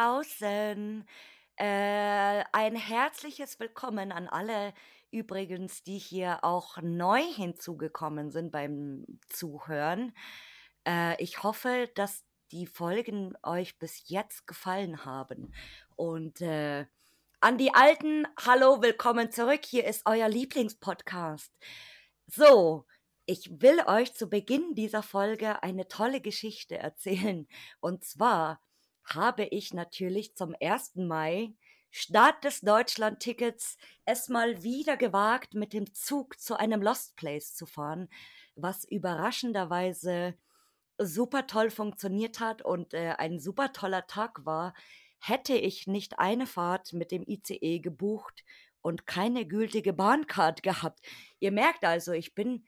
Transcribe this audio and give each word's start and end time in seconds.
draußen. 0.00 1.04
Äh, 1.56 2.44
ein 2.52 2.74
herzliches 2.74 3.60
Willkommen 3.60 4.12
an 4.12 4.28
alle 4.28 4.72
übrigens, 5.10 5.82
die 5.82 5.98
hier 5.98 6.42
auch 6.42 6.78
neu 6.80 7.20
hinzugekommen 7.22 8.30
sind 8.30 8.50
beim 8.50 9.04
Zuhören. 9.28 10.14
Äh, 10.86 11.22
ich 11.22 11.42
hoffe, 11.42 11.90
dass 11.94 12.24
die 12.50 12.66
Folgen 12.66 13.34
euch 13.42 13.78
bis 13.78 14.08
jetzt 14.08 14.46
gefallen 14.46 15.04
haben. 15.04 15.52
Und 15.96 16.40
äh, 16.40 16.86
an 17.40 17.58
die 17.58 17.74
Alten, 17.74 18.26
hallo, 18.38 18.80
willkommen 18.80 19.30
zurück. 19.30 19.66
Hier 19.66 19.84
ist 19.84 20.02
euer 20.06 20.30
Lieblingspodcast. 20.30 21.52
So, 22.26 22.86
ich 23.26 23.60
will 23.60 23.82
euch 23.86 24.14
zu 24.14 24.30
Beginn 24.30 24.74
dieser 24.74 25.02
Folge 25.02 25.62
eine 25.62 25.88
tolle 25.88 26.22
Geschichte 26.22 26.78
erzählen. 26.78 27.46
Und 27.80 28.04
zwar 28.04 28.60
habe 29.14 29.44
ich 29.44 29.74
natürlich 29.74 30.34
zum 30.34 30.54
1. 30.60 30.96
Mai 30.96 31.54
Start 31.92 32.44
des 32.44 32.60
Deutschland-Tickets 32.60 33.76
es 34.04 34.28
mal 34.28 34.62
wieder 34.62 34.96
gewagt, 34.96 35.54
mit 35.54 35.72
dem 35.72 35.92
Zug 35.92 36.38
zu 36.38 36.56
einem 36.56 36.82
Lost 36.82 37.16
Place 37.16 37.54
zu 37.54 37.66
fahren, 37.66 38.08
was 38.54 38.84
überraschenderweise 38.84 40.34
super 40.98 41.46
toll 41.48 41.70
funktioniert 41.70 42.38
hat 42.38 42.62
und 42.62 42.94
äh, 42.94 43.14
ein 43.18 43.40
super 43.40 43.72
toller 43.72 44.06
Tag 44.06 44.44
war, 44.44 44.74
hätte 45.18 45.54
ich 45.54 45.86
nicht 45.86 46.18
eine 46.18 46.46
Fahrt 46.46 46.92
mit 46.92 47.10
dem 47.10 47.24
ICE 47.26 47.80
gebucht 47.80 48.44
und 48.82 49.06
keine 49.06 49.46
gültige 49.46 49.92
Bahncard 49.92 50.62
gehabt. 50.62 51.00
Ihr 51.40 51.50
merkt 51.50 51.84
also, 51.84 52.12
ich 52.12 52.34
bin 52.34 52.64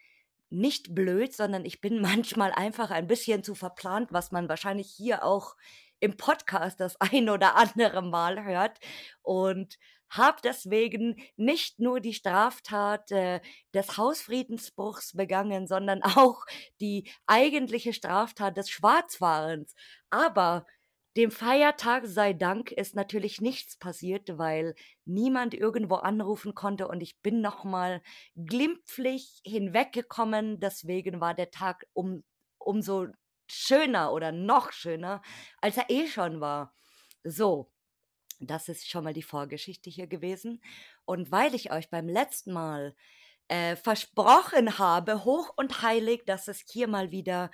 nicht 0.51 0.95
blöd, 0.95 1.33
sondern 1.33 1.65
ich 1.65 1.81
bin 1.81 2.01
manchmal 2.03 2.53
einfach 2.53 2.91
ein 2.91 3.06
bisschen 3.06 3.45
zu 3.45 3.55
verplant, 3.55 4.12
was 4.12 4.33
man 4.33 4.49
wahrscheinlich 4.49 4.91
hier 4.91 5.25
auch 5.25 5.56
im 6.03 6.17
Podcast 6.17 6.81
das 6.81 7.00
ein 7.00 7.31
oder 7.31 7.56
andere 7.56 8.03
Mal 8.03 8.45
hört 8.45 8.78
und 9.22 9.78
habe 10.11 10.39
deswegen 10.44 11.17
nicht 11.36 11.78
nur 11.78 12.00
die 12.00 12.12
Straftat 12.12 13.11
äh, 13.12 13.41
des 13.72 13.97
Hausfriedensbruchs 13.97 15.12
begangen, 15.14 15.67
sondern 15.67 16.03
auch 16.03 16.44
die 16.81 17.09
eigentliche 17.27 17.92
Straftat 17.92 18.56
des 18.56 18.69
Schwarzfahrens. 18.69 19.75
Aber 20.11 20.67
dem 21.17 21.31
Feiertag 21.31 22.06
sei 22.06 22.33
Dank 22.33 22.72
ist 22.72 22.97
natürlich 22.97 23.41
nichts 23.41 23.77
passiert, 23.78 24.39
weil 24.39 24.75
niemand 25.05 25.55
irgendwo 25.55 25.97
anrufen 25.97 26.55
konnte 26.55 26.89
und 26.89 27.00
ich 27.03 27.20
bin 27.20 27.41
nochmal 27.41 28.03
glimpflich 28.34 29.41
hinweggekommen. 29.44 30.59
Deswegen 30.59 31.20
war 31.20 31.34
der 31.34 31.50
Tag 31.50 31.87
um, 31.92 32.25
umso 32.59 33.09
schöner 33.53 34.12
oder 34.12 34.33
noch 34.33 34.72
schöner, 34.72 35.22
als 35.61 35.77
er 35.77 35.91
eh 35.91 36.06
schon 36.06 36.41
war. 36.41 36.75
So, 37.25 37.70
das 38.41 38.69
ist 38.69 38.89
schon 38.89 39.05
mal 39.05 39.12
die 39.12 39.22
Vorgeschichte 39.22 39.91
hier 39.91 40.06
gewesen. 40.06 40.62
Und 41.05 41.31
weil 41.31 41.55
ich 41.55 41.72
euch 41.72 41.91
beim 41.91 42.09
letzten 42.09 42.53
Mal 42.53 42.94
äh, 43.48 43.77
versprochen 43.77 44.78
habe, 44.78 45.25
hoch 45.25 45.53
und 45.56 45.83
heilig, 45.83 46.25
dass 46.27 46.48
es 46.48 46.64
hier 46.69 46.89
mal 46.89 47.11
wieder 47.11 47.50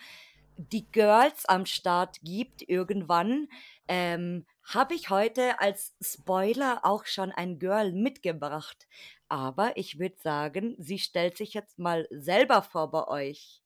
die 0.57 0.91
Girls 0.91 1.45
am 1.47 1.67
Start 1.67 2.19
gibt 2.23 2.69
irgendwann, 2.69 3.49
ähm, 3.87 4.45
habe 4.65 4.95
ich 4.95 5.09
heute 5.09 5.61
als 5.61 5.95
Spoiler 6.01 6.81
auch 6.85 7.07
schon 7.07 7.31
ein 7.31 7.59
Girl 7.59 7.93
mitgebracht. 7.93 8.89
Aber 9.29 9.77
ich 9.77 9.99
würde 9.99 10.17
sagen, 10.23 10.75
sie 10.79 10.99
stellt 10.99 11.37
sich 11.37 11.55
jetzt 11.55 11.79
mal 11.79 12.09
selber 12.11 12.63
vor 12.63 12.91
bei 12.91 13.07
euch. 13.07 13.63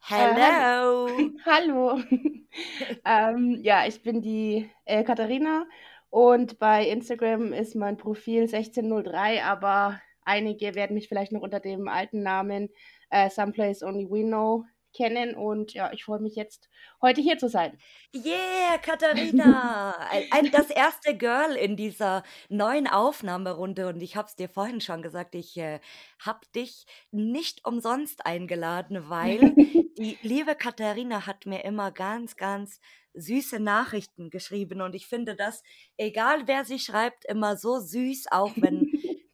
Hello. 0.00 1.08
Äh, 1.08 1.30
hallo. 1.44 2.00
ähm, 3.04 3.58
ja, 3.62 3.86
ich 3.86 4.02
bin 4.02 4.22
die 4.22 4.70
äh, 4.84 5.04
Katharina 5.04 5.66
und 6.10 6.58
bei 6.58 6.88
Instagram 6.88 7.52
ist 7.52 7.74
mein 7.74 7.96
Profil 7.96 8.42
1603, 8.42 9.44
aber 9.44 10.00
einige 10.24 10.74
werden 10.74 10.94
mich 10.94 11.08
vielleicht 11.08 11.32
noch 11.32 11.42
unter 11.42 11.60
dem 11.60 11.88
alten 11.88 12.22
Namen 12.22 12.70
äh, 13.10 13.28
Someplace 13.30 13.82
Only 13.82 14.08
We 14.10 14.22
Know 14.24 14.64
kennen 14.94 15.34
und 15.34 15.74
ja, 15.74 15.92
ich 15.92 16.04
freue 16.04 16.20
mich 16.20 16.34
jetzt, 16.34 16.68
heute 17.02 17.20
hier 17.20 17.38
zu 17.38 17.48
sein. 17.48 17.78
Yeah, 18.14 18.78
Katharina! 18.78 19.94
ein, 20.30 20.50
das 20.50 20.70
erste 20.70 21.16
Girl 21.16 21.54
in 21.54 21.76
dieser 21.76 22.22
neuen 22.48 22.86
Aufnahmerunde 22.86 23.88
und 23.88 24.00
ich 24.00 24.16
habe 24.16 24.28
es 24.28 24.36
dir 24.36 24.48
vorhin 24.48 24.80
schon 24.80 25.02
gesagt, 25.02 25.34
ich 25.34 25.56
äh, 25.56 25.80
habe 26.20 26.40
dich 26.54 26.86
nicht 27.10 27.64
umsonst 27.64 28.26
eingeladen, 28.26 29.08
weil 29.08 29.54
die 29.98 30.18
liebe 30.22 30.54
Katharina 30.54 31.26
hat 31.26 31.46
mir 31.46 31.64
immer 31.64 31.92
ganz, 31.92 32.36
ganz 32.36 32.80
süße 33.14 33.58
Nachrichten 33.60 34.30
geschrieben 34.30 34.80
und 34.80 34.94
ich 34.94 35.06
finde 35.06 35.34
das, 35.34 35.62
egal 35.96 36.46
wer 36.46 36.64
sie 36.64 36.78
schreibt, 36.78 37.24
immer 37.26 37.56
so 37.56 37.80
süß, 37.80 38.26
auch 38.30 38.52
wenn 38.56 38.87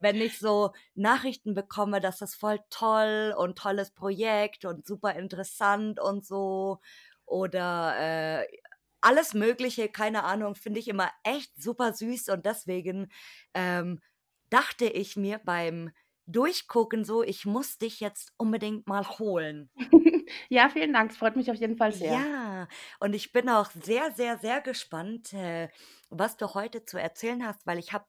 wenn 0.04 0.16
ich 0.16 0.38
so 0.38 0.72
Nachrichten 0.94 1.54
bekomme, 1.54 2.00
dass 2.00 2.19
das 2.19 2.34
voll 2.37 2.60
toll 2.70 3.34
und 3.37 3.59
tolles 3.59 3.91
Projekt 3.91 4.65
und 4.66 4.87
super 4.87 5.16
interessant 5.16 5.98
und 5.98 6.25
so 6.25 6.78
oder 7.26 7.94
äh, 7.98 8.47
alles 9.00 9.34
Mögliche, 9.34 9.88
keine 9.88 10.25
Ahnung, 10.25 10.54
finde 10.54 10.78
ich 10.81 10.88
immer 10.88 11.10
echt 11.25 11.60
super 11.60 11.93
süß 11.93 12.28
und 12.28 12.47
deswegen 12.47 13.10
ähm, 13.54 14.00
dachte 14.50 14.84
ich 14.84 15.16
mir 15.16 15.41
beim 15.43 15.91
Durchgucken 16.26 17.04
so, 17.04 17.22
ich 17.22 17.44
muss 17.44 17.78
dich 17.78 18.00
jetzt 18.00 18.32
unbedingt 18.37 18.87
mal 18.87 19.06
holen. 19.19 19.70
Ja, 20.48 20.69
vielen 20.69 20.93
Dank. 20.93 21.10
Es 21.10 21.16
freut 21.16 21.37
mich 21.37 21.50
auf 21.50 21.56
jeden 21.56 21.76
Fall 21.76 21.93
sehr. 21.93 22.12
Ja, 22.12 22.69
und 23.00 23.14
ich 23.14 23.32
bin 23.32 23.48
auch 23.48 23.70
sehr, 23.70 24.12
sehr, 24.12 24.38
sehr 24.38 24.60
gespannt, 24.60 25.32
äh, 25.32 25.69
was 26.10 26.37
du 26.37 26.54
heute 26.54 26.84
zu 26.84 26.98
erzählen 26.98 27.47
hast, 27.47 27.66
weil 27.66 27.78
ich 27.78 27.93
habe 27.93 28.06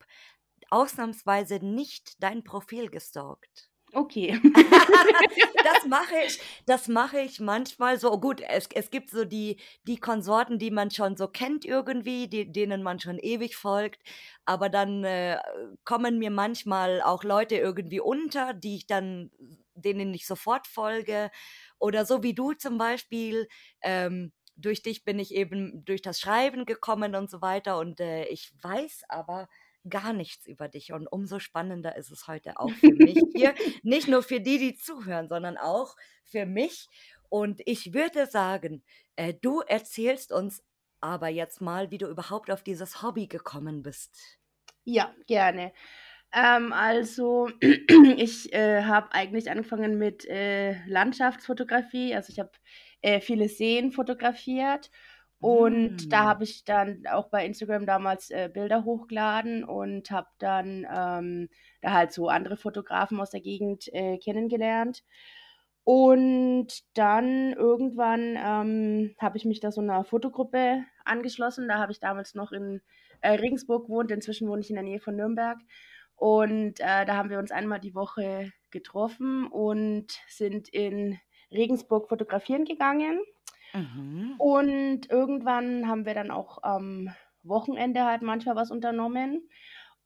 ausnahmsweise 0.69 1.59
nicht 1.59 2.21
dein 2.23 2.43
Profil 2.43 2.89
gestalkt. 2.89 3.69
Okay. 3.95 4.39
das 5.63 5.85
mache 5.87 6.15
ich, 6.27 6.39
das 6.65 6.87
mache 6.89 7.19
ich 7.21 7.39
manchmal 7.39 7.97
so. 7.97 8.19
Gut, 8.19 8.41
es, 8.41 8.67
es 8.73 8.91
gibt 8.91 9.09
so 9.09 9.23
die, 9.23 9.57
die 9.87 9.97
Konsorten, 9.97 10.59
die 10.59 10.69
man 10.71 10.91
schon 10.91 11.15
so 11.15 11.27
kennt 11.29 11.63
irgendwie, 11.63 12.27
die, 12.27 12.51
denen 12.51 12.83
man 12.83 12.99
schon 12.99 13.17
ewig 13.19 13.55
folgt. 13.55 14.01
Aber 14.43 14.67
dann 14.67 15.05
äh, 15.05 15.37
kommen 15.85 16.19
mir 16.19 16.29
manchmal 16.29 17.01
auch 17.01 17.23
Leute 17.23 17.55
irgendwie 17.55 18.01
unter, 18.01 18.53
die 18.53 18.75
ich 18.75 18.87
dann, 18.87 19.31
denen 19.75 20.13
ich 20.13 20.27
sofort 20.27 20.67
folge. 20.67 21.31
Oder 21.79 22.05
so 22.05 22.21
wie 22.21 22.33
du 22.33 22.51
zum 22.51 22.77
Beispiel. 22.77 23.47
Ähm, 23.81 24.33
durch 24.57 24.81
dich 24.81 25.03
bin 25.03 25.19
ich 25.19 25.33
eben 25.33 25.83
durch 25.85 26.01
das 26.01 26.19
Schreiben 26.19 26.65
gekommen 26.65 27.15
und 27.15 27.29
so 27.29 27.41
weiter. 27.41 27.77
Und 27.77 27.99
äh, 27.99 28.25
ich 28.25 28.53
weiß 28.61 29.03
aber, 29.09 29.47
gar 29.89 30.13
nichts 30.13 30.47
über 30.47 30.67
dich. 30.67 30.93
Und 30.93 31.07
umso 31.07 31.39
spannender 31.39 31.95
ist 31.95 32.11
es 32.11 32.27
heute 32.27 32.59
auch 32.59 32.71
für 32.71 32.93
mich 32.93 33.19
hier. 33.35 33.53
Nicht 33.83 34.07
nur 34.07 34.23
für 34.23 34.39
die, 34.39 34.57
die 34.57 34.75
zuhören, 34.75 35.27
sondern 35.27 35.57
auch 35.57 35.95
für 36.23 36.45
mich. 36.45 36.87
Und 37.29 37.61
ich 37.65 37.93
würde 37.93 38.27
sagen, 38.27 38.83
äh, 39.15 39.33
du 39.33 39.61
erzählst 39.61 40.31
uns 40.31 40.63
aber 41.01 41.27
jetzt 41.27 41.61
mal, 41.61 41.91
wie 41.91 41.97
du 41.97 42.07
überhaupt 42.07 42.49
auf 42.49 42.63
dieses 42.63 43.01
Hobby 43.01 43.27
gekommen 43.27 43.83
bist. 43.83 44.39
Ja, 44.83 45.13
gerne. 45.27 45.71
Ähm, 46.33 46.73
also, 46.73 47.49
ich 48.17 48.53
äh, 48.53 48.83
habe 48.83 49.11
eigentlich 49.13 49.49
angefangen 49.49 49.97
mit 49.97 50.25
äh, 50.25 50.85
Landschaftsfotografie. 50.87 52.15
Also, 52.15 52.31
ich 52.31 52.39
habe 52.39 52.51
äh, 53.01 53.21
viele 53.21 53.49
Seen 53.49 53.91
fotografiert 53.91 54.89
und 55.39 56.11
da 56.11 56.21
hm. 56.21 56.27
habe 56.27 56.43
ich 56.43 56.63
dann 56.63 57.03
auch 57.11 57.29
bei 57.29 57.45
Instagram 57.45 57.85
damals 57.85 58.31
äh, 58.31 58.49
Bilder 58.51 58.83
hochgeladen 58.83 59.63
und 59.63 60.09
habe 60.11 60.27
dann 60.39 60.87
ähm, 60.91 61.49
da 61.81 61.91
halt 61.91 62.13
so 62.13 62.29
andere 62.29 62.57
Fotografen 62.57 63.19
aus 63.19 63.31
der 63.31 63.41
Gegend 63.41 63.93
äh, 63.93 64.17
kennengelernt. 64.17 65.03
Und 65.83 66.83
dann 66.95 67.53
irgendwann 67.53 68.35
ähm, 68.37 69.15
habe 69.19 69.37
ich 69.37 69.45
mich 69.45 69.59
da 69.59 69.71
so 69.71 69.81
einer 69.81 70.03
Fotogruppe 70.03 70.83
angeschlossen. 71.03 71.67
Da 71.67 71.77
habe 71.77 71.91
ich 71.91 71.99
damals 71.99 72.33
noch 72.33 72.51
in 72.51 72.81
äh, 73.21 73.33
Regensburg 73.33 73.85
gewohnt. 73.85 74.09
Inzwischen 74.09 74.47
wohne 74.47 74.61
ich 74.61 74.69
in 74.71 74.77
der 74.77 74.83
Nähe 74.83 74.99
von 74.99 75.15
Nürnberg. 75.15 75.59
Und 76.15 76.79
äh, 76.79 77.05
da 77.05 77.17
haben 77.17 77.29
wir 77.29 77.37
uns 77.37 77.51
einmal 77.51 77.79
die 77.79 77.93
Woche 77.93 78.51
getroffen 78.71 79.45
und 79.45 80.07
sind 80.27 80.69
in 80.69 81.19
Regensburg 81.51 82.09
fotografieren 82.09 82.65
gegangen. 82.65 83.19
Mhm. 83.75 84.35
Und 84.37 85.09
irgendwann 85.09 85.87
haben 85.87 86.05
wir 86.05 86.13
dann 86.13 86.31
auch 86.31 86.63
am 86.63 87.09
Wochenende 87.43 88.05
halt 88.05 88.21
manchmal 88.21 88.55
was 88.55 88.71
unternommen. 88.71 89.49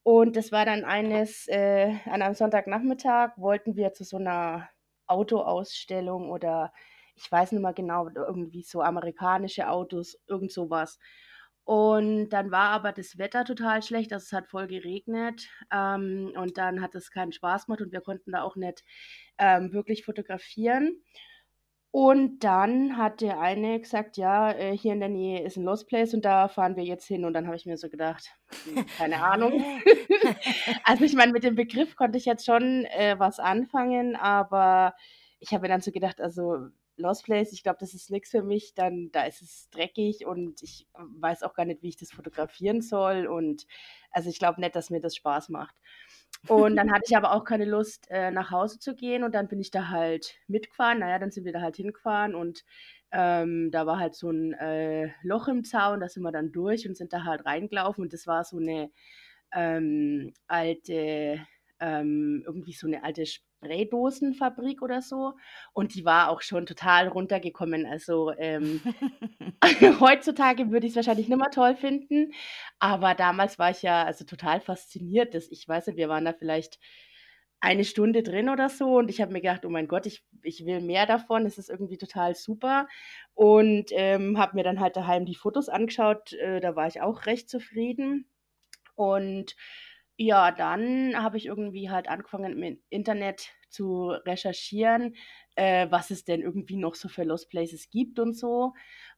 Und 0.04 0.36
das 0.36 0.52
war 0.52 0.66
dann 0.66 0.86
eines, 0.86 1.48
äh, 1.48 1.94
an 2.06 2.22
einem 2.22 2.34
Sonntagnachmittag 2.34 3.38
wollten 3.38 3.76
wir 3.76 3.94
zu 3.94 4.04
so 4.04 4.18
einer 4.18 4.70
Autoausstellung 5.08 6.30
oder 6.30 6.74
ich 7.16 7.32
weiß 7.32 7.52
nicht 7.52 7.62
mehr 7.62 7.74
genau, 7.74 8.08
irgendwie 8.10 8.64
so 8.64 8.82
amerikanische 8.82 9.70
Autos, 9.70 10.18
irgend 10.28 10.52
sowas. 10.52 11.00
Und 11.66 12.30
dann 12.30 12.50
war 12.52 12.70
aber 12.70 12.92
das 12.94 13.18
Wetter 13.20 13.46
total 13.46 13.84
schlecht, 13.84 14.12
also 14.14 14.24
es 14.24 14.34
hat 14.34 14.48
voll 14.48 14.68
geregnet 14.68 15.48
ähm, 15.72 16.32
und 16.36 16.58
dann 16.58 16.82
hat 16.82 16.96
es 16.96 17.12
keinen 17.12 17.32
Spaß 17.32 17.68
gemacht 17.68 17.82
und 17.82 17.92
wir 17.92 18.02
konnten 18.02 18.32
da 18.32 18.42
auch 18.42 18.56
nicht 18.56 18.84
ähm, 19.38 19.72
wirklich 19.74 20.04
fotografieren. 20.06 21.04
Und 21.94 22.44
dann 22.44 22.98
hat 22.98 23.22
der 23.22 23.40
eine 23.40 23.80
gesagt: 23.80 24.18
„Ja, 24.18 24.52
äh, 24.52 24.78
hier 24.78 24.94
in 24.94 25.00
der 25.00 25.10
Nähe 25.10 25.42
ist 25.44 25.58
'n 25.58 25.64
Lost 25.64 25.88
Place 25.88 26.14
und 26.14 26.24
da 26.24 26.48
fahren 26.48 26.76
wir 26.76 26.84
jetzt 26.84 27.06
hin.“ 27.08 27.26
Und 27.26 27.34
dann 27.34 27.48
habe 27.48 27.56
ich 27.56 27.66
mir 27.66 27.78
so 27.78 27.90
gedacht: 27.90 28.30
„Hm, 28.64 28.92
keine 28.92 29.24
Ahnung.“ 29.24 29.66
Hä? 29.66 29.82
Also, 30.84 31.04
ich 31.06 31.14
meine, 31.16 31.32
mit 31.34 31.44
dem 31.44 31.56
Begriff 31.56 31.96
konnte 31.96 32.18
ich 32.18 32.26
jetzt 32.26 32.46
schon, 32.46 32.86
äh, 32.86 33.16
was 33.20 33.40
anfangen, 33.40 34.16
aber 34.16 34.94
ich 35.40 35.52
habe 35.54 35.64
mir 35.64 35.70
dann 35.70 35.82
so 35.82 35.92
gedacht: 35.92 36.22
„Also, 36.22 36.68
Lost 36.98 37.24
Place, 37.26 37.54
ich 37.54 37.64
glaube, 37.64 37.78
das 37.80 37.94
ist 37.96 38.12
nix 38.12 38.30
für 38.32 38.44
mich, 38.44 38.74
dann 38.76 39.10
da 39.12 39.24
ist 39.24 39.42
es 39.42 39.70
dreckig 39.72 40.26
und 40.28 40.62
ich 40.64 40.88
weiß 40.94 41.44
auch 41.44 41.54
gar 41.54 41.66
nicht, 41.66 41.82
wie 41.82 41.90
ich 41.90 41.98
das 41.98 42.12
fotografieren 42.12 42.82
soll 42.82 43.26
und 43.28 43.66
also, 44.12 44.30
ich 44.30 44.38
glaube 44.40 44.62
nicht, 44.62 44.76
dass 44.76 44.90
mir 44.92 45.02
das 45.02 45.16
Spaß 45.16 45.50
macht.“ 45.50 45.76
Und 46.48 46.76
dann 46.76 46.92
hatte 46.92 47.04
ich 47.08 47.16
aber 47.18 47.34
auch 47.34 47.44
keine 47.44 47.66
Lust, 47.66 48.08
äh, 48.10 48.32
nach 48.32 48.52
Hause 48.52 48.80
zu 48.80 48.96
gehen. 48.96 49.24
Und 49.24 49.36
dann 49.36 49.48
bin 49.48 49.60
ich 49.60 49.72
da 49.72 49.90
halt 49.90 50.36
mitgefahren. 50.48 51.00
Na 51.00 51.10
ja, 51.10 51.20
dann 51.20 51.32
sind 51.32 51.46
wir 51.46 51.54
da 51.54 51.62
halt 51.62 51.76
hingefahren. 51.76 52.36
Und, 52.36 52.64
ähm, 53.12 53.72
da 53.72 53.86
war 53.86 54.00
halt 54.00 54.16
so 54.16 54.30
'n, 54.30 54.54
äh, 54.54 55.12
Loch 55.24 55.48
im 55.48 55.64
Zaun, 55.64 56.00
da 56.00 56.08
sind 56.10 56.24
wir 56.24 56.32
dann 56.32 56.52
durch 56.52 56.88
und 56.88 56.96
sind 56.98 57.14
da 57.14 57.24
halt 57.24 57.46
reingelaufen. 57.46 58.04
Und 58.04 58.14
das 58.14 58.28
war 58.28 58.44
so 58.44 58.60
'ne, 58.60 58.92
ähm, 59.54 60.34
alte 60.48 61.40
ähm, 61.80 62.44
irgendwie 62.46 62.74
so 62.74 62.88
'ne 62.88 63.04
alte 63.04 63.26
Spraydosenfabrik 63.62 64.82
oder 64.82 65.02
so 65.02 65.34
und 65.74 65.96
die 65.96 66.06
war 66.06 66.30
auch 66.30 66.42
schon 66.42 66.66
total 66.66 67.08
runtergekommen. 67.10 67.86
Also, 67.86 68.32
ähm, 68.38 68.82
heutzutage 70.00 70.72
würde 70.72 70.88
ich's 70.88 70.96
wahrscheinlich 70.96 71.28
nicht 71.30 71.38
mehr 71.38 71.52
toll 71.52 71.76
finden, 71.76 72.32
aber 72.80 73.16
damals 73.16 73.60
war 73.60 73.72
ich 73.72 73.82
ja, 73.82 74.04
also, 74.06 74.26
total 74.26 74.62
fasziniert, 74.62 75.34
dass 75.36 75.50
ich 75.52 75.68
weiß 75.68 75.88
nicht, 75.88 75.98
wir 75.98 76.10
waren 76.10 76.26
da 76.26 76.34
vielleicht 76.34 76.80
eine 77.62 77.84
Stunde 77.84 78.24
drin 78.24 78.48
oder 78.50 78.70
so 78.70 78.98
und 78.98 79.10
ich 79.10 79.22
habe 79.22 79.34
mir 79.34 79.42
gedacht: 79.42 79.66
„Oh 79.66 79.70
mein 79.70 79.88
Gott, 79.88 80.06
ich 80.06 80.24
ich 80.44 80.66
will 80.66 80.80
mehr 80.82 81.06
davon, 81.06 81.44
das 81.44 81.58
ist 81.58 81.70
irgendwie 81.70 81.98
total 81.98 82.36
super.“ 82.36 82.88
Und, 83.34 83.88
ähm, 83.92 84.38
habe 84.40 84.56
mir 84.56 84.64
dann 84.64 84.80
halt 84.80 84.96
daheim 84.96 85.26
die 85.26 85.36
Fotos 85.36 85.68
angeschaut, 85.70 86.34
äh, 86.34 86.62
da 86.62 86.76
war 86.78 86.88
ich 86.88 87.02
auch 87.02 87.26
recht 87.26 87.50
zufrieden. 87.50 88.30
Und 88.96 89.56
ja, 90.20 90.52
dann 90.52 91.16
habe 91.24 91.38
ich 91.38 91.48
irgendwie 91.48 91.90
halt 91.92 92.10
angefangen, 92.10 92.62
im 92.64 92.82
Internet 92.90 93.52
zu 93.70 94.10
recherchieren, 94.12 95.16
äh, 95.56 95.88
was 95.92 96.12
es 96.12 96.26
denn 96.26 96.42
irgendwie 96.42 96.78
noch 96.78 96.96
so 96.96 97.10
für 97.10 97.24
Lost 97.24 97.50
Places 97.52 97.90
gibt 97.92 98.20
und 98.20 98.36
so 98.38 98.74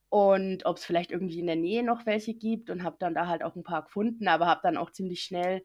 und 0.10 0.66
ob's 0.68 0.86
vielleicht 0.86 1.12
irgendwie 1.12 1.40
in 1.40 1.48
der 1.48 1.56
Nähe 1.58 1.84
noch 1.84 2.06
welche 2.08 2.36
gibt 2.36 2.70
und 2.72 2.84
habe 2.84 2.98
dann 3.00 3.16
da 3.16 3.28
halt 3.28 3.44
auch 3.44 3.56
'n 3.58 3.64
paar 3.64 3.84
gefunden, 3.86 4.28
aber 4.30 4.48
habe 4.48 4.62
dann 4.64 4.78
auch 4.78 4.92
ziemlich 4.92 5.24
schnell, 5.24 5.64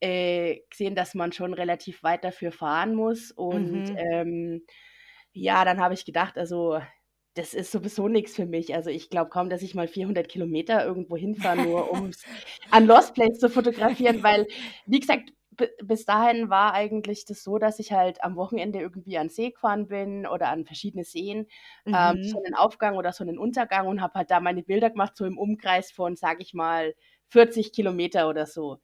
äh, 0.00 0.60
gesehen, 0.70 0.94
dass 0.96 1.14
man 1.14 1.32
schon 1.32 1.54
relativ 1.54 2.02
weit 2.04 2.24
dafür 2.24 2.52
fahren 2.52 2.94
muss 2.96 3.30
und, 3.32 3.84
Mhm. 3.84 4.04
ähm, 4.12 4.66
ja, 5.32 5.64
dann 5.64 5.80
habe 5.80 5.94
ich 5.94 6.04
gedacht: 6.06 6.38
„Also, 6.38 6.80
das 7.34 7.54
ist 7.54 7.72
sowieso 7.72 8.08
nix 8.08 8.34
für 8.34 8.46
mich.“ 8.46 8.74
Also, 8.74 8.90
ich 8.90 9.10
glaube 9.10 9.30
kaum, 9.30 9.50
dass 9.50 9.62
ich 9.62 9.74
mal 9.74 9.88
400 9.88 10.28
Kilometer 10.28 10.84
irgendwo 10.84 11.16
hinfahre, 11.16 11.56
nur 11.58 11.90
um's 11.90 12.26
ein 12.70 12.86
Lost 12.86 13.14
Place 13.14 13.38
zu 13.38 13.48
fotografieren, 13.50 14.22
weil, 14.22 14.46
wie 14.86 15.00
gesagt, 15.00 15.32
bi 15.50 15.68
bis 15.84 16.04
dahin 16.04 16.50
war 16.50 16.74
eigentlich 16.74 17.24
das 17.26 17.42
so, 17.44 17.58
dass 17.58 17.78
ich 17.78 17.92
halt 17.92 18.22
am 18.24 18.36
Wochenende 18.36 18.80
irgendwie 18.80 19.18
an 19.18 19.28
See 19.28 19.50
gefahren 19.50 19.86
bin 19.88 20.26
oder 20.26 20.48
an 20.48 20.64
verschiedene 20.64 21.04
Seen, 21.04 21.46
ähm, 21.92 22.16
Mhm. 22.16 22.20
Sonnenaufgang 22.22 22.96
oder 22.96 23.12
Sonnenuntergang 23.12 23.86
und 23.86 24.00
habe 24.00 24.14
halt 24.14 24.30
da 24.30 24.40
meine 24.40 24.62
Bilder 24.62 24.90
gemacht, 24.90 25.16
so 25.16 25.24
im 25.26 25.38
Umkreis 25.38 25.90
von, 25.92 26.16
sage 26.16 26.42
ich 26.42 26.54
mal, 26.54 26.94
40 27.28 27.72
Kilometer 27.72 28.28
oder 28.28 28.46
so. 28.46 28.78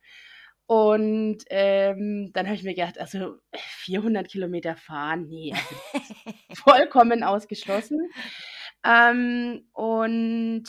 Und, 0.72 1.38
ähm, 1.50 2.30
dann 2.32 2.46
habe 2.46 2.54
ich 2.54 2.62
mir 2.62 2.74
gedacht: 2.74 2.96
„Also, 3.00 3.38
400 3.56 4.28
Kilometer 4.28 4.76
fahren, 4.76 5.26
ne, 5.28 5.52
also, 5.56 5.82
vollkommen 6.54 7.24
ausgeschlossen.“ 7.24 8.08
Ähm, 8.84 9.66
und 9.72 10.64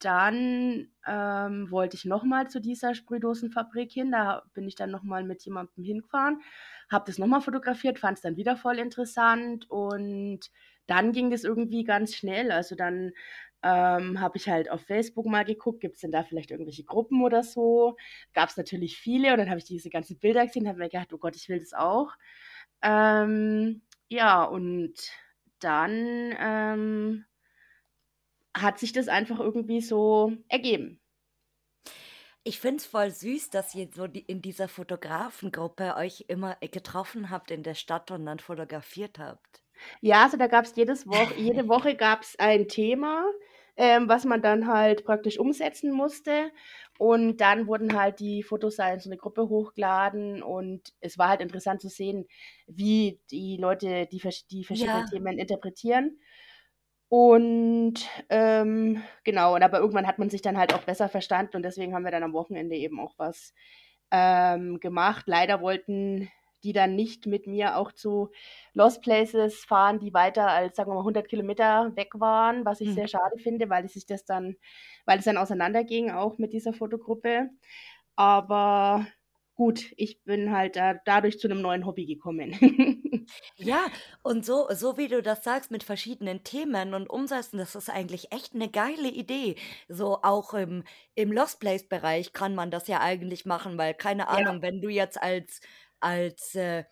dann, 0.00 0.88
ähm, 1.06 1.70
wollte 1.70 1.96
ich 1.96 2.04
noch 2.04 2.22
mal 2.24 2.48
zu 2.50 2.60
dieser 2.60 2.94
Sprühdosenfabrik 2.94 3.90
hin. 3.92 4.10
Da 4.12 4.42
bin 4.52 4.68
ich 4.68 4.74
dann 4.74 4.90
noch 4.90 5.02
mal 5.04 5.24
mit 5.24 5.42
jemandem 5.46 5.84
hingefahren, 5.84 6.42
habe 6.90 7.06
das 7.06 7.16
noch 7.18 7.26
mal 7.26 7.40
fotografiert, 7.40 7.98
fand's 7.98 8.20
dann 8.20 8.36
wieder 8.36 8.56
voll 8.56 8.78
interessant 8.78 9.70
und 9.70 10.40
dann 10.86 11.12
ging 11.12 11.30
das 11.30 11.44
irgendwie 11.44 11.84
ganz 11.84 12.14
schnell. 12.14 12.50
Also, 12.52 12.74
dann, 12.76 13.12
ähm, 13.62 14.20
habe 14.20 14.36
ich 14.38 14.48
halt 14.48 14.70
auf 14.70 14.82
Facebook 14.82 15.26
mal 15.26 15.44
geguckt, 15.44 15.80
gibt's 15.80 16.00
denn 16.00 16.12
da 16.12 16.22
vielleicht 16.24 16.50
irgendwelche 16.50 16.84
Gruppen 16.84 17.22
oder 17.24 17.42
so? 17.42 17.96
Gab's 18.34 18.56
natürlich 18.56 18.98
viele 18.98 19.32
und 19.32 19.38
dann 19.38 19.48
habe 19.50 19.58
ich 19.58 19.64
diese 19.64 19.90
ganzen 19.90 20.18
Bilder 20.18 20.46
gesehen 20.46 20.62
und 20.64 20.68
habe 20.68 20.78
mir 20.78 20.88
gedacht: 20.90 21.12
„Oh 21.12 21.18
Gott, 21.18 21.36
ich 21.36 21.48
will 21.48 21.58
das 21.60 21.72
auch.“ 21.72 22.12
Ähm, 22.82 23.82
ja, 24.08 24.44
und 24.44 24.94
dann, 25.60 26.34
ähm 26.38 27.26
hat 28.56 28.78
sich 28.80 28.92
das 28.92 29.06
einfach 29.08 29.38
irgendwie 29.38 29.80
so 29.80 30.32
ergeben. 30.48 31.00
Ich 32.44 32.60
finde 32.60 32.78
es 32.78 32.86
voll 32.86 33.10
süß, 33.10 33.50
dass 33.50 33.74
ihr 33.74 33.90
so 33.92 34.06
die 34.06 34.20
in 34.20 34.40
dieser 34.40 34.68
Fotografengruppe 34.68 35.96
euch 35.96 36.24
immer, 36.28 36.56
äh, 36.62 36.68
getroffen 36.68 37.28
habt 37.30 37.50
in 37.50 37.62
der 37.62 37.74
Stadt 37.74 38.10
und 38.10 38.24
dann 38.24 38.38
fotografiert 38.38 39.18
habt. 39.18 39.62
Ja, 40.02 40.24
also, 40.24 40.36
da 40.36 40.46
gab's 40.46 40.72
jedes 40.76 41.06
Woch 41.08 41.32
jede 41.36 41.68
Woche 41.68 41.94
gab's 41.96 42.36
ein 42.38 42.68
Thema, 42.68 43.24
ähm, 43.76 44.08
was 44.08 44.24
man 44.24 44.42
dann 44.42 44.66
halt 44.66 45.04
praktisch 45.04 45.38
umsetzen 45.38 45.90
musste. 45.92 46.50
Und 46.98 47.38
dann 47.42 47.66
wurden 47.66 47.94
halt 47.98 48.20
die 48.20 48.42
Fotos 48.42 48.76
da 48.76 48.92
in 48.92 49.00
so 49.00 49.10
'ne 49.10 49.16
Gruppe 49.18 49.48
hochgeladen 49.48 50.42
und 50.42 50.92
es 51.00 51.18
war 51.18 51.28
halt 51.28 51.40
interessant 51.42 51.80
zu 51.82 51.88
sehen, 51.88 52.26
wie 52.66 53.20
die 53.30 53.56
Leute 53.58 54.06
die 54.10 54.20
versch 54.20 54.46
die 54.48 54.64
verschiedenen 54.64 55.04
Ja. 55.04 55.06
Themen 55.06 55.38
interpretieren. 55.38 56.18
Und, 57.10 58.08
ähm, 58.30 59.02
genau, 59.24 59.54
und 59.56 59.62
aber 59.62 59.78
irgendwann 59.80 60.06
hat 60.08 60.18
man 60.18 60.30
sich 60.30 60.42
dann 60.42 60.58
halt 60.58 60.74
auch 60.74 60.84
besser 60.84 61.08
verstanden 61.08 61.56
und 61.56 61.62
deswegen 61.64 61.94
haben 61.94 62.04
wir 62.04 62.10
dann 62.12 62.24
am 62.24 62.32
Wochenende 62.34 62.76
eben 62.76 63.00
auch 63.00 63.14
was, 63.18 63.54
ähm, 64.12 64.80
gemacht. 64.80 65.24
Leider 65.28 65.60
wollten 65.62 66.30
die 66.66 66.74
dann 66.74 66.96
nicht 66.96 67.26
mit 67.26 67.46
mir 67.48 67.78
auch 67.78 67.92
zu 67.92 68.30
Lost 68.74 69.02
Places 69.02 69.64
fahren, 69.64 70.00
die 70.00 70.14
weiter 70.14 70.48
als, 70.50 70.76
sagen 70.76 70.90
wir 70.90 70.96
mal, 70.96 71.04
100 71.04 71.28
Kilometer 71.28 71.92
weg 71.96 72.10
waren, 72.20 72.64
was 72.66 72.80
ich 72.82 72.92
Mhm. 72.92 72.96
sehr 72.96 73.08
schade 73.08 73.38
finde, 73.38 73.70
weil 73.70 73.88
sich 73.88 74.06
das 74.06 74.24
dann 74.26 74.56
weil 75.06 75.20
es 75.20 75.26
dann 75.26 75.38
auseinanderging 75.38 76.10
auch 76.12 76.38
mit 76.38 76.52
dieser 76.52 76.72
Fotogruppe. 76.74 77.50
Aber 78.16 79.06
gut, 79.56 79.92
ich 79.96 80.22
bin 80.24 80.52
halt 80.56 80.76
da 80.76 80.94
dadurch 81.06 81.38
zu 81.40 81.48
'nem 81.48 81.62
neuen 81.62 81.86
Hobby 81.86 82.06
gekommen. 82.06 82.52
Ja, 83.58 83.86
und 84.22 84.44
so 84.44 84.68
so 84.74 84.98
wie 84.98 85.08
du 85.08 85.22
das 85.22 85.42
sagst 85.42 85.70
mit 85.70 85.82
verschiedenen 85.82 86.44
Themen 86.44 86.92
und 86.92 87.08
umsetzen, 87.08 87.56
das 87.56 87.74
ist 87.74 87.88
eigentlich 87.88 88.30
echt 88.30 88.54
'ne 88.54 88.68
geile 88.70 89.08
Idee. 89.08 89.56
So 89.88 90.18
auch 90.22 90.52
im 90.52 90.84
im 91.14 91.32
Lost 91.32 91.58
Place 91.58 91.88
Bereich 91.88 92.34
kann 92.34 92.54
man 92.54 92.70
das 92.70 92.86
ja 92.86 93.00
eigentlich 93.00 93.46
machen, 93.46 93.78
weil 93.78 93.94
keine 93.94 94.28
Ja. 94.30 94.46
Ahnung, 94.46 94.60
wenn 94.60 94.82
du 94.82 94.90
jetzt 94.90 95.22
als 95.22 95.60
als, 96.00 96.54
äh, 96.54 96.84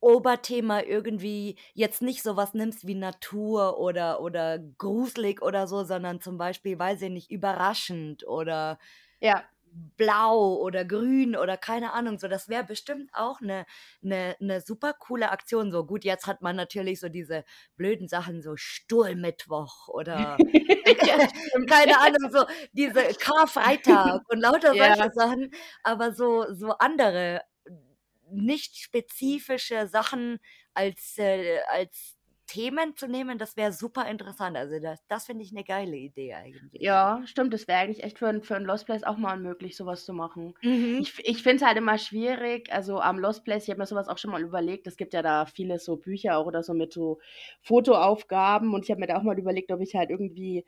Oberthema 0.00 0.82
irgendwie 0.82 1.58
jetzt 1.74 2.02
nicht 2.02 2.22
so 2.22 2.36
was 2.36 2.54
nimmst 2.54 2.86
wie 2.86 2.94
Natur 2.96 3.78
oder 3.80 4.20
oder 4.22 4.58
gruselig 4.78 5.42
oder 5.42 5.66
so, 5.68 5.84
sondern 5.84 6.20
zum 6.20 6.38
Beispiel, 6.38 6.78
weiß 6.78 7.02
ich 7.02 7.10
nicht, 7.10 7.30
überraschend 7.32 8.26
oder 8.28 8.78
Ja. 9.22 9.50
blau 9.98 10.56
oder 10.56 10.84
grün 10.84 11.36
oder 11.36 11.56
keine 11.58 11.92
Ahnung, 11.94 12.18
so, 12.18 12.28
das 12.28 12.48
wäre 12.48 12.64
bestimmt 12.64 13.10
auch 13.14 13.40
'ne 13.40 13.66
'ne 14.02 14.36
'ne 14.40 14.60
super 14.62 14.94
coole 14.94 15.30
Aktion 15.30 15.72
so. 15.72 15.86
Gut, 15.86 16.04
jetzt 16.04 16.26
hat 16.26 16.42
man 16.42 16.56
natürlich 16.56 17.00
so 17.00 17.08
diese 17.10 17.44
blöden 17.76 18.08
Sachen, 18.08 18.42
so 18.42 18.56
Stuhlmittwoch 18.56 19.88
oder 19.88 20.42
Ja, 21.04 21.18
keine 21.68 22.00
Ahnung, 22.00 22.30
so 22.32 22.44
diese 22.72 23.02
Karfreitag 23.20 24.20
und 24.28 24.40
lauter 24.40 24.76
solche 24.76 25.06
Ja. 25.06 25.12
Sachen, 25.14 25.50
aber 25.84 26.12
so 26.12 26.46
so 26.54 26.70
andere 26.78 27.42
nicht 28.30 28.76
spezifische 28.78 29.88
Sachen 29.88 30.38
als 30.74 31.18
äh, 31.18 31.60
als 31.68 32.16
Themen 32.46 32.96
zu 32.96 33.08
nehmen, 33.08 33.38
das 33.38 33.56
wäre 33.56 33.72
super 33.72 34.08
interessant. 34.08 34.56
Also, 34.56 34.78
das 34.80 35.00
das 35.08 35.26
finde 35.26 35.44
ich 35.44 35.52
'ne 35.52 35.64
geile 35.64 35.96
Idee 35.96 36.34
eigentlich. 36.34 36.72
Ja, 36.78 37.22
stimmt, 37.26 37.54
das 37.54 37.68
wäre 37.68 37.78
eigentlich 37.78 38.02
echt 38.04 38.18
für 38.18 38.26
'n 38.28 38.42
für 38.42 38.54
'n 38.56 38.64
Lost 38.64 38.86
Place 38.86 39.02
auch 39.04 39.16
mal 39.16 39.38
möglich, 39.38 39.76
so 39.76 39.86
was 39.86 40.04
zu 40.04 40.12
machen. 40.12 40.54
Mhm. 40.62 41.06
Ich 41.06 41.18
ich 41.26 41.42
finde 41.42 41.56
es 41.56 41.62
halt 41.62 41.78
immer 41.78 41.96
schwierig, 41.98 42.70
also, 42.72 43.00
am 43.00 43.18
Lost 43.18 43.44
Place 43.44 43.64
ich 43.64 43.70
habe 43.70 43.78
mir 43.80 43.86
so 43.86 43.94
was 43.96 44.08
auch 44.08 44.18
schon 44.18 44.30
mal 44.30 44.42
überlegt, 44.42 44.86
es 44.86 44.96
gibt 44.96 45.14
ja 45.14 45.22
da 45.22 45.46
viele 45.46 45.78
so 45.78 45.96
Bücher 45.96 46.36
auch 46.36 46.46
oder 46.46 46.62
so 46.62 46.74
mit 46.74 46.92
so 46.92 47.18
Fotoaufgaben 47.62 48.74
und 48.74 48.84
ich 48.84 48.90
habe 48.90 49.00
mir 49.00 49.06
da 49.06 49.16
auch 49.18 49.22
mal 49.22 49.38
überlegt, 49.38 49.70
ob 49.72 49.80
ich 49.80 49.94
halt 49.94 50.10
irgendwie 50.10 50.66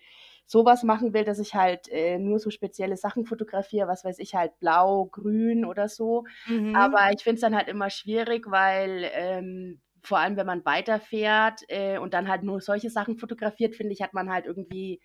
so 0.48 0.64
was 0.66 0.82
machen 0.84 1.14
will, 1.14 1.24
dass 1.24 1.38
ich 1.40 1.54
halt, 1.54 1.88
äh, 1.90 2.18
nur 2.18 2.40
so 2.40 2.50
spezielle 2.50 2.96
Sachen 2.98 3.26
fotografiere, 3.26 3.88
was 3.88 4.04
weiß 4.04 4.18
ich, 4.20 4.34
halt 4.34 4.58
blau, 4.60 5.06
grün 5.06 5.64
oder 5.66 5.88
so. 5.88 6.24
Mhm. 6.46 6.90
Aber 6.90 7.10
ich 7.14 7.22
finde 7.22 7.36
es 7.36 7.40
dann 7.42 7.56
halt 7.56 7.68
immer 7.68 7.90
schwierig, 7.90 8.46
weil, 8.50 9.08
ähm, 9.14 9.82
vor 10.02 10.18
allem, 10.18 10.36
wenn 10.36 10.46
man 10.46 10.64
weiterfährt, 10.64 11.62
äh, 11.68 11.98
und 11.98 12.14
dann 12.14 12.28
halt 12.28 12.42
nur 12.44 12.60
solche 12.60 12.90
Sachen 12.90 13.18
fotografiert, 13.18 13.76
finde 13.76 13.92
ich, 13.94 14.02
hat 14.02 14.14
man 14.14 14.30
halt 14.30 14.46
irgendwie, 14.46 15.00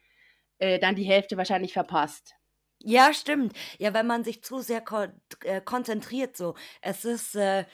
äh, 0.59 0.79
dann 0.79 0.95
die 0.95 1.03
Hälfte 1.05 1.37
wahrscheinlich 1.37 1.73
verpasst. 1.73 2.35
Ja, 2.81 3.13
stimmt. 3.13 3.53
Ja, 3.79 3.93
wenn 3.93 4.07
man 4.07 4.23
sich 4.23 4.43
zu 4.43 4.59
sehr 4.61 4.81
kon 4.81 5.21
äh, 5.43 5.61
konzentriert 5.61 6.35
so. 6.35 6.55
Es 6.81 7.05
ist, 7.05 7.35
äh 7.35 7.65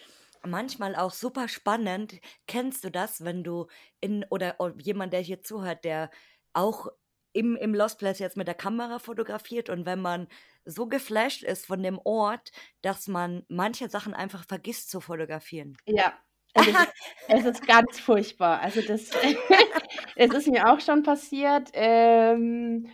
manchmal 0.45 0.95
auch 0.95 1.11
super 1.11 1.49
spannend. 1.49 2.21
Kennst 2.47 2.85
du 2.85 2.89
das, 2.91 3.25
wenn 3.25 3.43
du 3.43 3.67
in 3.99 4.25
oder 4.29 4.55
o 4.59 4.69
jemand, 4.77 5.11
der 5.11 5.19
hier 5.19 5.41
zuhört, 5.43 5.83
der 5.83 6.09
auch 6.53 6.87
im 7.33 7.55
im 7.55 7.73
Lost 7.75 7.99
Place 7.99 8.19
jetzt 8.19 8.37
mit 8.37 8.47
der 8.47 8.55
Kamera 8.55 8.99
fotografiert 8.99 9.69
und 9.69 9.85
wenn 9.85 10.01
man 10.01 10.27
so 10.65 10.87
geflasht 10.87 11.43
ist 11.43 11.65
von 11.67 11.81
dem 11.83 11.99
Ort, 12.03 12.51
dass 12.81 13.07
man 13.07 13.43
manche 13.49 13.89
Sachen 13.89 14.13
einfach 14.13 14.45
vergisst 14.45 14.89
zu 14.91 15.01
fotografieren? 15.01 15.77
Ja, 15.87 16.13
es 16.53 16.67
ist 16.67 16.87
es 17.27 17.45
ist 17.45 17.65
ganz 17.67 17.99
furchtbar. 17.99 18.59
Also, 18.61 18.81
das 18.81 19.11
es 20.15 20.33
ist 20.33 20.47
mir 20.47 20.69
auch 20.71 20.79
schon 20.79 21.03
passiert, 21.03 21.69
ähm, 21.73 22.87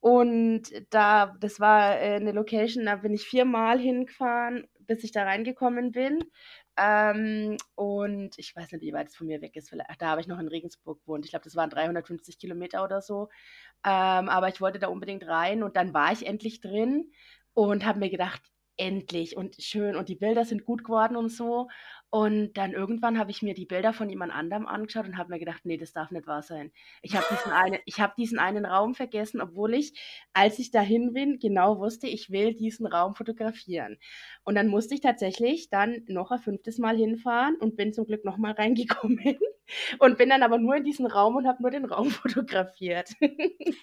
und 0.00 0.62
da 0.90 1.34
das 1.40 1.60
war, 1.60 1.98
äh, 2.00 2.20
'ne 2.20 2.32
Location, 2.32 2.86
da 2.86 2.96
bin 2.96 3.14
ich 3.14 3.26
viermal 3.26 3.78
hingefahren, 3.80 4.68
bis 4.80 5.04
ich 5.04 5.12
da 5.12 5.24
reingekommen 5.24 5.92
bin. 5.92 6.20
Ähm, 6.78 7.56
und 7.74 8.38
ich 8.38 8.54
weiß 8.56 8.72
nicht, 8.72 8.82
wie 8.82 8.92
weit 8.92 9.08
es 9.08 9.16
von 9.16 9.26
mir 9.26 9.40
weg 9.42 9.56
ist. 9.56 9.70
Viellei 9.70 9.84
ach, 9.88 9.96
da 9.96 10.08
habe 10.08 10.20
ich 10.20 10.28
noch 10.28 10.38
in 10.38 10.48
Regensburg 10.48 11.00
gewohnt. 11.02 11.24
Ich 11.24 11.32
glaube, 11.32 11.44
das 11.44 11.56
waren 11.56 11.70
350 11.70 12.38
Kilometer 12.38 12.84
oder 12.84 13.00
so. 13.02 13.28
Ähm, 13.84 14.28
aber 14.28 14.48
ich 14.48 14.60
wollte 14.60 14.78
da 14.78 14.88
unbedingt 14.88 15.26
rein 15.26 15.62
und 15.62 15.76
dann 15.76 15.94
war 15.94 16.12
ich 16.12 16.26
endlich 16.26 16.60
drin 16.60 17.12
und 17.54 17.84
habe 17.86 18.00
mir 18.00 18.10
gedacht: 18.10 18.42
„Endlich 18.76 19.36
und 19.36 19.56
schön 19.62 19.96
und 19.96 20.08
die 20.08 20.16
Bilder 20.16 20.44
sind 20.44 20.64
gut 20.64 20.84
geworden 20.84 21.16
und 21.16 21.30
so.“ 21.30 21.68
Und 22.10 22.54
dann 22.54 22.72
irgendwann 22.72 23.18
habe 23.18 23.30
ich 23.30 23.42
mir 23.42 23.52
die 23.52 23.66
Bilder 23.66 23.92
von 23.92 24.08
jemand 24.08 24.32
anderem 24.32 24.66
angeschaut 24.66 25.06
und 25.06 25.18
habe 25.18 25.30
mir 25.30 25.38
gedacht: 25.38 25.66
„Ne, 25.66 25.76
das 25.76 25.92
darf 25.92 26.10
nicht 26.10 26.26
wahr 26.26 26.42
sein.“ 26.42 26.72
Ich 27.02 27.14
habe 27.16 27.26
diesen 27.30 27.52
einen 27.52 27.78
ich 27.84 28.00
habe 28.00 28.14
diesen 28.16 28.38
einen 28.38 28.64
Raum 28.64 28.94
vergessen, 28.94 29.40
obwohl 29.42 29.74
ich, 29.74 29.92
als 30.32 30.58
ich 30.58 30.70
dahin 30.70 31.12
bin, 31.12 31.38
genau 31.38 31.78
wusste, 31.78 32.06
ich 32.06 32.30
will 32.30 32.54
diesen 32.54 32.86
Raum 32.86 33.14
fotografieren. 33.14 33.98
Und 34.44 34.54
dann 34.54 34.68
musste 34.68 34.94
ich 34.94 35.00
tatsächlich 35.02 35.68
dann 35.70 36.04
noch 36.08 36.30
ein 36.30 36.38
fünftes 36.38 36.78
Mal 36.78 36.96
hinfahren 36.96 37.56
und 37.56 37.76
bin 37.76 37.92
zum 37.92 38.06
Glück 38.06 38.24
noch 38.24 38.38
mal 38.38 38.52
reingekommen 38.58 39.38
und 39.98 40.18
bin 40.18 40.30
dann 40.30 40.42
aber 40.42 40.58
nur 40.58 40.76
in 40.76 40.84
diesen 40.84 41.06
Raum 41.06 41.36
und 41.36 41.46
habe 41.46 41.62
nur 41.62 41.70
den 41.70 41.84
Raum 41.84 42.10
fotografiert. 42.10 43.10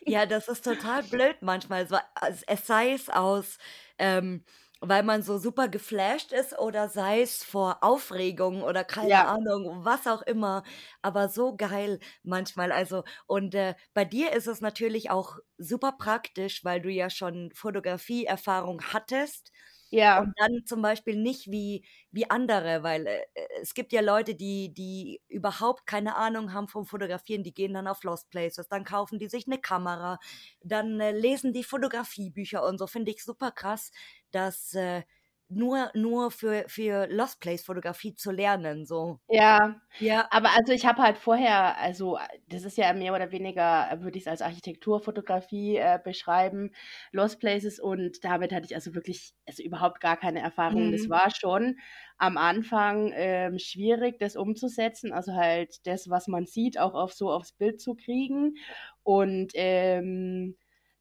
Ja, 0.08 0.26
das 0.28 0.48
ist 0.48 0.64
total 0.64 1.04
blöd 1.04 1.38
manchmal 1.42 1.88
so, 1.88 1.98
es 2.28 2.44
es 2.44 2.68
sei 2.68 2.92
es 2.94 3.10
aus, 3.10 3.58
ähm 3.98 4.44
weil 4.90 5.04
man 5.04 5.22
so 5.24 5.38
super 5.38 5.68
geflasht 5.68 6.32
ist 6.34 6.58
oder 6.60 6.90
sei 6.90 7.22
es 7.22 7.44
vor 7.44 7.84
Aufregung 7.84 8.64
oder 8.64 8.84
keine 8.84 9.12
Ja. 9.12 9.26
Ahnung, 9.26 9.86
was 9.86 10.08
auch 10.08 10.22
immer, 10.24 10.64
aber 11.02 11.30
so 11.30 11.56
geil 11.56 12.00
manchmal. 12.24 12.72
Also 12.72 13.04
und, 13.28 13.56
äh, 13.56 13.76
bei 13.94 14.06
dir 14.06 14.34
ist 14.34 14.48
es 14.48 14.62
natürlich 14.62 15.10
auch 15.12 15.38
super 15.58 15.94
praktisch, 16.00 16.64
weil 16.64 16.82
du 16.82 16.90
ja 16.90 17.10
schon 17.10 17.52
Fotografieerfahrung 17.54 18.82
hattest 18.94 19.52
Ja. 19.92 20.18
und 20.18 20.34
dann 20.40 20.66
zum 20.66 20.82
Beispiel 20.82 21.18
nicht 21.18 21.52
wie 21.52 21.86
wie 22.12 22.30
andere, 22.30 22.84
weil, 22.84 23.06
äh, 23.08 23.22
es 23.62 23.74
gibt 23.74 23.92
ja 23.94 24.00
Leute, 24.02 24.34
die 24.36 24.74
die 24.74 25.22
überhaupt 25.28 25.86
keine 25.88 26.16
Ahnung 26.16 26.54
haben 26.54 26.70
vom 26.70 26.86
Fotografieren, 26.86 27.44
die 27.44 27.54
gehen 27.54 27.74
dann 27.74 27.88
auf 27.88 28.04
Lost 28.04 28.30
Places, 28.30 28.70
dann 28.70 28.86
kaufen 28.86 29.20
die 29.20 29.28
sich 29.28 29.46
'ne 29.48 29.60
Kamera, 29.60 30.20
dann, 30.64 31.00
äh, 31.02 31.12
lesen 31.12 31.52
die 31.54 31.64
Fotografiebücher 31.66 32.64
und 32.66 32.78
so. 32.78 32.88
Finde 32.88 33.12
ich 33.12 33.24
super 33.26 33.52
krass, 33.52 33.92
dass, 34.36 34.74
äh 34.76 35.04
nur 35.50 35.92
nur 35.96 36.32
für 36.32 36.66
für 36.70 37.08
Lost 37.08 37.40
Place 37.42 37.64
Fotografie 37.66 38.16
zu 38.16 38.32
lernen 38.32 38.86
so. 38.86 39.20
Ja, 39.30 39.82
Ja. 40.00 40.30
aber 40.30 40.50
also, 40.56 40.72
ich 40.72 40.86
habe 40.86 41.02
halt 41.02 41.18
vorher 41.18 41.78
also, 41.80 42.20
das 42.48 42.64
ist 42.64 42.78
ja 42.78 42.94
mehr 42.94 43.12
oder 43.16 43.32
weniger 43.32 43.90
würde 44.02 44.20
ich's 44.20 44.28
als 44.28 44.42
Architekturfotografie, 44.44 45.78
äh, 45.78 45.98
beschreiben, 46.04 46.72
Lost 47.12 47.40
Places 47.40 47.80
und 47.80 48.24
damit 48.24 48.54
hatte 48.54 48.66
ich 48.68 48.76
also 48.76 48.94
wirklich 48.94 49.34
also, 49.48 49.64
überhaupt 49.64 50.00
gar 50.00 50.16
keine 50.18 50.42
Erfahrung. 50.42 50.92
Das 50.92 51.10
Mhm. 51.10 51.10
war 51.10 51.32
schon 51.36 51.80
am 52.18 52.38
Anfang, 52.38 53.12
ähm, 53.16 53.58
schwierig, 53.58 54.20
das 54.20 54.36
umzusetzen, 54.36 55.12
also, 55.12 55.34
halt 55.34 55.88
das, 55.88 56.08
was 56.10 56.28
man 56.28 56.46
sieht, 56.46 56.78
auch 56.80 56.94
auf 56.94 57.12
so 57.14 57.32
aufs 57.32 57.52
Bild 57.54 57.82
zu 57.82 57.96
kriegen. 57.96 58.58
Und, 59.02 59.52
ähm, 59.56 60.56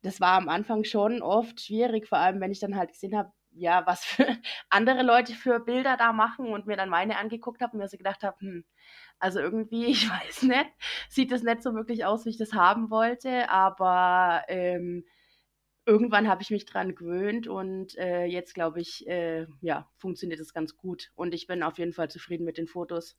das 0.04 0.20
war 0.20 0.34
am 0.38 0.48
Anfang 0.48 0.84
schon 0.84 1.22
oft 1.22 1.60
schwierig, 1.60 2.08
vor 2.08 2.18
allem, 2.18 2.40
wenn 2.40 2.52
ich 2.52 2.60
dann 2.60 2.76
halt 2.76 2.92
gesehen 2.92 3.16
habe, 3.16 3.32
ja, 3.52 3.86
was 3.86 4.04
für 4.04 4.26
andere 4.70 5.02
Leute 5.02 5.34
für 5.34 5.60
Bilder 5.60 5.96
da 5.96 6.12
machen 6.12 6.46
und 6.48 6.66
mir 6.66 6.76
dann 6.76 6.88
meine 6.90 7.18
angeguckt 7.18 7.62
habe 7.62 7.72
und 7.74 7.78
mir 7.80 7.88
so 7.88 7.96
gedacht 7.96 8.22
habe: 8.22 8.36
„Hm, 8.40 8.64
also, 9.18 9.40
irgendwie, 9.40 9.86
ich 9.88 10.08
weiß 10.10 10.44
nicht, 10.44 10.70
sieht 11.08 11.32
das 11.32 11.42
nicht 11.42 11.62
so 11.62 11.74
wirklich 11.74 12.04
aus, 12.04 12.26
wie 12.26 12.30
ich 12.30 12.38
das 12.38 12.52
haben 12.54 12.90
wollte.“ 12.90 13.50
Aber, 13.50 14.44
ähm, 14.48 15.04
irgendwann 15.86 16.28
habe 16.28 16.42
ich 16.42 16.50
mich 16.50 16.66
dran 16.66 16.94
gewöhnt 16.94 17.46
und, 17.48 17.96
äh, 17.98 18.24
jetzt 18.26 18.54
glaube 18.54 18.80
ich, 18.80 19.06
äh, 19.08 19.46
ja, 19.62 19.90
funktioniert 19.96 20.40
das 20.40 20.52
ganz 20.54 20.76
gut 20.76 21.12
und 21.14 21.34
ich 21.34 21.46
bin 21.46 21.62
auf 21.62 21.78
jeden 21.78 21.92
Fall 21.94 22.10
zufrieden 22.10 22.44
mit 22.44 22.58
den 22.58 22.66
Fotos. 22.68 23.16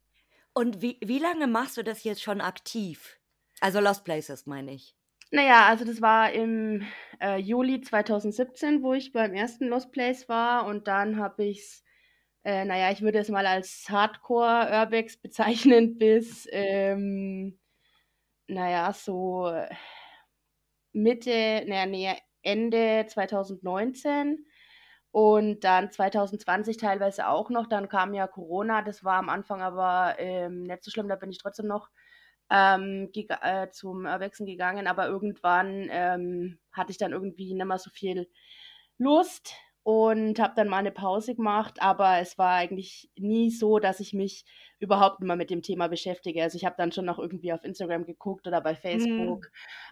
Und 0.54 0.82
wie 0.82 0.98
wie 1.04 1.20
lange 1.20 1.46
machst 1.46 1.78
du 1.78 1.84
das 1.84 2.04
jetzt 2.04 2.24
schon 2.24 2.42
aktiv? 2.42 3.20
Also, 3.62 3.80
Lost 3.80 4.04
Places 4.06 4.46
meine 4.48 4.74
ich. 4.74 4.96
Na 5.32 5.42
ja, 5.44 5.66
also, 5.68 5.86
das 5.86 6.02
war 6.02 6.32
im, 6.34 6.84
äh, 7.20 7.38
Juli 7.38 7.82
2017, 7.82 8.84
wo 8.84 8.94
ich 8.94 9.12
beim 9.12 9.34
1. 9.34 9.68
Lost 9.68 9.92
Place 9.92 10.30
war 10.30 10.66
und 10.68 10.88
dann 10.88 11.18
habe 11.20 11.46
ich's, 11.46 11.84
äh, 12.44 12.64
na 12.66 12.78
ja, 12.78 12.92
ich 12.92 13.02
würde 13.02 13.20
es 13.20 13.30
mal 13.30 13.48
als 13.48 13.86
Hardcore 13.90 14.70
Urbex 14.72 15.18
bezeichnen 15.22 15.98
bis, 15.98 16.48
ähm, 16.52 17.60
na 18.48 18.70
ja, 18.72 18.94
so 18.94 19.52
Mitte, 20.96 21.64
na 21.68 21.76
ja, 21.76 21.86
ne, 21.86 22.18
Ende 22.42 23.06
2019 23.10 24.46
und 25.12 25.64
dann 25.66 25.92
2020 25.92 26.78
teilweise 26.78 27.28
auch 27.28 27.50
noch. 27.50 27.68
Dann 27.68 27.90
kam 27.90 28.14
ja 28.14 28.28
Corona, 28.28 28.82
das 28.82 29.04
war 29.04 29.18
am 29.18 29.28
Anfang 29.30 29.62
aber, 29.62 30.16
ähm, 30.20 30.64
nicht 30.64 30.84
so 30.84 30.92
schlimm, 30.92 31.10
da 31.10 31.16
bin 31.18 31.32
ich 31.32 31.40
trotzdem 31.40 31.68
noch, 31.68 31.90
ähm, 32.52 33.10
äh, 33.16 33.70
zum 33.72 34.06
Urbexen 34.06 34.46
gegangen, 34.46 34.88
aber 34.88 35.08
irgendwann, 35.08 35.88
ähm, 35.92 36.60
hatte 36.74 36.92
ich 36.92 36.98
dann 37.00 37.12
irgendwie 37.14 37.54
nicht 37.54 37.66
mehr 37.66 37.80
so 37.80 37.90
viel 37.92 38.30
Lust 39.00 39.54
und 39.84 40.40
habe 40.40 40.54
dann 40.56 40.70
mal 40.70 40.84
'ne 40.84 40.92
Pause 40.92 41.36
gemacht, 41.36 41.82
aber 41.82 42.20
es 42.20 42.38
war 42.40 42.54
eigentlich 42.56 43.12
nie 43.18 43.52
so, 43.52 43.80
dass 43.80 44.00
ich 44.02 44.14
mich 44.14 44.46
überhaupt 44.80 45.20
nicht 45.22 45.28
mehr 45.28 45.36
mit 45.38 45.50
dem 45.52 45.62
Thema 45.64 45.88
beschäftige. 45.90 46.44
Also, 46.44 46.58
ich 46.58 46.66
habe 46.66 46.76
dann 46.78 46.92
schon 46.94 47.06
noch 47.06 47.20
irgendwie 47.20 47.54
auf 47.54 47.64
Instagram 47.66 48.06
geguckt 48.06 48.48
oder 48.48 48.62
bei 48.62 48.76
Mhm. 48.92 49.46
Facebook, 49.46 49.50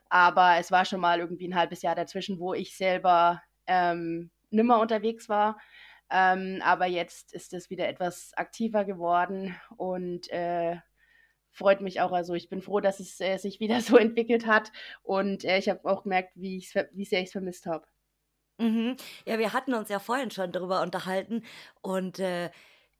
aber 0.09 0.57
es 0.59 0.71
war 0.71 0.85
schon 0.85 1.01
mal 1.01 1.19
irgendwie 1.19 1.47
'n 1.47 1.55
1/2 1.55 1.81
Jahr 1.83 1.95
dazwischen, 1.95 2.39
wo 2.39 2.53
ich 2.55 2.77
selber, 2.77 3.43
ähm, 3.67 4.31
nicht 4.51 4.65
mehr 4.65 4.79
unterwegs 4.79 5.29
war. 5.29 5.59
Ähm, 6.11 6.61
aber 6.63 6.85
jetzt 6.87 7.33
ist 7.33 7.53
es 7.53 7.69
wieder 7.71 7.87
etwas 7.89 8.33
aktiver 8.35 8.85
geworden 8.85 9.55
und, 9.77 10.29
äh, 10.31 10.77
freut 11.53 11.81
mich 11.81 12.01
auch. 12.01 12.11
Also, 12.11 12.33
ich 12.35 12.49
bin 12.49 12.61
froh, 12.61 12.79
dass 12.81 12.99
es, 12.99 13.19
äh, 13.21 13.37
sich 13.37 13.59
wieder 13.61 13.81
so 13.81 13.97
entwickelt 13.97 14.45
hat 14.47 14.71
und, 15.03 15.45
äh, 15.45 15.57
ich 15.59 15.69
habe 15.69 15.89
auch 15.89 16.03
gemerkt, 16.03 16.31
wie 16.35 16.57
ich's 16.57 16.73
wie 16.93 17.05
sehr 17.05 17.21
ich's 17.21 17.31
vermisst 17.33 17.65
habe. 17.67 17.87
Mhm. 18.59 18.95
Ja, 19.25 19.39
wir 19.39 19.51
hatten 19.53 19.73
uns 19.73 19.89
ja 19.89 19.99
vorhin 19.99 20.29
schon 20.31 20.51
darüber 20.51 20.81
unterhalten 20.81 21.43
und, 21.81 22.19
äh, 22.19 22.51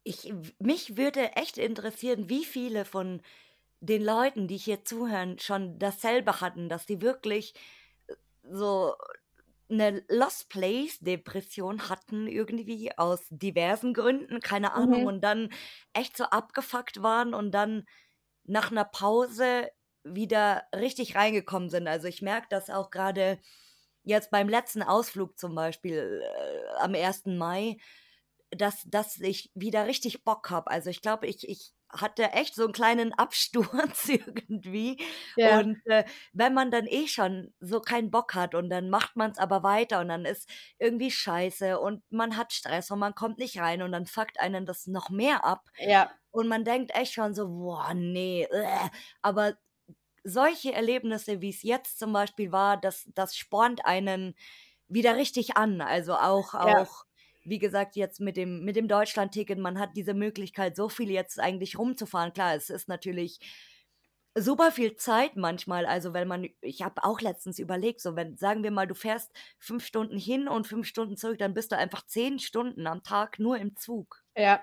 ich 0.04 0.34
mich 0.60 0.98
würde 0.98 1.34
echt 1.38 1.58
interessieren, 1.58 2.30
wie 2.30 2.44
viele 2.46 2.86
von 2.86 3.22
den 3.82 4.04
Leuten, 4.04 4.48
die 4.48 4.58
hier 4.58 4.86
zuhören, 4.86 5.40
schon 5.40 5.80
dasselbe 5.80 6.42
hatten, 6.42 6.70
dass 6.70 6.86
die 6.88 7.02
wirklich, 7.02 7.54
äh, 8.08 8.16
so 8.44 8.96
'ne 9.70 10.04
Lost 10.10 10.50
Place 10.50 11.00
Depression 11.00 11.90
hatten 11.90 12.28
irgendwie 12.28 12.98
aus 12.98 13.28
diversen 13.32 13.94
Gründen, 13.94 14.42
keine 14.42 14.74
Ahnung, 14.74 15.06
Mhm. 15.06 15.08
und 15.08 15.22
dann 15.24 15.50
echt 15.94 16.18
so 16.18 16.26
abgefuckt 16.26 17.04
waren 17.04 17.34
und 17.34 17.52
dann 17.54 17.86
nach 18.46 18.72
'ner 18.72 18.86
Pause 18.86 19.70
wieder 20.04 20.64
richtig 20.76 21.16
reingekommen 21.16 21.70
sind. 21.70 21.88
Also, 21.88 22.08
ich 22.08 22.22
merke 22.22 22.48
das 22.50 22.70
auch 22.70 22.92
grade 22.92 23.40
jetzt 24.04 24.32
beim 24.32 24.50
letzten 24.50 24.84
Ausflug 24.84 25.38
zum 25.40 25.56
Beispiel, 25.56 26.24
äh, 26.24 26.76
am 26.80 26.94
1. 26.96 27.38
Mai, 27.38 27.78
dass 28.52 28.84
dass 28.88 29.20
ich 29.22 29.52
wieder 29.56 29.88
richtig 29.88 30.24
Bock 30.26 30.50
habe. 30.52 30.72
Also, 30.72 30.90
ich 30.92 31.02
glaube, 31.02 31.28
ich 31.28 31.48
ich 31.50 31.74
hatte 31.94 32.32
echt 32.34 32.56
so 32.56 32.66
'n 32.66 32.72
kleinen 32.74 33.14
Absturz 33.14 34.10
irgendwie 34.10 34.98
Ja. 35.38 35.64
und, 35.64 35.82
äh, 35.88 36.06
wenn 36.34 36.54
man 36.54 36.72
dann 36.72 36.88
eh 36.88 37.08
schon 37.08 37.54
so 37.60 37.82
keinen 37.82 38.12
Bock 38.12 38.36
hat 38.36 38.56
und 38.56 38.70
dann 38.70 38.90
macht 38.90 39.16
man's 39.16 39.38
aber 39.40 39.64
weiter 39.64 40.02
und 40.02 40.10
dann 40.10 40.26
ist 40.26 40.50
irgendwie 40.80 41.12
scheiße 41.12 41.80
und 41.80 42.04
man 42.12 42.38
hat 42.38 42.54
Stress 42.54 42.92
und 42.92 43.00
man 43.00 43.16
kommt 43.16 43.38
nicht 43.40 43.60
rein 43.60 43.82
und 43.84 43.92
dann 43.92 44.08
fuckt 44.08 44.40
einen 44.40 44.66
das 44.66 44.88
noch 44.88 45.10
mehr 45.10 45.46
ab 45.46 45.70
Ja. 45.78 46.18
und 46.32 46.48
man 46.48 46.66
denkt 46.66 46.92
echt 46.96 47.14
schon 47.14 47.34
so: 47.36 47.48
„Boah, 47.50 47.94
ne, 47.94 48.48
aber 49.22 49.58
solche 50.26 50.74
Erlebnisse, 50.74 51.42
wie's 51.42 51.64
jetzt 51.64 52.00
zum 52.00 52.14
Beispiel 52.14 52.52
war, 52.54 52.78
das 52.80 53.10
das 53.16 53.36
spornt 53.38 53.86
einen 53.86 54.36
wieder 54.90 55.18
richtig 55.18 55.58
an. 55.58 55.82
Also, 55.82 56.16
auch 56.16 56.54
Ja. 56.62 56.94
Wie 57.46 57.60
gesagt, 57.60 57.96
jetzt 57.96 58.20
mit 58.20 58.38
dem 58.38 58.64
mit 58.64 58.76
dem 58.76 58.88
Deutschlandticket, 58.88 59.60
man 59.60 59.80
hat 59.80 59.92
diese 59.96 60.14
Möglichkeit, 60.14 60.76
so 60.76 60.90
viel 60.90 61.12
jetzt 61.12 61.40
eigentlich 61.40 61.78
rumzufahren. 61.78 62.34
Klar, 62.34 62.56
es 62.56 62.70
ist 62.70 62.88
natürlich 62.90 63.40
super 64.38 64.72
viel 64.72 64.96
Zeit 64.96 65.36
manchmal, 65.36 65.86
also, 65.86 66.14
wenn 66.14 66.28
man 66.28 66.48
ich 66.62 66.82
habe 66.82 67.04
auch 67.04 67.22
letztens 67.22 67.60
überlegt, 67.60 68.02
so 68.02 68.16
wenn 68.16 68.36
sagen 68.38 68.64
wir 68.64 68.72
mal, 68.72 68.88
du 68.88 68.96
fährst 68.96 69.32
5 69.60 69.86
Stunden 69.86 70.18
hin 70.18 70.48
und 70.48 70.68
5 70.68 70.88
Stunden 70.88 71.18
zurück, 71.18 71.38
dann 71.40 71.54
bist 71.54 71.72
du 71.72 71.78
einfach 71.78 72.06
10 72.08 72.40
Stunden 72.40 72.88
am 72.88 73.04
Tag 73.04 73.40
nur 73.40 73.58
im 73.60 73.76
Zug. 73.76 74.23
Ja. 74.38 74.60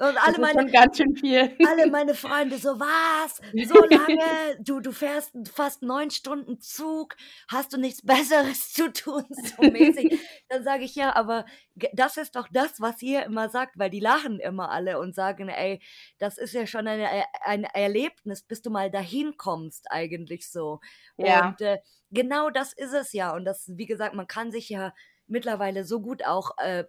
Und 0.00 0.16
alle 0.18 0.38
meine 0.38 0.62
ganz 0.72 0.96
schön 0.96 1.16
viel. 1.16 1.56
alle 1.62 1.88
meine 1.88 2.14
Freunde 2.14 2.58
so: 2.58 2.78
„Was? 2.80 3.40
So 3.60 3.74
lange? 3.84 4.58
Du 4.62 4.80
du 4.80 4.92
fährst 4.92 5.32
fast 5.52 5.82
9 5.82 6.10
Stunden 6.10 6.60
Zug. 6.60 7.16
Hast 7.48 7.72
du 7.72 7.78
nichts 7.78 8.02
Besseres 8.06 8.72
zu 8.72 8.92
tun?“ 8.92 9.24
So 9.32 9.64
mäßig. 9.64 10.14
Dann 10.48 10.64
sage 10.64 10.84
ich: 10.84 10.94
„Ja, 10.96 11.16
aber 11.16 11.46
das 11.94 12.16
ist 12.18 12.36
doch 12.36 12.48
das, 12.52 12.80
was 12.80 13.02
ihr 13.02 13.24
immer 13.24 13.48
sagt“, 13.50 13.78
weil 13.78 13.90
die 13.90 14.00
lachen 14.00 14.40
immer 14.40 14.70
alle 14.70 14.98
und 15.00 15.14
sagen: 15.14 15.48
„Ey, 15.48 15.82
das 16.18 16.38
ist 16.38 16.54
ja 16.54 16.66
schon 16.66 16.88
eine 16.88 17.04
E 17.20 17.24
ein 17.42 17.64
Erlebnis, 17.64 18.42
bis 18.44 18.62
du 18.62 18.70
mal 18.70 18.90
dahin 18.90 19.36
kommst 19.36 19.90
eigentlich 19.90 20.50
so.“ 20.50 20.80
Ja. 21.18 21.58
Und, 21.58 21.60
äh, 21.62 21.78
genau 22.10 22.50
das 22.50 22.72
ist 22.74 22.94
es 22.94 23.12
ja. 23.12 23.34
Und 23.34 23.44
das 23.46 23.66
wie 23.76 23.86
gesagt, 23.86 24.14
man 24.14 24.26
kann 24.28 24.52
sich 24.52 24.68
ja 24.70 24.94
mittlerweile 25.26 25.84
so 25.84 26.00
gut 26.00 26.24
auch, 26.26 26.52
äh 26.58 26.84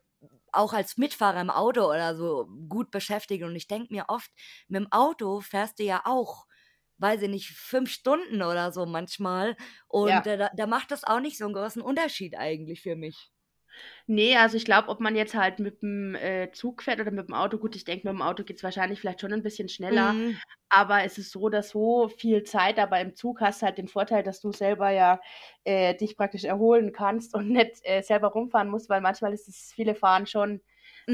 auch 0.54 0.74
als 0.74 0.98
Mitfahrer 0.98 1.42
im 1.42 1.50
Auto 1.50 1.86
oder 1.90 2.16
so 2.16 2.48
gut 2.70 2.92
beschäftigen. 2.92 3.46
Und 3.46 3.56
ich 3.56 3.68
denke 3.68 3.94
mir 3.94 4.06
oft, 4.10 4.32
mit 4.68 4.82
dem 4.82 4.92
Auto 4.92 5.42
fährst 5.42 5.80
du 5.80 5.84
ja 5.84 6.02
auch, 6.06 6.46
weiß 7.00 7.22
ich 7.24 7.30
nicht, 7.30 7.50
5 7.52 7.92
Stunden 7.92 8.42
oder 8.44 8.72
so 8.74 8.86
manchmal. 8.86 9.56
Und, 9.88 10.26
Ja. 10.26 10.28
äh, 10.28 10.38
da 10.38 10.50
da 10.56 10.68
macht 10.68 10.92
das 10.92 11.04
auch 11.06 11.20
nicht 11.22 11.38
so 11.38 11.46
'n 11.48 11.54
großen 11.54 11.82
Unterschied 11.82 12.36
eigentlich 12.38 12.82
für 12.82 12.96
mich. 12.96 13.30
Ne, 14.08 14.36
also 14.38 14.58
ich 14.58 14.66
glaube, 14.66 14.90
ob 14.90 15.00
man 15.00 15.16
jetzt 15.16 15.36
halt 15.36 15.60
mit'm, 15.60 16.16
äh, 16.16 16.52
Zug 16.52 16.82
fährt 16.84 17.00
oder 17.00 17.12
mit'm 17.12 17.34
Auto 17.34 17.58
gut, 17.58 17.76
ich 17.76 17.84
denke, 17.86 18.08
mit'm 18.10 18.22
Auto 18.26 18.44
geht's 18.44 18.64
wahrscheinlich 18.64 19.00
vielleicht 19.00 19.22
schon 19.22 19.32
'n 19.34 19.44
bisschen 19.44 19.70
schneller, 19.70 20.16
Mhm. 20.16 20.40
aber 20.70 21.04
es 21.04 21.18
ist 21.18 21.32
so 21.32 21.42
oder 21.42 21.64
so 21.64 22.08
viel 22.10 22.44
Zeit, 22.44 22.80
aber 22.80 23.00
im 23.02 23.16
Zug 23.16 23.42
hast 23.42 23.62
du 23.62 23.66
halt 23.68 23.78
den 23.78 23.88
Vorteil, 23.88 24.24
dass 24.24 24.42
du 24.42 24.52
selber 24.52 24.90
ja, 24.92 25.20
äh, 25.64 25.96
dich 25.96 26.18
praktisch 26.18 26.44
erholen 26.46 26.92
kannst 26.94 27.36
und 27.36 27.50
nicht, 27.50 27.80
äh, 27.84 28.02
selber 28.02 28.30
rumfahren 28.30 28.70
musst, 28.70 28.90
weil 28.90 29.02
manchmal 29.02 29.34
ist 29.34 29.48
das 29.48 29.72
viele 29.76 29.96
Fahren 29.96 30.26
schon, 30.28 30.62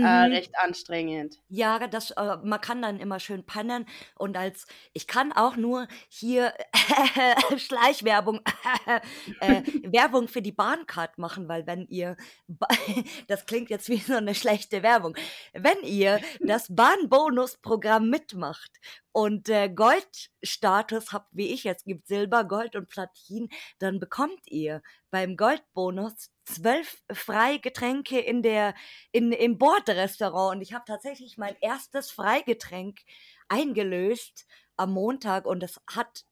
äh, 0.01 0.07
Mhm. 0.07 0.25
recht 0.35 0.53
anstrengend. 0.59 1.37
Ja, 1.47 1.77
das 1.87 2.09
äh, 2.11 2.37
man 2.43 2.59
kann 2.59 2.81
dann 2.81 2.99
immer 2.99 3.19
schön 3.19 3.45
pennen 3.45 3.85
und 4.17 4.35
als 4.35 4.65
ich 4.93 5.05
kann 5.05 5.31
auch 5.31 5.57
nur 5.57 5.87
hier 6.09 6.53
Schleichwerbung, 7.57 8.41
äh, 9.39 9.61
Werbung 9.83 10.27
für 10.27 10.41
die 10.41 10.51
Bahncard 10.51 11.19
machen, 11.19 11.47
weil 11.47 11.67
wenn 11.67 11.85
ihr 11.87 12.15
das 13.27 13.45
klingt 13.45 13.69
jetzt 13.69 13.89
wie 13.89 13.97
so 13.97 14.19
'ne 14.19 14.33
schlechte 14.33 14.81
Werbung. 14.81 15.15
Wenn 15.53 15.77
ihr 15.83 16.19
das 16.41 16.65
Bahnbonusprogramm 16.75 18.09
mitmacht 18.09 18.71
und, 19.15 19.47
äh, 19.47 19.69
Goldstatus 19.69 21.13
habt, 21.13 21.29
wie 21.31 21.53
ich 21.53 21.63
jetzt, 21.63 21.85
gibt 21.85 22.05
Silber, 22.07 22.43
Gold 22.43 22.75
und 22.75 22.89
Platin, 22.89 23.47
dann 23.79 23.97
bekommt 24.01 24.41
ihr 24.47 24.81
beim 25.09 25.37
Goldbonus 25.37 26.31
12 26.43 27.01
Freigetränke 27.13 28.19
in 28.19 28.43
der 28.43 28.75
in 29.13 29.31
im 29.31 29.57
Bordrestaurant. 29.57 30.57
Und 30.57 30.61
ich 30.61 30.73
habe 30.73 30.83
tatsächlich 30.85 31.37
mein 31.37 31.55
1. 31.61 32.11
Freigetränk 32.11 32.99
eingelöst 33.47 34.45
am 34.75 34.91
Montag 34.91 35.45
und 35.45 35.63
es 35.63 35.79
hat 35.89 36.25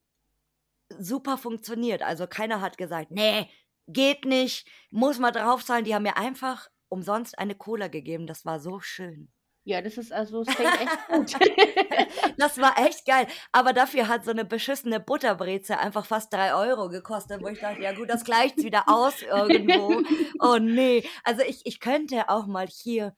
super 0.99 1.37
funktioniert. 1.37 2.01
Also, 2.03 2.27
keiner 2.27 2.61
hat 2.61 2.77
gesagt: 2.77 3.11
„Ne, 3.11 3.47
geht 3.87 4.25
nicht, 4.25 4.67
muss 4.91 5.19
man 5.19 5.33
draufzahlen.“ 5.33 5.85
Die 5.85 5.95
haben 5.95 6.03
mir 6.03 6.17
einfach 6.17 6.69
umsonst 6.89 7.37
eine 7.39 7.55
Cola 7.55 7.87
gegeben. 7.87 8.27
Das 8.27 8.45
war 8.45 8.59
so 8.59 8.79
schön. 8.79 9.31
Ja, 9.67 9.81
das 9.81 9.97
ist 9.97 10.11
also 10.11 10.41
es 10.41 10.53
klingt 10.53 10.75
echt 10.79 11.05
gut. 11.05 11.31
Das 12.37 12.57
war 12.59 12.77
echt 12.79 13.05
geil. 13.05 13.27
Aber 13.51 13.73
dafür 13.73 14.07
hat 14.07 14.25
so 14.25 14.31
'ne 14.33 14.43
beschissene 14.45 14.99
Butterbrezel 14.99 15.75
einfach 15.77 16.05
fast 16.05 16.33
3 16.33 16.53
€ 16.55 16.89
gekostet, 16.89 17.41
wo 17.41 17.47
ich 17.47 17.59
dachte: 17.59 17.81
„Ja 17.81 17.93
gut, 17.93 18.09
das 18.09 18.23
gleicht's 18.25 18.63
wieder 18.63 18.85
aus 18.89 19.21
irgendwo.“ 19.21 20.01
Oh 20.39 20.57
ne. 20.57 21.03
Also, 21.23 21.43
ich 21.43 21.61
ich 21.65 21.79
könnte 21.79 22.29
auch 22.29 22.45
mal 22.47 22.67
hier 22.67 23.15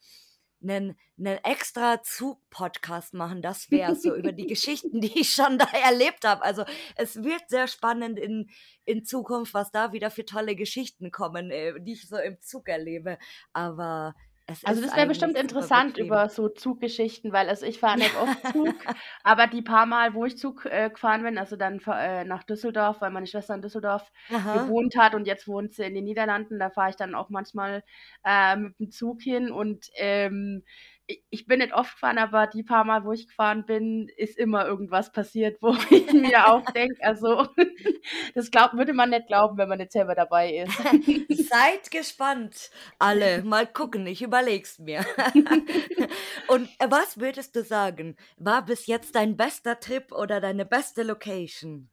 'nen 0.60 0.96
'nen 1.18 1.38
extra 1.44 2.02
Zug-Podcast 2.04 3.14
machen. 3.14 3.42
Das 3.42 3.72
wär's, 3.72 4.04
so 4.04 4.16
über 4.16 4.32
die 4.34 4.46
Geschichten, 4.46 5.02
die 5.02 5.20
ich 5.22 5.32
schon 5.34 5.58
da 5.58 5.66
erlebt 5.86 6.26
habe. 6.26 6.44
Also, 6.44 6.64
es 6.96 7.24
wird 7.24 7.44
sehr 7.50 7.68
spannend 7.68 8.20
in 8.20 8.50
in 8.86 9.04
Zukunft, 9.06 9.54
was 9.54 9.72
da 9.72 9.94
wieder 9.94 10.12
für 10.12 10.26
tolle 10.26 10.56
Geschichten 10.56 11.12
kommen, 11.12 11.50
äh, 11.52 11.74
die 11.82 11.94
ich 11.94 12.08
so 12.08 12.18
im 12.18 12.40
Zug 12.42 12.68
erlebe. 12.70 13.18
Aber 13.54 14.14
Also, 14.68 14.82
das 14.82 14.96
wäre 14.96 15.06
bestimmt 15.08 15.38
interessant 15.38 15.98
über 15.98 16.28
so 16.28 16.50
Zuggeschichten, 16.50 17.32
weil 17.32 17.50
also, 17.50 17.68
ich 17.68 17.80
fahre 17.80 18.00
nicht 18.00 18.16
oft 18.16 18.44
Zug, 18.48 18.88
aber 19.24 19.46
die 19.46 19.62
paar 19.62 19.86
Mal, 19.86 20.16
wo 20.16 20.26
ich 20.26 20.38
Zug, 20.38 20.66
äh, 20.66 20.90
gefahren 20.90 21.22
bin, 21.22 21.38
also 21.38 21.56
dann 21.56 21.80
äh, 21.88 22.24
nach 22.26 22.44
Düsseldorf, 22.44 23.00
weil 23.00 23.12
meine 23.12 23.28
Schwester 23.28 23.54
in 23.54 23.62
Düsseldorf 23.62 24.12
Aha. 24.30 24.66
gewohnt 24.66 24.96
hat 24.98 25.14
und 25.14 25.28
jetzt 25.28 25.48
wohnt 25.48 25.74
sie 25.74 25.84
in 25.84 25.94
den 25.94 26.06
Niederlanden, 26.06 26.58
da 26.58 26.72
fahre 26.72 26.90
ich 26.90 26.96
dann 26.96 27.14
auch 27.14 27.30
manchmal, 27.30 27.84
äh, 28.24 28.56
mit'm 28.56 28.90
Zug 28.90 29.22
hin 29.22 29.52
und, 29.52 29.88
ähm, 29.98 30.64
ich 31.30 31.46
bin 31.46 31.60
nicht 31.60 31.74
oft 31.74 31.94
gefahren, 31.94 32.18
aber 32.18 32.48
die 32.48 32.64
paar 32.64 32.84
Mal, 32.84 33.04
wo 33.06 33.12
ich 33.12 33.28
gefahren 33.28 33.66
bin, 33.66 34.10
ist 34.18 34.38
immer 34.38 34.66
irgendwas 34.66 35.12
passiert, 35.12 35.58
wo 35.62 35.76
ich 35.90 36.12
mir 36.14 36.48
auch 36.50 36.66
denke, 36.72 36.96
also, 37.04 37.48
das 38.36 38.52
glaubt 38.52 38.76
würde 38.76 38.94
man 38.94 39.10
nicht 39.12 39.28
glauben, 39.28 39.58
wenn 39.58 39.70
man 39.70 39.78
nicht 39.80 39.92
selber 39.92 40.16
dabei 40.16 40.56
ist. 40.58 40.82
Seid 41.30 41.92
gespannt, 41.92 42.70
alle. 43.00 43.44
Mal 43.44 43.68
gucken, 43.68 44.08
ich 44.08 44.22
überlege 44.22 44.64
es 44.64 44.80
mir. 44.80 45.06
Und, 46.48 46.70
äh, 46.80 46.90
was 46.90 47.20
würdest 47.20 47.56
du 47.56 47.64
sagen, 47.64 48.16
war 48.38 48.66
bis 48.66 48.88
jetzt 48.88 49.16
dein 49.16 49.38
bester 49.38 49.80
Trip 49.80 50.12
oder 50.12 50.42
deine 50.42 50.66
beste 50.66 51.04
Location? 51.04 51.90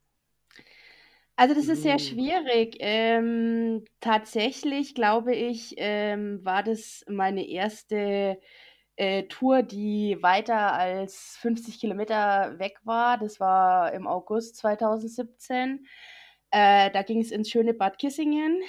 Also, 1.36 1.54
das 1.54 1.68
ist 1.68 1.82
sehr 1.82 1.98
Uh. 1.98 1.98
schwierig. 1.98 2.76
Ähm, 2.80 3.84
tatsächlich 4.00 4.94
glaube 4.94 5.34
ich, 5.34 5.74
ähm, 5.78 6.44
war 6.44 6.62
das 6.62 7.04
meine 7.08 7.42
1. 7.42 8.38
äh, 8.96 9.24
Tour, 9.24 9.62
die 9.62 10.18
weiter 10.22 10.72
als 10.74 11.36
50 11.38 11.80
Kilometer 11.80 12.58
weg 12.58 12.78
war. 12.84 13.18
Das 13.18 13.40
war 13.40 13.92
im 13.92 14.06
August 14.06 14.56
2017. 14.56 15.86
Äh, 16.50 16.90
da 16.92 17.02
ging's 17.02 17.30
ins 17.30 17.50
schöne 17.50 17.74
Bad 17.74 17.98
Kissingen. 17.98 18.62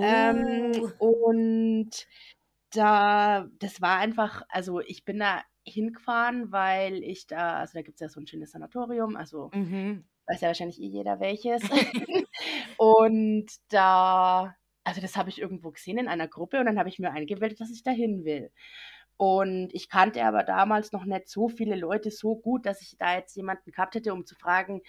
Ähm, 0.00 0.70
Oh. 0.72 0.92
und 0.98 1.90
da 2.72 3.48
das 3.60 3.80
war 3.82 3.98
einfach 3.98 4.42
also, 4.50 4.80
ich 4.80 5.04
bin 5.04 5.18
da 5.20 5.42
hingefahren, 5.66 6.52
weil 6.52 7.02
ich 7.04 7.26
da 7.26 7.58
also, 7.60 7.74
da 7.78 7.82
gibt's 7.82 8.00
ja 8.00 8.08
so 8.08 8.20
'n 8.20 8.26
schönes 8.28 8.52
Sanatorium, 8.52 9.16
also, 9.16 9.52
Mhm. 9.52 10.04
weiß 10.28 10.42
ja 10.42 10.48
wahrscheinlich 10.48 10.80
eh 10.80 10.86
jeder 10.88 11.20
welches. 11.20 11.68
Und 12.78 13.48
da 13.70 14.56
also, 14.84 15.00
das 15.02 15.16
habe 15.16 15.30
ich 15.30 15.40
irgendwo 15.40 15.70
gesehen 15.72 15.98
in 15.98 16.08
einer 16.08 16.28
Gruppe 16.28 16.58
und 16.60 16.66
dann 16.66 16.78
habe 16.78 16.88
ich 16.90 16.98
mir 16.98 17.12
eingebildet, 17.12 17.60
dass 17.60 17.70
ich 17.70 17.82
da 17.84 17.90
hin 17.92 18.24
will. 18.24 18.50
Und 19.20 19.68
ich 19.74 19.90
kannte 19.90 20.24
aber 20.24 20.44
damals 20.44 20.92
noch 20.92 21.04
nicht 21.04 21.28
so 21.28 21.48
viele 21.50 21.76
Leute 21.76 22.10
so 22.10 22.36
gut, 22.36 22.64
dass 22.64 22.80
ich 22.80 22.96
da 22.98 23.16
jetzt 23.16 23.36
jemanden 23.36 23.70
gehabt 23.70 23.94
hätte, 23.94 24.14
um 24.14 24.24
zu 24.24 24.34
fragen: 24.34 24.80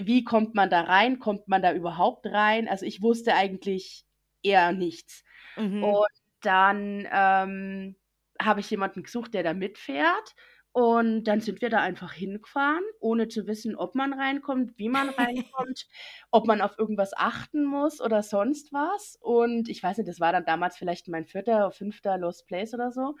„Wie 0.00 0.24
kommt 0.24 0.54
man 0.54 0.70
da 0.70 0.82
rein? 0.82 1.18
Kommt 1.20 1.48
man 1.48 1.62
da 1.62 1.72
überhaupt 1.74 2.26
rein?“ 2.26 2.68
Also, 2.68 2.86
ich 2.86 3.02
wusste 3.02 3.34
eigentlich 3.34 4.04
eher 4.42 4.72
nichts. 4.72 5.24
Mhm. 5.56 5.96
Und 5.96 6.06
dann, 6.42 7.06
ähm, 7.12 7.96
habe 8.42 8.60
ich 8.60 8.70
jemanden 8.70 9.02
gesucht, 9.04 9.34
der 9.34 9.42
da 9.42 9.54
mitfährt 9.54 10.34
und 10.78 11.24
dann 11.24 11.40
sind 11.40 11.62
wir 11.62 11.70
da 11.70 11.80
einfach 11.80 12.12
hingefahren, 12.12 12.82
ohne 13.00 13.28
zu 13.28 13.46
wissen, 13.46 13.76
ob 13.76 13.94
man 13.94 14.12
reinkommt, 14.12 14.72
wie 14.76 14.90
man 14.90 15.08
reinkommt, 15.18 15.86
ob 16.30 16.46
man 16.46 16.60
auf 16.60 16.78
irgendwas 16.78 17.12
achten 17.16 17.64
muss 17.64 17.98
oder 18.02 18.22
sonst 18.22 18.74
was. 18.74 19.16
Und 19.22 19.70
ich 19.70 19.82
weiß 19.82 19.96
nicht, 19.96 20.08
das 20.08 20.20
war 20.20 20.32
dann 20.32 20.44
damals 20.44 20.76
vielleicht 20.76 21.08
mein 21.08 21.24
4., 21.24 21.70
5. 21.72 22.18
Lost 22.18 22.46
Place 22.46 22.74
oder 22.74 22.92
so. 22.92 23.14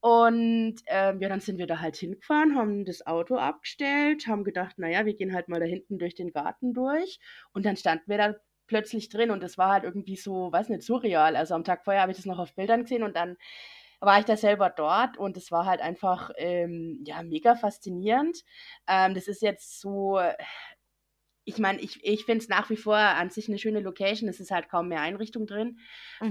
Und, 0.00 0.76
ähm, 0.86 1.20
ja, 1.20 1.28
dann 1.28 1.40
sind 1.40 1.58
wir 1.58 1.66
da 1.66 1.80
halt 1.80 1.96
hingefahren, 1.96 2.56
haben 2.56 2.84
das 2.86 3.06
Auto 3.06 3.36
abgestellt, 3.36 4.26
haben 4.26 4.44
gedacht: 4.44 4.76
„Na 4.78 4.88
ja, 4.88 5.04
wir 5.04 5.14
gehen 5.14 5.34
halt 5.34 5.48
mal 5.48 5.60
da 5.60 5.66
hinten 5.66 5.98
durch 5.98 6.14
den 6.14 6.32
Garten 6.32 6.72
durch.“ 6.72 7.18
Und 7.52 7.66
dann 7.66 7.76
standen 7.76 8.08
wir 8.08 8.16
da 8.18 8.34
plötzlich 8.66 9.08
drin 9.10 9.30
und 9.30 9.42
das 9.42 9.58
war 9.58 9.72
halt 9.72 9.84
irgendwie 9.84 10.16
so, 10.16 10.50
weiß 10.52 10.68
nicht, 10.70 10.82
surreal. 10.84 11.36
Also, 11.36 11.54
am 11.54 11.64
Tag 11.64 11.84
vorher 11.84 12.00
habe 12.02 12.12
ich 12.12 12.18
das 12.18 12.26
noch 12.26 12.38
auf 12.38 12.54
Bildern 12.54 12.82
gesehen 12.84 13.02
und 13.02 13.14
dann 13.16 13.36
war 14.00 14.18
ich 14.20 14.24
da 14.26 14.36
selber 14.36 14.70
dort 14.70 15.16
und 15.18 15.36
es 15.36 15.50
war 15.50 15.66
halt 15.66 15.80
einfach, 15.80 16.30
ähm, 16.36 17.02
ja, 17.06 17.22
mega 17.22 17.56
faszinierend. 17.56 18.44
Ähm, 18.88 19.14
das 19.14 19.28
ist 19.28 19.42
jetzt 19.42 19.80
so 19.80 20.18
ich 21.48 21.58
meine, 21.58 21.80
ich 21.80 22.04
ich 22.04 22.24
finde 22.26 22.42
es 22.42 22.48
nach 22.48 22.70
wie 22.70 22.76
vor 22.76 22.96
an 22.96 23.30
sich 23.30 23.48
'ne 23.48 23.58
schöne 23.58 23.80
Location. 23.80 24.28
Es 24.28 24.40
ist 24.40 24.50
halt 24.50 24.68
kaum 24.68 24.88
mehr 24.88 25.00
Einrichtung 25.02 25.46
drin. 25.46 25.78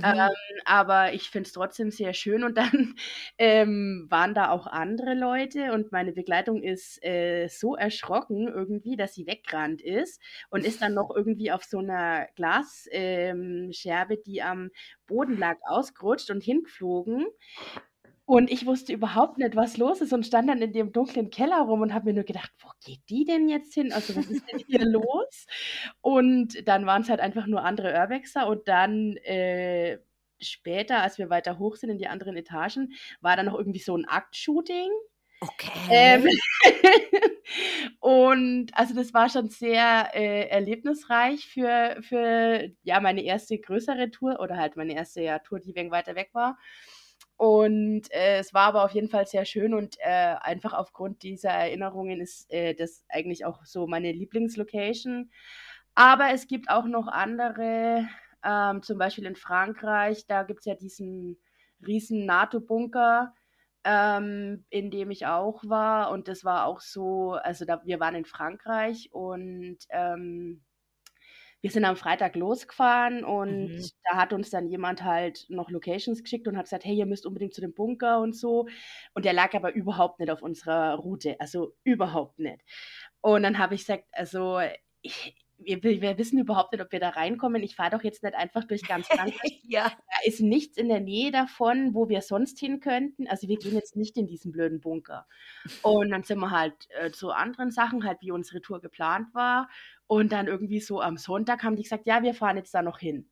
Ähm, 0.03 0.13
Mhm. 0.13 0.31
aber 0.65 1.13
ich 1.13 1.29
finde 1.29 1.47
es 1.47 1.53
trotzdem 1.53 1.91
sehr 1.91 2.13
schön 2.13 2.43
und 2.43 2.57
dann, 2.57 2.95
ähm, 3.39 4.07
waren 4.09 4.33
da 4.35 4.51
auch 4.51 4.67
andere 4.67 5.13
Leute 5.15 5.73
und 5.73 5.91
meine 5.91 6.13
Begleitung 6.13 6.61
ist, 6.63 7.03
äh, 7.03 7.47
so 7.49 7.75
erschrocken 7.75 8.47
irgendwie, 8.47 8.95
dass 8.97 9.13
sie 9.15 9.27
weggerannt 9.27 9.81
ist 9.81 10.21
und 10.51 10.65
ist 10.65 10.81
dann 10.81 10.93
noch 10.93 11.09
irgendwie 11.15 11.51
auf 11.51 11.63
so 11.63 11.81
'ner 11.81 12.27
Glas 12.35 12.87
ähm, 12.91 13.71
die 14.27 14.41
am 14.43 14.71
Boden 15.07 15.37
lag, 15.37 15.57
ausgerutscht 15.63 16.29
und 16.31 16.43
hingeflogen. 16.43 17.25
Und 18.27 18.51
ich 18.51 18.65
wusste 18.65 18.91
überhaupt 18.91 19.37
nicht, 19.37 19.55
was 19.55 19.77
los 19.77 20.01
ist 20.01 20.11
und 20.11 20.25
stand 20.27 20.49
dann 20.49 20.61
in 20.61 20.73
dem 20.73 20.91
dunklen 20.91 21.29
Keller 21.29 21.61
rum 21.61 21.79
und 21.81 21.93
habe 21.93 22.07
mir 22.07 22.13
nur 22.13 22.25
gedacht: 22.25 22.51
„Wo 22.59 22.67
geht 22.85 22.99
die 23.09 23.23
denn 23.23 23.47
jetzt 23.47 23.73
hin? 23.73 23.93
Also, 23.93 24.15
was 24.17 24.29
ist 24.29 24.43
denn 24.51 24.59
hier 24.67 24.79
los?“ 24.85 25.47
Und 26.01 26.67
dann 26.67 26.85
waren's 26.85 27.09
halt 27.09 27.21
einfach 27.21 27.47
nur 27.47 27.63
andere 27.63 27.93
Urbexer 27.97 28.47
und 28.47 28.67
dann, 28.67 29.15
äh 29.17 29.99
später, 30.39 31.01
als 31.01 31.17
wir 31.17 31.31
weiter 31.31 31.57
hoch 31.57 31.77
sind 31.77 31.89
in 31.89 31.97
die 31.97 32.07
anderen 32.07 32.37
Etagen, 32.37 32.93
war 33.21 33.35
da 33.35 33.41
noch 33.43 33.55
irgendwie 33.55 33.79
so 33.79 33.97
ein 33.97 34.05
Aktshooting. 34.05 34.91
Okay. 35.41 35.79
Ähm, 35.91 36.27
und 37.99 38.71
also 38.73 38.93
das 38.93 39.13
war 39.13 39.29
schon 39.29 39.49
sehr 39.49 40.09
äh, 40.13 40.47
erlebnisreich 40.49 41.47
für, 41.47 41.97
für 42.01 42.69
ja, 42.83 42.99
meine 42.99 43.23
erste 43.23 43.57
größere 43.59 44.11
Tour 44.11 44.39
oder 44.39 44.57
halt 44.57 44.75
meine 44.75 44.95
erste 44.95 45.21
ja, 45.21 45.39
Tour, 45.39 45.59
die 45.59 45.75
wegen 45.75 45.91
weiter 45.91 46.15
weg 46.15 46.29
war. 46.33 46.57
Und 47.37 48.11
äh, 48.11 48.39
es 48.39 48.53
war 48.53 48.63
aber 48.63 48.83
auf 48.83 48.91
jeden 48.91 49.09
Fall 49.09 49.27
sehr 49.27 49.45
schön 49.45 49.75
und 49.75 49.97
äh, 49.99 50.35
einfach 50.41 50.73
aufgrund 50.73 51.21
dieser 51.21 51.51
Erinnerungen 51.51 52.19
ist 52.19 52.51
äh, 52.51 52.73
das 52.73 53.05
eigentlich 53.09 53.45
auch 53.45 53.63
so 53.63 53.85
meine 53.85 54.11
Lieblingslocation. 54.11 55.29
Aber 55.93 56.31
es 56.33 56.47
gibt 56.47 56.69
auch 56.69 56.85
noch 56.85 57.07
andere, 57.07 58.07
ähm, 58.43 58.81
zum 58.81 58.97
Beispiel 58.97 59.25
in 59.27 59.35
Frankreich, 59.35 60.25
da 60.27 60.43
gibt 60.43 60.61
es 60.61 60.65
ja 60.65 60.75
diesen 60.75 61.37
riesen 61.85 62.25
NATO-Bunker, 62.25 63.35
ähm, 63.83 64.65
in 64.69 64.91
dem 64.91 65.11
ich 65.11 65.27
auch 65.27 65.63
war. 65.65 66.11
Und 66.11 66.27
das 66.27 66.43
war 66.43 66.65
auch 66.65 66.81
so, 66.81 67.33
also 67.33 67.65
da, 67.65 67.81
wir 67.85 67.99
waren 67.99 68.15
in 68.15 68.25
Frankreich 68.25 69.09
und 69.11 69.77
ähm, 69.89 70.63
wir 71.61 71.71
sind 71.71 71.85
am 71.85 71.95
Freitag 71.95 72.35
losgefahren 72.35 73.23
und 73.23 73.69
mhm. 73.69 73.89
da 74.03 74.17
hat 74.17 74.33
uns 74.33 74.49
dann 74.49 74.67
jemand 74.67 75.03
halt 75.03 75.45
noch 75.49 75.69
Locations 75.71 76.21
geschickt 76.21 76.47
und 76.47 76.55
hat 76.55 76.65
gesagt, 76.65 76.85
hey, 76.85 76.95
ihr 76.95 77.05
müsst 77.05 77.25
unbedingt 77.25 77.53
zu 77.53 77.61
dem 77.61 77.73
Bunker 77.73 78.19
und 78.19 78.35
so. 78.35 78.67
Und 79.13 79.25
der 79.25 79.33
lag 79.33 79.53
aber 79.55 79.73
überhaupt 79.73 80.19
nicht 80.19 80.29
auf 80.29 80.41
unserer 80.41 80.95
Route, 80.95 81.39
also 81.39 81.73
überhaupt 81.83 82.39
nicht. 82.39 82.61
Und 83.21 83.43
dann 83.43 83.57
habe 83.57 83.75
ich 83.75 83.81
gesagt, 83.81 84.05
also 84.11 84.59
ich, 85.01 85.35
wir, 85.59 85.81
wir, 85.83 86.17
wissen 86.17 86.39
überhaupt 86.39 86.71
nicht, 86.71 86.81
ob 86.81 86.91
wir 86.91 86.99
da 86.99 87.09
reinkommen. 87.09 87.63
Ich 87.63 87.75
fahre 87.75 87.91
doch 87.91 88.03
jetzt 88.03 88.23
nicht 88.23 88.35
einfach 88.35 88.63
durch 88.63 88.83
ganz 88.83 89.07
Frankreich. 89.07 89.61
ja. 89.63 89.89
Da 89.89 90.17
ist 90.25 90.39
nichts 90.39 90.77
in 90.77 90.87
der 90.87 90.99
Nähe 90.99 91.31
davon, 91.31 91.93
wo 91.93 92.09
wir 92.09 92.21
sonst 92.21 92.59
hin 92.59 92.79
könnten. 92.79 93.27
Also 93.27 93.47
wir 93.47 93.57
gehen 93.57 93.73
jetzt 93.73 93.95
nicht 93.95 94.17
in 94.17 94.27
diesen 94.27 94.51
blöden 94.51 94.79
Bunker. 94.79 95.27
Und 95.81 96.11
dann 96.11 96.23
sind 96.23 96.39
wir 96.39 96.51
halt 96.51 96.73
äh, 96.89 97.11
zu 97.11 97.31
anderen 97.31 97.71
Sachen, 97.71 98.03
halt 98.03 98.21
wie 98.21 98.31
unsere 98.31 98.61
Tour 98.61 98.81
geplant 98.81 99.33
war. 99.33 99.69
Und 100.05 100.31
dann 100.31 100.47
irgendwie 100.47 100.79
so 100.79 101.01
am 101.01 101.17
Sonntag 101.17 101.63
haben 101.63 101.75
die 101.75 101.83
gesagt, 101.83 102.05
ja, 102.05 102.21
wir 102.21 102.33
fahren 102.33 102.57
jetzt 102.57 102.73
da 102.73 102.81
noch 102.81 102.99
hin. 102.99 103.29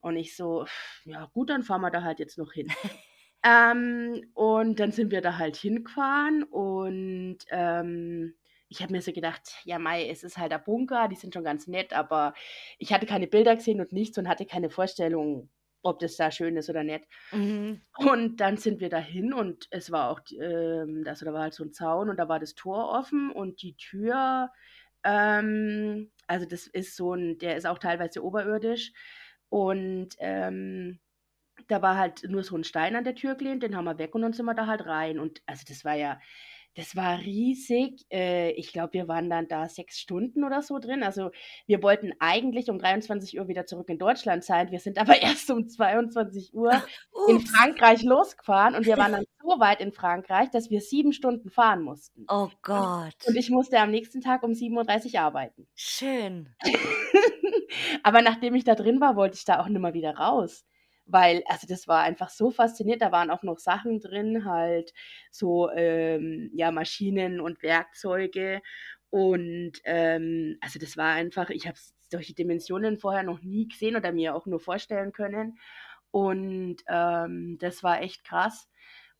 Und 0.00 0.16
ich 0.16 0.36
so, 0.36 0.64
ja 1.04 1.26
gut, 1.32 1.50
dann 1.50 1.62
fahren 1.62 1.82
wir 1.82 1.90
da 1.90 2.02
halt 2.02 2.18
jetzt 2.18 2.38
noch 2.38 2.52
hin. 2.52 2.68
ähm, 3.44 4.30
und 4.34 4.80
dann 4.80 4.92
sind 4.92 5.10
wir 5.10 5.20
da 5.20 5.36
halt 5.36 5.56
hingefahren 5.56 6.44
und 6.44 7.38
ähm, 7.50 8.34
ich 8.68 8.82
habe 8.82 8.92
mir 8.92 9.02
so 9.02 9.12
gedacht, 9.12 9.54
ja, 9.64 9.78
Mai, 9.78 10.08
es 10.08 10.22
ist 10.22 10.38
halt 10.38 10.52
ein 10.52 10.62
Bunker, 10.62 11.08
die 11.08 11.16
sind 11.16 11.34
schon 11.34 11.44
ganz 11.44 11.66
nett, 11.66 11.92
aber 11.92 12.34
ich 12.78 12.92
hatte 12.92 13.06
keine 13.06 13.26
Bilder 13.26 13.56
gesehen 13.56 13.80
und 13.80 13.92
nichts 13.92 14.18
und 14.18 14.28
hatte 14.28 14.46
keine 14.46 14.70
Vorstellung, 14.70 15.48
ob 15.82 15.98
das 16.00 16.16
da 16.16 16.30
schön 16.30 16.56
ist 16.56 16.68
oder 16.68 16.84
nicht. 16.84 17.04
Mhm. 17.32 17.80
Und 17.96 18.36
dann 18.38 18.56
sind 18.56 18.80
wir 18.80 18.90
dahin 18.90 19.32
und 19.32 19.68
es 19.70 19.90
war 19.90 20.10
auch, 20.10 20.20
ähm, 20.38 21.04
also 21.06 21.24
da 21.24 21.32
war 21.32 21.42
halt 21.42 21.54
so 21.54 21.64
ein 21.64 21.72
Zaun 21.72 22.10
und 22.10 22.18
da 22.18 22.28
war 22.28 22.40
das 22.40 22.54
Tor 22.54 22.90
offen 22.90 23.30
und 23.30 23.62
die 23.62 23.76
Tür, 23.76 24.50
ähm, 25.04 26.10
also 26.26 26.46
das 26.46 26.66
ist 26.66 26.96
so 26.96 27.14
ein, 27.14 27.38
der 27.38 27.56
ist 27.56 27.66
auch 27.66 27.78
teilweise 27.78 28.22
oberirdisch 28.22 28.92
und 29.48 30.10
ähm, 30.18 31.00
da 31.68 31.82
war 31.82 31.96
halt 31.96 32.24
nur 32.28 32.44
so 32.44 32.56
ein 32.56 32.64
Stein 32.64 32.96
an 32.96 33.04
der 33.04 33.14
Tür 33.14 33.34
gelehnt, 33.34 33.62
den 33.62 33.76
haben 33.76 33.84
wir 33.84 33.98
weg 33.98 34.14
und 34.14 34.22
dann 34.22 34.32
sind 34.32 34.46
wir 34.46 34.54
da 34.54 34.66
halt 34.66 34.84
rein 34.86 35.18
und 35.18 35.42
also 35.46 35.64
das 35.66 35.84
war 35.84 35.94
ja, 35.94 36.20
das 36.78 36.94
war 36.94 37.18
riesig. 37.18 38.06
Äh, 38.08 38.52
ich 38.52 38.72
glaube, 38.72 38.92
wir 38.92 39.08
waren 39.08 39.28
dann 39.28 39.48
da 39.48 39.68
sechs 39.68 39.98
Stunden 39.98 40.44
oder 40.44 40.62
so 40.62 40.78
drin. 40.78 41.02
Also 41.02 41.32
wir 41.66 41.82
wollten 41.82 42.12
eigentlich 42.20 42.70
um 42.70 42.78
23 42.78 43.40
Uhr 43.40 43.48
wieder 43.48 43.66
zurück 43.66 43.88
in 43.88 43.98
Deutschland 43.98 44.44
sein. 44.44 44.70
Wir 44.70 44.78
sind 44.78 44.96
aber 44.96 45.20
erst 45.22 45.50
um 45.50 45.68
22 45.68 46.54
Uhr 46.54 46.70
Ach, 46.72 46.86
in 47.28 47.40
Frankreich 47.40 48.04
losgefahren 48.04 48.76
und 48.76 48.86
wir 48.86 48.96
waren 48.96 49.10
dann 49.10 49.24
so 49.42 49.58
weit 49.58 49.80
in 49.80 49.92
Frankreich, 49.92 50.50
dass 50.50 50.70
wir 50.70 50.80
sieben 50.80 51.12
Stunden 51.12 51.50
fahren 51.50 51.82
mussten. 51.82 52.26
Oh 52.28 52.48
Gott. 52.62 53.26
Und 53.26 53.34
ich 53.34 53.50
musste 53.50 53.80
am 53.80 53.90
nächsten 53.90 54.20
Tag 54.20 54.44
um 54.44 54.52
7.30 54.52 55.14
Uhr 55.14 55.20
arbeiten. 55.20 55.66
Schön. 55.74 56.54
aber 58.04 58.22
nachdem 58.22 58.54
ich 58.54 58.62
da 58.62 58.76
drin 58.76 59.00
war, 59.00 59.16
wollte 59.16 59.36
ich 59.36 59.44
da 59.44 59.60
auch 59.60 59.68
nicht 59.68 59.80
mehr 59.80 59.94
wieder 59.94 60.14
raus 60.14 60.64
weil, 61.08 61.42
also 61.48 61.66
das 61.66 61.88
war 61.88 62.02
einfach 62.02 62.30
so 62.30 62.50
faszinierend. 62.50 63.02
Da 63.02 63.12
waren 63.12 63.30
auch 63.30 63.42
noch 63.42 63.58
Sachen 63.58 64.00
drin, 64.00 64.44
halt 64.44 64.92
so, 65.30 65.70
ähm, 65.72 66.50
ja, 66.54 66.70
Maschinen 66.70 67.40
und 67.40 67.62
Werkzeuge. 67.62 68.62
Und 69.10 69.72
ähm, 69.84 70.58
also 70.60 70.78
das 70.78 70.96
war 70.96 71.12
einfach, 71.14 71.50
ich 71.50 71.66
habe 71.66 71.78
solche 72.10 72.34
Dimensionen 72.34 72.98
vorher 72.98 73.22
noch 73.22 73.40
nie 73.42 73.68
gesehen 73.68 73.96
oder 73.96 74.12
mir 74.12 74.34
auch 74.34 74.46
nur 74.46 74.60
vorstellen 74.60 75.12
können. 75.12 75.58
Und 76.10 76.76
ähm, 76.88 77.58
das 77.60 77.82
war 77.82 78.00
echt 78.02 78.24
krass. 78.24 78.68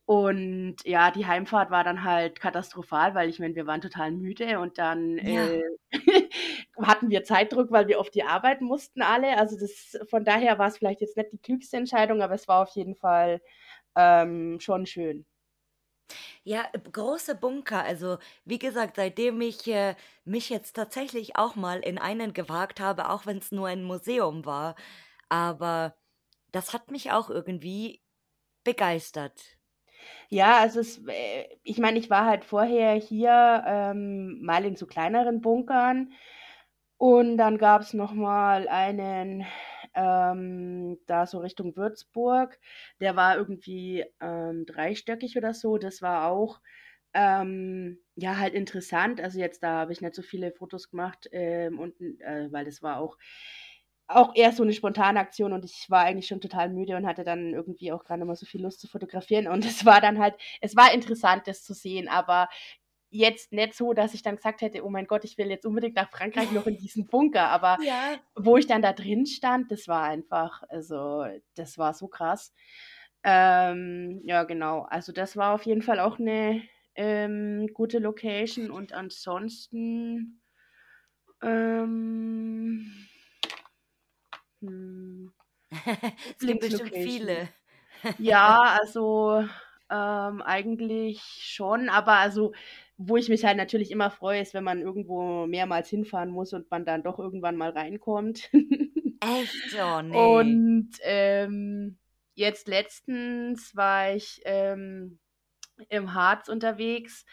Und 0.09 0.77
ja, 0.87 1.11
die 1.11 1.27
Heimfahrt 1.27 1.71
war 1.71 1.85
dann 1.85 2.03
halt 2.03 2.41
katastrophal, 2.41 3.15
weil 3.15 3.29
ich 3.29 3.41
meine, 3.41 3.55
wir 3.55 3.67
waren 3.67 3.83
total 3.83 4.11
müde 4.11 4.59
und 4.59 4.79
dann 4.79 5.19
ja. 5.19 5.45
äh, 5.45 5.63
hatten 6.83 7.11
wir 7.11 7.25
Zeitdruck, 7.25 7.71
weil 7.71 7.89
wir 7.89 8.01
auf 8.01 8.09
die 8.09 8.23
Arbeit 8.23 8.63
mussten 8.63 9.03
alle. 9.03 9.37
Also 9.37 9.59
das 9.61 9.99
von 10.09 10.25
daher 10.25 10.59
war 10.59 10.69
es 10.69 10.79
vielleicht 10.79 11.03
jetzt 11.03 11.19
nicht 11.19 11.33
die 11.33 11.39
klügste 11.39 11.77
Entscheidung, 11.77 12.23
aber 12.23 12.33
es 12.33 12.49
war 12.49 12.63
auf 12.63 12.71
jeden 12.71 12.95
Fall 12.95 13.43
ähm, 13.97 14.59
schon 14.61 14.87
schön. 14.87 15.27
Ja, 16.43 16.65
große 16.91 17.35
Bunker. 17.35 17.85
Also, 17.85 18.17
wie 18.47 18.59
gesagt, 18.59 18.97
seitdem 18.97 19.43
ich 19.43 19.67
äh, 19.67 19.95
mich 20.25 20.49
jetzt 20.49 20.73
tatsächlich 20.75 21.37
auch 21.37 21.55
mal 21.55 21.81
in 21.81 21.99
einen 21.99 22.33
gewagt 22.33 22.81
habe, 22.81 23.11
auch 23.11 23.27
wenn 23.27 23.37
es 23.39 23.53
nur 23.53 23.69
ein 23.69 23.85
Museum 23.85 24.47
war, 24.47 24.75
aber 25.29 25.95
das 26.51 26.73
hat 26.73 26.91
mich 26.91 27.13
auch 27.13 27.29
irgendwie 27.29 28.01
begeistert. 28.65 29.58
Ja, 30.29 30.59
also 30.61 30.81
es, 30.81 30.99
äh, 31.09 31.47
ich 31.63 31.79
meine, 31.79 31.99
ich 31.99 32.11
war 32.11 32.27
halt 32.27 32.45
vorher 32.45 32.95
hier 32.95 33.65
ähm, 33.67 34.41
mal 34.43 34.65
in 34.65 34.77
so 34.77 34.87
kleineren 34.87 35.41
Bunkern 35.41 36.13
und 36.99 37.37
dann 37.39 37.59
gab 37.59 37.83
es 37.83 37.95
nochmal 37.95 38.69
einen 38.69 39.45
ähm, 39.95 40.99
da 41.07 41.27
so 41.27 41.39
Richtung 41.39 41.77
Würzburg, 41.77 42.59
der 43.01 43.17
war 43.17 43.37
irgendwie 43.37 44.05
ähm, 44.21 44.67
dreistöckig 44.67 45.37
oder 45.37 45.55
so, 45.55 45.79
das 45.79 46.03
war 46.03 46.31
auch 46.31 46.61
ähm, 47.15 47.99
ja 48.17 48.37
halt 48.39 48.55
interessant. 48.55 49.21
Also 49.21 49.39
jetzt 49.41 49.63
da 49.63 49.81
habe 49.81 49.93
ich 49.93 50.01
nicht 50.03 50.15
so 50.15 50.23
viele 50.23 50.53
Fotos 50.53 50.91
gemacht 50.91 51.29
ähm, 51.33 51.79
und 51.79 52.01
äh, 52.21 52.53
weil 52.53 52.65
das 52.67 52.83
war 52.83 52.99
auch 53.01 53.17
auch 54.09 54.35
eher 54.35 54.53
so 54.53 54.63
eine 54.63 54.73
spontane 54.73 55.21
Aktion 55.21 55.53
und 55.53 55.65
ich 55.65 55.89
war 55.91 56.05
eigentlich 56.05 56.27
schon 56.27 56.41
total 56.41 56.71
müde 56.71 56.97
und 56.97 57.07
hatte 57.07 57.25
dann 57.25 57.53
irgendwie 57.53 57.93
auch 57.93 58.05
gerade 58.05 58.25
mal 58.25 58.37
so 58.37 58.47
viel 58.47 58.63
Lust 58.63 58.81
zu 58.81 58.89
fotografieren 58.89 59.47
und 59.47 59.65
es 59.67 59.85
war 59.85 60.01
dann 60.01 60.19
halt, 60.19 60.35
es 60.61 60.75
war 60.77 60.93
interessant, 60.93 61.47
das 61.47 61.63
zu 61.63 61.75
sehen, 61.75 62.09
aber 62.09 62.49
jetzt 63.11 63.53
nicht 63.53 63.75
so, 63.75 63.95
dass 63.95 64.15
ich 64.15 64.23
dann 64.23 64.37
gesagt 64.37 64.61
hätte, 64.61 64.85
oh 64.85 64.91
mein 64.91 65.07
Gott, 65.07 65.25
ich 65.25 65.39
will 65.39 65.49
jetzt 65.49 65.65
unbedingt 65.65 65.97
nach 65.97 66.11
Frankreich 66.11 66.53
noch 66.53 66.67
in 66.67 66.77
diesen 66.77 67.07
Bunker, 67.07 67.49
aber 67.49 67.79
ja. 67.85 68.17
wo 68.35 68.57
ich 68.57 68.67
dann 68.67 68.83
da 68.83 68.93
drin 68.93 69.27
stand, 69.27 69.71
das 69.71 69.89
war 69.89 70.05
einfach, 70.05 70.63
also 70.69 71.25
das 71.55 71.79
war 71.79 71.95
so 71.95 72.09
krass. 72.09 72.53
Ähm, 73.25 74.21
ja, 74.25 74.45
genau, 74.45 74.83
also 74.83 75.13
das 75.13 75.37
war 75.37 75.55
auf 75.55 75.65
jeden 75.65 75.83
Fall 75.83 76.01
auch 76.01 76.19
eine 76.19 76.63
ähm, 76.95 77.69
gute 77.73 77.99
Location 77.99 78.71
und 78.71 78.93
ansonsten 78.93 80.41
ähm, 81.43 83.08
hm. 84.61 85.33
Es 86.39 86.47
gibt 86.47 86.61
bestimmt 86.61 86.95
viele. 86.95 87.49
Ja, 88.19 88.61
also 88.81 89.45
ähm, 89.91 90.43
eigentlich 90.43 91.21
schon, 91.23 91.89
aber 91.89 92.13
also 92.13 92.53
wo 92.97 93.17
ich 93.17 93.29
mich 93.29 93.45
halt 93.45 93.57
natürlich 93.57 93.91
immer 93.91 94.11
freue, 94.11 94.41
ist, 94.41 94.55
wenn 94.55 94.65
man 94.65 94.81
irgendwo 94.81 95.47
mehrmals 95.47 95.89
hinfahren 95.89 96.31
muss 96.31 96.53
und 96.53 96.71
man 96.71 96.85
dann 96.85 97.05
doch 97.05 97.19
irgendwann 97.19 97.57
mal 97.57 97.71
reinkommt. 97.71 98.51
Echt? 99.21 99.77
Oh, 99.81 100.03
nee. 100.03 100.17
Und 100.17 100.91
ähm, 101.03 101.99
jetzt 102.35 102.67
letztens 102.69 103.75
war 103.77 104.15
ich 104.15 104.41
ähm, 104.45 105.21
im 105.89 106.15
Harz 106.15 106.49
unterwegs 106.49 107.25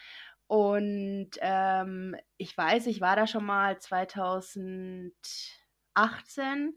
und 0.46 1.30
ähm, 1.40 2.14
ich 2.36 2.56
weiß, 2.56 2.86
ich 2.86 3.00
war 3.00 3.16
da 3.16 3.26
schon 3.26 3.44
mal 3.44 3.78
2018 5.96 6.74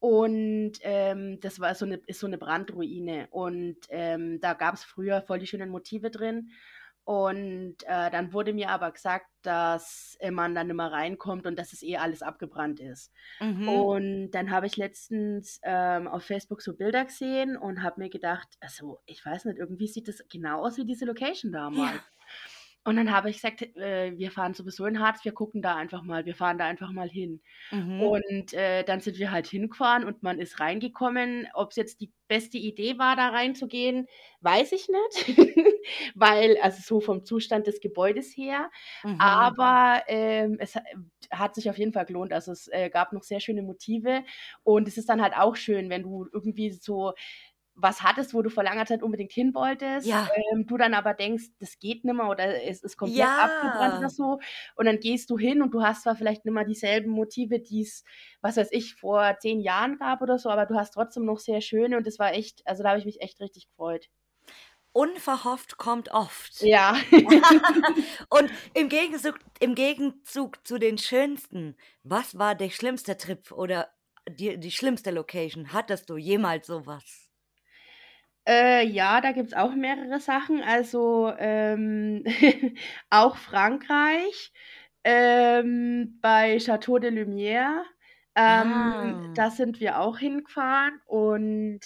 und 0.00 0.72
ähm, 0.80 1.40
das 1.40 1.60
war 1.60 1.74
so 1.74 1.84
eine, 1.84 1.96
ist 2.06 2.20
so 2.20 2.26
eine 2.26 2.38
Brandruine. 2.38 3.28
Und 3.30 3.76
ähm, 3.90 4.40
da 4.40 4.54
gab 4.54 4.74
es 4.74 4.82
früher 4.82 5.20
voll 5.22 5.38
die 5.38 5.46
schönen 5.46 5.68
Motive 5.68 6.10
drin. 6.10 6.50
Und 7.04 7.76
äh, 7.86 8.10
dann 8.10 8.32
wurde 8.32 8.54
mir 8.54 8.70
aber 8.70 8.92
gesagt, 8.92 9.26
dass 9.42 10.16
äh, 10.20 10.30
man 10.30 10.54
dann 10.54 10.70
immer 10.70 10.90
reinkommt 10.90 11.46
und 11.46 11.58
dass 11.58 11.72
es 11.72 11.82
eh 11.82 11.96
alles 11.96 12.22
abgebrannt 12.22 12.80
ist. 12.80 13.12
Mhm. 13.40 13.68
Und 13.68 14.30
dann 14.30 14.50
habe 14.50 14.66
ich 14.66 14.76
letztens 14.76 15.60
ähm, 15.64 16.08
auf 16.08 16.24
Facebook 16.24 16.62
so 16.62 16.74
Bilder 16.74 17.04
gesehen 17.04 17.56
und 17.56 17.82
habe 17.82 18.00
mir 18.00 18.10
gedacht, 18.10 18.48
also 18.60 19.00
ich 19.06 19.24
weiß 19.24 19.46
nicht, 19.46 19.58
irgendwie 19.58 19.88
sieht 19.88 20.08
das 20.08 20.22
genau 20.30 20.64
aus 20.64 20.78
wie 20.78 20.86
diese 20.86 21.04
Location 21.04 21.52
damals. 21.52 21.92
Ja. 21.92 22.00
Und 22.84 22.96
dann 22.96 23.12
habe 23.12 23.28
ich 23.28 23.36
gesagt, 23.36 23.62
äh, 23.76 24.16
wir 24.16 24.30
fahren 24.30 24.54
sowieso 24.54 24.86
in 24.86 25.00
Harz, 25.00 25.24
wir 25.24 25.32
gucken 25.32 25.60
da 25.60 25.76
einfach 25.76 26.02
mal, 26.02 26.24
wir 26.24 26.34
fahren 26.34 26.56
da 26.56 26.64
einfach 26.66 26.90
mal 26.92 27.08
hin. 27.08 27.42
Mhm. 27.70 28.00
Und 28.00 28.54
äh, 28.54 28.84
dann 28.84 29.00
sind 29.00 29.18
wir 29.18 29.30
halt 29.30 29.46
hingefahren 29.46 30.04
und 30.04 30.22
man 30.22 30.38
ist 30.38 30.60
reingekommen. 30.60 31.46
Ob 31.52 31.70
es 31.70 31.76
jetzt 31.76 32.00
die 32.00 32.10
beste 32.26 32.56
Idee 32.56 32.96
war, 32.98 33.16
da 33.16 33.28
reinzugehen, 33.28 34.06
weiß 34.40 34.72
ich 34.72 34.88
nicht, 34.88 35.38
weil, 36.14 36.56
also 36.62 36.80
so 36.80 37.00
vom 37.00 37.24
Zustand 37.24 37.66
des 37.66 37.80
Gebäudes 37.80 38.34
her. 38.34 38.70
Mhm. 39.02 39.20
Aber 39.20 40.02
ähm, 40.08 40.56
es 40.58 40.74
ha- 40.76 40.84
hat 41.30 41.54
sich 41.54 41.68
auf 41.68 41.78
jeden 41.78 41.92
Fall 41.92 42.06
gelohnt. 42.06 42.32
Also 42.32 42.52
es 42.52 42.68
äh, 42.68 42.88
gab 42.88 43.12
noch 43.12 43.22
sehr 43.24 43.40
schöne 43.40 43.62
Motive 43.62 44.24
und 44.62 44.88
es 44.88 44.96
ist 44.96 45.08
dann 45.08 45.20
halt 45.22 45.34
auch 45.36 45.56
schön, 45.56 45.90
wenn 45.90 46.02
du 46.02 46.26
irgendwie 46.32 46.72
so 46.72 47.12
was 47.82 48.02
hattest, 48.02 48.34
wo 48.34 48.42
du 48.42 48.50
vor 48.50 48.62
langer 48.64 48.86
Zeit 48.86 49.02
unbedingt 49.02 49.32
hin 49.32 49.54
wolltest, 49.54 50.06
Ja. 50.06 50.28
ähm, 50.52 50.66
du 50.66 50.76
dann 50.76 50.94
aber 50.94 51.14
denkst, 51.14 51.44
das 51.58 51.78
geht 51.78 52.04
nimmer 52.04 52.28
oder 52.28 52.62
es 52.64 52.82
ist 52.82 52.96
komplett 52.96 53.26
abgebrannt 53.26 53.94
Ja. 53.94 53.98
oder 53.98 54.10
so. 54.10 54.38
Und 54.76 54.86
dann 54.86 55.00
gehst 55.00 55.30
du 55.30 55.38
hin 55.38 55.62
und 55.62 55.72
du 55.72 55.82
hast 55.82 56.02
zwar 56.02 56.16
vielleicht 56.16 56.44
nimmer 56.44 56.64
dieselben 56.64 57.10
Motive, 57.10 57.60
die 57.60 57.82
es, 57.82 58.04
was 58.40 58.56
weiß 58.56 58.68
ich, 58.72 58.94
vor 58.96 59.36
zehn 59.40 59.60
Jahren 59.60 59.98
gab 59.98 60.22
oder 60.22 60.38
so, 60.38 60.50
aber 60.50 60.66
du 60.66 60.74
hast 60.74 60.92
trotzdem 60.94 61.24
noch 61.24 61.38
sehr 61.38 61.60
schöne 61.60 61.96
und 61.96 62.06
das 62.06 62.18
war 62.18 62.32
echt, 62.34 62.66
also 62.66 62.82
da 62.82 62.90
habe 62.90 62.98
ich 62.98 63.04
mich 63.06 63.20
echt 63.20 63.40
richtig 63.40 63.68
gefreut. 63.68 64.08
Unverhofft 64.92 65.76
kommt 65.78 66.10
oft. 66.10 66.62
Ja. 66.62 66.96
Und 68.28 68.50
im 68.74 68.88
Gegenzug, 68.88 69.38
im 69.60 69.76
Gegenzug 69.76 70.66
zu 70.66 70.78
den 70.78 70.98
schönsten, 70.98 71.76
was 72.02 72.36
war 72.38 72.56
der 72.56 72.70
schlimmste 72.70 73.16
Trip 73.16 73.52
oder 73.52 73.88
die, 74.28 74.58
die 74.58 74.72
schlimmste 74.72 75.12
Location? 75.12 75.72
Hattest 75.72 76.10
du 76.10 76.16
jemals 76.16 76.66
sowas? 76.66 77.29
Äh, 78.46 78.86
ja, 78.86 79.20
da 79.20 79.32
gibt's 79.32 79.54
auch 79.54 79.74
mehrere 79.74 80.20
Sachen. 80.20 80.62
Also 80.62 81.32
ähm, 81.38 82.24
auch 83.10 83.36
Frankreich, 83.36 84.52
ähm, 85.04 86.18
bei 86.20 86.58
Château 86.58 86.98
de 86.98 87.10
Lumière. 87.10 87.82
Ähm, 88.36 89.20
Ah. 89.22 89.32
da 89.34 89.50
sind 89.50 89.80
wir 89.80 90.00
auch 90.00 90.18
hingefahren 90.18 91.00
und 91.06 91.80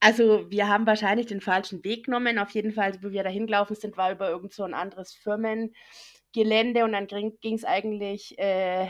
also 0.00 0.48
wir 0.50 0.68
haben 0.68 0.86
wahrscheinlich 0.86 1.26
den 1.26 1.40
falschen 1.40 1.82
Weg 1.84 2.04
genommen. 2.06 2.38
Auf 2.38 2.50
jeden 2.50 2.72
Fall, 2.72 2.94
wo 3.02 3.10
wir 3.10 3.24
da 3.24 3.30
hingelaufen 3.30 3.76
sind, 3.76 3.96
war 3.96 4.12
über 4.12 4.28
irgend 4.30 4.52
so 4.54 4.62
ein 4.64 4.74
anderes 4.74 5.12
Firmengelände 5.14 6.84
und 6.84 6.92
dann 6.92 7.06
ging 7.08 7.54
es 7.54 7.64
eigentlich 7.64 8.38
äh, 8.38 8.88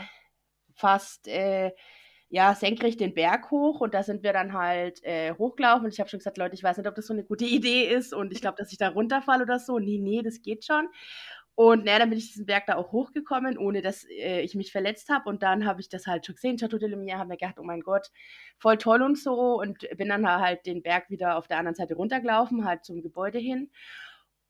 fast 0.75 1.27
äh, 1.27 1.71
ja, 2.29 2.53
senkrecht 2.53 2.99
den 2.99 3.15
Berg 3.15 3.49
hoch 3.49 3.81
und 3.81 3.93
da 3.93 4.03
sind 4.03 4.23
wir 4.23 4.33
dann 4.33 4.53
halt 4.53 5.03
äh, 5.03 5.33
hochgelaufen 5.33 5.85
und 5.85 5.93
ich 5.93 5.99
habe 5.99 6.09
schon 6.09 6.19
gesagt, 6.19 6.37
Leute, 6.37 6.53
ich 6.53 6.63
weiß 6.63 6.77
nicht, 6.77 6.87
ob 6.87 6.95
das 6.95 7.07
so 7.07 7.13
eine 7.13 7.23
gute 7.23 7.45
Idee 7.45 7.87
ist 7.87 8.13
und 8.13 8.31
ich 8.31 8.41
glaube, 8.41 8.57
dass 8.57 8.71
ich 8.71 8.77
da 8.77 8.89
runterfalle 8.89 9.43
oder 9.43 9.59
so. 9.59 9.79
Nee, 9.79 9.97
nee, 9.99 10.21
das 10.21 10.41
geht 10.41 10.65
schon. 10.65 10.87
Und 11.55 11.83
naja, 11.83 11.99
dann 11.99 12.09
bin 12.09 12.17
ich 12.17 12.27
diesen 12.31 12.45
Berg 12.45 12.67
da 12.67 12.75
auch 12.77 12.93
hochgekommen, 12.93 13.57
ohne 13.57 13.81
dass 13.81 14.05
äh, 14.05 14.39
ich 14.41 14.55
mich 14.55 14.71
verletzt 14.71 15.09
habe. 15.09 15.27
Und 15.29 15.43
dann 15.43 15.65
habe 15.65 15.81
ich 15.81 15.89
das 15.89 16.07
halt 16.07 16.25
schon 16.25 16.35
gesehen, 16.35 16.55
Chateau 16.57 16.77
de 16.77 16.87
Lumière, 16.87 17.17
habe 17.17 17.27
mir 17.27 17.37
gedacht, 17.37 17.59
oh 17.59 17.63
mein 17.63 17.81
Gott, 17.81 18.07
voll 18.59 18.77
toll 18.77 19.01
und 19.01 19.17
so. 19.17 19.59
Und 19.59 19.79
bin 19.97 20.07
dann 20.07 20.25
halt 20.25 20.65
den 20.65 20.81
Berg 20.81 21.09
wieder 21.09 21.37
auf 21.37 21.47
der 21.47 21.57
anderen 21.57 21.75
Seite 21.75 21.95
runtergelaufen, 21.95 22.63
halt 22.63 22.85
zum 22.85 23.01
Gebäude 23.01 23.39
hin. 23.39 23.71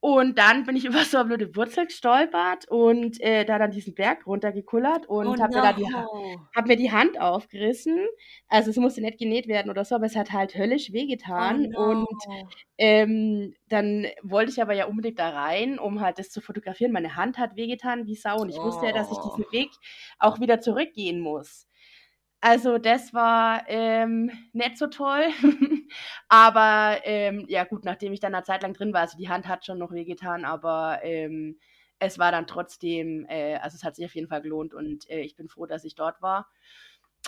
Und 0.02 0.38
dann 0.38 0.64
bin 0.66 0.76
ich 0.78 0.86
über 0.86 1.04
so 1.04 1.18
eine 1.18 1.28
blöde 1.28 1.56
Wurzel 1.56 1.86
gestolpert 1.86 2.68
und 2.70 3.20
äh, 3.22 3.44
da 3.46 3.60
dann 3.60 3.72
diesen 3.72 3.96
Berg 3.96 4.26
runtergekullert 4.26 5.08
und 5.08 5.28
Oh 5.28 5.38
habe 5.42 5.56
mir 5.56 5.62
da 5.62 5.74
die 5.74 5.86
Ha- 5.94 6.04
no. 6.04 6.40
hab 6.56 6.68
mir 6.68 6.78
die 6.78 6.92
Hand 6.92 7.20
aufgerissen. 7.20 8.08
Also 8.48 8.70
es 8.72 8.78
musste 8.78 9.02
nicht 9.02 9.18
genäht 9.20 9.48
werden 9.48 9.70
oder 9.70 9.84
so, 9.86 9.96
aber 9.96 10.06
es 10.06 10.16
hat 10.16 10.32
halt 10.32 10.56
höllisch 10.56 10.90
Oh 10.92 10.94
wehgetan. 10.94 11.66
Und 11.76 12.08
no. 12.28 12.50
ähm, 12.78 13.54
dann 13.68 14.08
wollte 14.24 14.52
ich 14.52 14.62
aber 14.62 14.74
ja 14.74 14.86
unbedingt 14.86 15.20
da 15.20 15.30
rein, 15.30 15.80
um 15.80 16.02
halt 16.02 16.18
das 16.20 16.30
zu 16.30 16.42
fotografieren. 16.42 16.92
Meine 16.94 17.16
Hand 17.16 17.38
hat 17.38 17.56
wehgetan 17.56 18.06
wie 18.08 18.16
Sau 18.16 18.38
und 18.42 18.50
ich 18.50 18.58
wusste 18.58 18.88
ja, 18.88 18.94
dass 18.94 19.12
ich 19.12 19.18
Oh. 19.18 19.36
diesen 19.38 19.52
Weg 19.52 19.70
auch 20.18 20.40
wieder 20.40 20.62
zurückgehen 20.62 21.20
muss. 21.20 21.68
Also 22.42 22.78
das 22.78 23.14
war 23.14 23.64
ähm, 23.68 24.32
nicht 24.54 24.78
so 24.78 24.88
toll. 24.88 25.26
aber 26.30 27.00
ähm, 27.04 27.46
ja 27.50 27.66
gut, 27.66 27.84
nachdem 27.84 28.14
ich 28.14 28.20
dann 28.22 28.34
eine 28.34 28.44
Zeit 28.44 28.64
lang 28.64 28.74
drin 28.74 28.94
war, 28.94 29.02
also 29.02 29.18
die 29.18 29.30
Hand 29.30 29.48
hat 29.48 29.66
schon 29.66 29.78
noch 29.78 29.92
wehgetan, 29.92 30.46
aber 30.46 31.00
ähm, 31.04 31.60
es 32.00 32.18
war 32.18 32.32
dann 32.32 32.48
trotzdem, 32.48 33.26
äh, 33.28 33.56
also 33.58 33.76
es 33.76 33.84
hat 33.84 33.96
sich 33.98 34.06
auf 34.06 34.16
jeden 34.16 34.30
Fall 34.30 34.42
gelohnt 34.42 34.74
und 34.74 35.10
äh, 35.10 35.20
ich 35.22 35.36
bin 35.36 35.50
froh, 35.50 35.66
dass 35.66 35.84
ich 35.84 35.96
dort 35.96 36.22
war. 36.22 36.50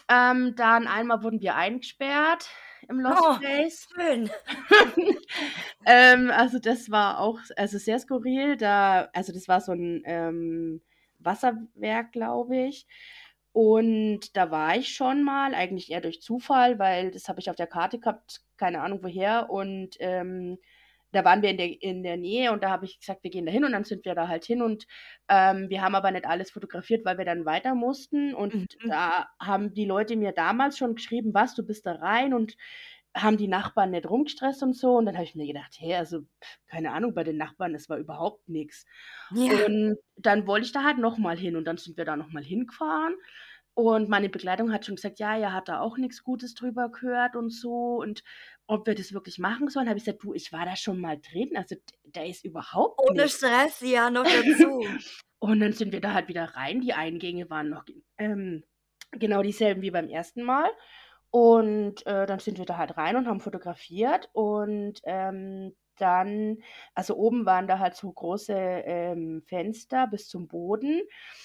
Ähm, 0.09 0.55
dann 0.55 0.87
einmal 0.87 1.23
wurden 1.23 1.41
wir 1.41 1.55
eingesperrt 1.55 2.49
im 2.87 2.99
Lost 2.99 3.21
Oh, 3.21 3.37
Place. 3.39 3.87
schön. 3.93 4.29
ähm, 5.85 6.31
also 6.31 6.59
das 6.59 6.89
war 6.89 7.19
auch 7.19 7.39
also 7.57 7.77
sehr 7.77 7.99
skurril. 7.99 8.57
Da, 8.57 9.09
also 9.13 9.33
das 9.33 9.47
war 9.47 9.61
so 9.61 9.73
ein 9.73 10.01
ähm, 10.05 10.81
Wasserwerk, 11.19 12.11
glaube 12.11 12.57
ich. 12.57 12.87
Und 13.53 14.35
da 14.37 14.49
war 14.51 14.77
ich 14.77 14.89
schon 14.95 15.23
mal, 15.23 15.53
eigentlich 15.53 15.91
eher 15.91 16.01
durch 16.01 16.21
Zufall, 16.21 16.79
weil 16.79 17.11
das 17.11 17.27
habe 17.27 17.39
ich 17.41 17.49
auf 17.49 17.55
der 17.57 17.67
Karte 17.67 17.99
gehabt, 17.99 18.41
keine 18.57 18.81
Ahnung 18.81 18.99
woher. 19.03 19.49
Und 19.49 19.97
ähm, 19.99 20.57
da 21.11 21.25
waren 21.25 21.41
wir 21.41 21.49
in 21.49 21.57
der, 21.57 21.81
in 21.81 22.03
der 22.03 22.15
Nähe 22.17 22.53
und 22.53 22.63
da 22.63 22.69
habe 22.69 22.85
ich 22.85 22.99
gesagt, 22.99 23.23
wir 23.23 23.31
gehen 23.31 23.45
da 23.45 23.51
hin 23.51 23.65
und 23.65 23.73
dann 23.73 23.83
sind 23.83 24.05
wir 24.05 24.15
da 24.15 24.29
halt 24.29 24.45
hin 24.45 24.61
und 24.61 24.85
ähm, 25.27 25.69
wir 25.69 25.81
haben 25.81 25.95
aber 25.95 26.11
nicht 26.11 26.25
alles 26.25 26.51
fotografiert, 26.51 27.03
weil 27.05 27.17
wir 27.17 27.25
dann 27.25 27.45
weiter 27.45 27.75
mussten. 27.75 28.33
Und 28.33 28.55
Mhm. 28.55 28.67
da 28.87 29.27
haben 29.39 29.73
die 29.73 29.85
Leute 29.85 30.15
mir 30.15 30.31
damals 30.31 30.77
schon 30.77 30.95
geschrieben, 30.95 31.33
was, 31.33 31.53
du 31.55 31.63
bist 31.65 31.85
da 31.85 31.93
rein 31.95 32.33
und 32.33 32.55
haben 33.15 33.37
die 33.37 33.47
Nachbarn 33.47 33.91
nicht 33.91 34.09
rumgestresst 34.09 34.63
und 34.63 34.75
so. 34.75 34.95
Und 34.97 35.05
dann 35.05 35.15
habe 35.15 35.25
ich 35.25 35.35
mir 35.35 35.47
gedacht, 35.47 35.75
hey, 35.77 35.95
also 35.95 36.21
keine 36.67 36.91
Ahnung, 36.91 37.13
bei 37.13 37.23
den 37.23 37.37
Nachbarn, 37.37 37.73
das 37.73 37.89
war 37.89 37.97
überhaupt 37.97 38.47
nichts. 38.47 38.85
Ja. 39.33 39.65
Und 39.65 39.97
dann 40.15 40.47
wollte 40.47 40.65
ich 40.65 40.71
da 40.71 40.83
halt 40.83 40.97
nochmal 40.97 41.37
hin 41.37 41.55
und 41.55 41.65
dann 41.65 41.77
sind 41.77 41.97
wir 41.97 42.05
da 42.05 42.15
nochmal 42.15 42.43
hingefahren. 42.43 43.15
Und 43.73 44.09
meine 44.09 44.29
Begleitung 44.29 44.73
hat 44.73 44.85
schon 44.85 44.95
gesagt, 44.95 45.19
ja, 45.19 45.37
er 45.37 45.53
hat 45.53 45.69
da 45.69 45.79
auch 45.79 45.97
nichts 45.97 46.23
Gutes 46.23 46.53
drüber 46.53 46.89
gehört 46.89 47.35
und 47.35 47.51
so. 47.51 47.95
Und 48.01 48.23
ob 48.67 48.85
wir 48.85 48.95
das 48.95 49.13
wirklich 49.13 49.39
machen 49.39 49.69
sollen, 49.69 49.87
habe 49.87 49.97
ich 49.97 50.05
gesagt, 50.05 50.23
du, 50.23 50.33
ich 50.33 50.51
war 50.51 50.65
da 50.65 50.75
schon 50.75 50.99
mal 50.99 51.17
drin. 51.19 51.51
Also 51.55 51.75
da 52.03 52.23
ist 52.23 52.43
überhaupt 52.43 52.99
Ohne 52.99 53.23
nichts. 53.23 53.37
Stress, 53.37 53.79
ja, 53.81 54.09
noch 54.09 54.23
dazu. 54.23 54.85
Und 55.39 55.59
dann 55.61 55.73
sind 55.73 55.93
wir 55.93 56.01
da 56.01 56.13
halt 56.13 56.27
wieder 56.27 56.45
rein. 56.55 56.81
Die 56.81 56.93
Eingänge 56.93 57.49
waren 57.49 57.69
noch 57.69 57.85
ähm, 58.17 58.63
genau 59.11 59.41
dieselben 59.41 59.81
wie 59.81 59.91
beim 59.91 60.09
ersten 60.09 60.43
Mal. 60.43 60.69
Und 61.31 62.05
äh, 62.05 62.25
dann 62.25 62.39
sind 62.39 62.57
wir 62.57 62.65
da 62.65 62.77
halt 62.77 62.97
rein 62.97 63.15
und 63.15 63.27
haben 63.27 63.39
fotografiert. 63.39 64.29
Und 64.33 64.99
ähm, 65.05 65.73
dann, 65.97 66.57
also 66.95 67.15
oben 67.15 67.45
waren 67.45 67.67
da 67.67 67.79
halt 67.79 67.95
so 67.95 68.11
große 68.11 68.53
ähm, 68.53 69.41
Fenster 69.47 70.07
bis 70.07 70.27
zum 70.27 70.47
Boden. 70.47 71.01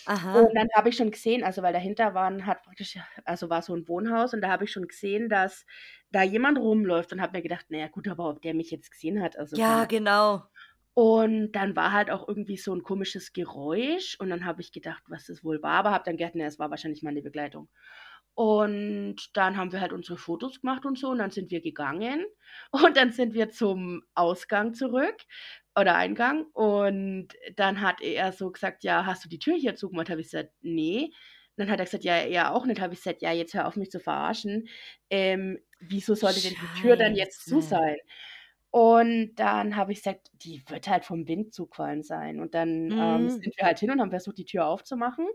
Aha. 0.07 0.37
Und 0.42 0.55
dann 0.57 0.68
habe 0.75 0.88
ich 0.90 0.96
schon 0.96 1.11
gesehen, 1.11 1.44
also 1.44 1.62
weil 1.62 1.72
dahinter 1.72 2.14
waren, 2.14 2.46
hat 2.46 2.62
praktisch, 2.64 2.99
also 3.25 3.51
war 3.51 3.62
so 3.62 3.75
ein 3.75 3.88
Wohnhaus 3.88 4.35
und 4.35 4.40
da 4.42 4.49
habe 4.51 4.64
ich 4.64 4.72
schon 4.72 4.88
gesehen, 4.88 5.29
dass 5.29 5.66
da 6.11 6.22
jemand 6.22 6.59
rumläuft 6.59 7.12
und 7.12 7.20
habe 7.22 7.38
mir 7.38 7.42
gedacht, 7.42 7.66
naja 7.70 7.88
gut, 7.88 8.09
aber 8.09 8.29
ob 8.31 8.42
der 8.42 8.55
mich 8.55 8.70
jetzt 8.70 8.90
gesehen 8.90 9.22
hat, 9.22 9.38
also 9.38 9.59
Ja, 9.59 9.85
keine 9.85 9.87
genau. 9.87 10.49
und 10.94 11.53
dann 11.53 11.77
war 11.77 11.92
halt 11.92 12.11
auch 12.11 12.27
irgendwie 12.27 12.57
so 12.57 12.75
ein 12.75 12.83
komisches 12.83 13.33
Geräusch 13.35 14.16
und 14.18 14.31
dann 14.31 14.46
habe 14.46 14.62
ich 14.62 14.72
gedacht, 14.72 15.03
was 15.09 15.27
das 15.27 15.44
wohl 15.44 15.62
war, 15.62 15.72
aber 15.75 15.90
habe 15.90 16.05
dann 16.05 16.16
gedacht, 16.16 16.35
ne, 16.35 16.46
es 16.46 16.59
war 16.59 16.70
wahrscheinlich 16.70 17.03
meine 17.03 17.22
Begleitung. 17.22 17.68
Und 18.37 19.37
dann 19.37 19.57
haben 19.57 19.72
wir 19.72 19.81
halt 19.81 19.94
unsere 19.94 20.18
Fotos 20.18 20.61
gemacht 20.61 20.87
und 20.87 20.99
so 20.99 21.09
und 21.11 21.18
dann 21.18 21.31
sind 21.33 21.51
wir 21.51 21.62
gegangen 21.62 22.27
und 22.72 22.96
dann 22.96 23.11
sind 23.12 23.35
wir 23.35 23.51
zum 23.51 24.03
Ausgang 24.14 24.75
zurück 24.75 25.16
oder 25.79 25.96
Eingang 25.96 26.44
und 26.53 27.29
dann 27.57 27.81
hat 27.81 28.01
er 28.03 28.33
so 28.33 28.51
gesagt, 28.53 28.85
ja, 28.85 29.07
hast 29.07 29.25
du 29.25 29.29
die 29.31 29.38
Tür 29.38 29.57
hier 29.57 29.75
zugemacht? 29.77 30.11
Habe 30.11 30.20
ich 30.20 30.29
gesagt, 30.31 30.53
nee. 30.62 31.12
Dann 31.59 31.70
hat 31.70 31.79
er 31.81 31.87
gesagt, 31.87 32.05
ja, 32.05 32.16
er 32.16 32.55
auch 32.55 32.66
nicht. 32.66 32.81
Habe 32.83 32.92
ich 32.94 33.01
gesagt, 33.03 33.22
ja, 33.22 33.33
jetzt 33.33 33.55
hör 33.55 33.66
auf 33.66 33.77
mich 33.77 33.90
zu 33.90 33.99
verarschen. 34.01 34.68
Ähm, 35.11 35.59
wieso 35.81 36.14
sollte 36.14 36.42
denn 36.42 36.59
die 36.59 36.70
Tür 36.70 36.96
dann 36.99 37.14
jetzt 37.16 37.49
zu 37.49 37.61
Scheiße. 37.61 37.62
sein? 37.62 37.96
Und 38.70 39.37
dann 39.37 39.77
habe 39.77 39.92
ich 39.92 39.99
gesagt, 39.99 40.31
die 40.35 40.62
wird 40.68 40.88
halt 40.88 41.05
vom 41.07 41.29
Wind 41.29 41.55
zugefallen 41.55 42.03
sein. 42.03 42.40
Und 42.40 42.55
dann 42.55 42.94
ähm, 42.99 43.29
Mhm. 43.29 43.42
sind 43.42 43.57
wir 43.57 43.64
halt 43.66 43.79
hin 43.81 43.90
und 43.90 44.01
haben 44.01 44.11
versucht, 44.11 44.38
die 44.38 44.44
Tür 44.44 44.66
aufzumachen. 44.66 45.27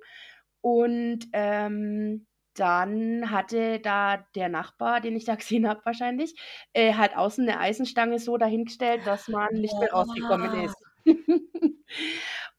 Und 0.62 1.28
ähm, 1.34 2.28
dann 2.56 3.32
hatte 3.32 3.80
da 3.80 4.18
der 4.36 4.50
Nachbar, 4.50 5.02
den 5.02 5.16
ich 5.16 5.26
da 5.26 5.36
gesehen 5.36 5.68
habe 5.68 5.82
wahrscheinlich, 5.86 6.36
äh, 6.74 6.94
halt 6.96 7.16
außen 7.16 7.48
eine 7.48 7.60
Eisenstange 7.60 8.20
so 8.20 8.38
dahingestellt, 8.38 9.06
dass 9.08 9.28
man 9.28 9.48
nicht 9.54 9.80
mehr 9.80 9.92
rausgekommen 9.92 10.54
ist. 10.54 10.76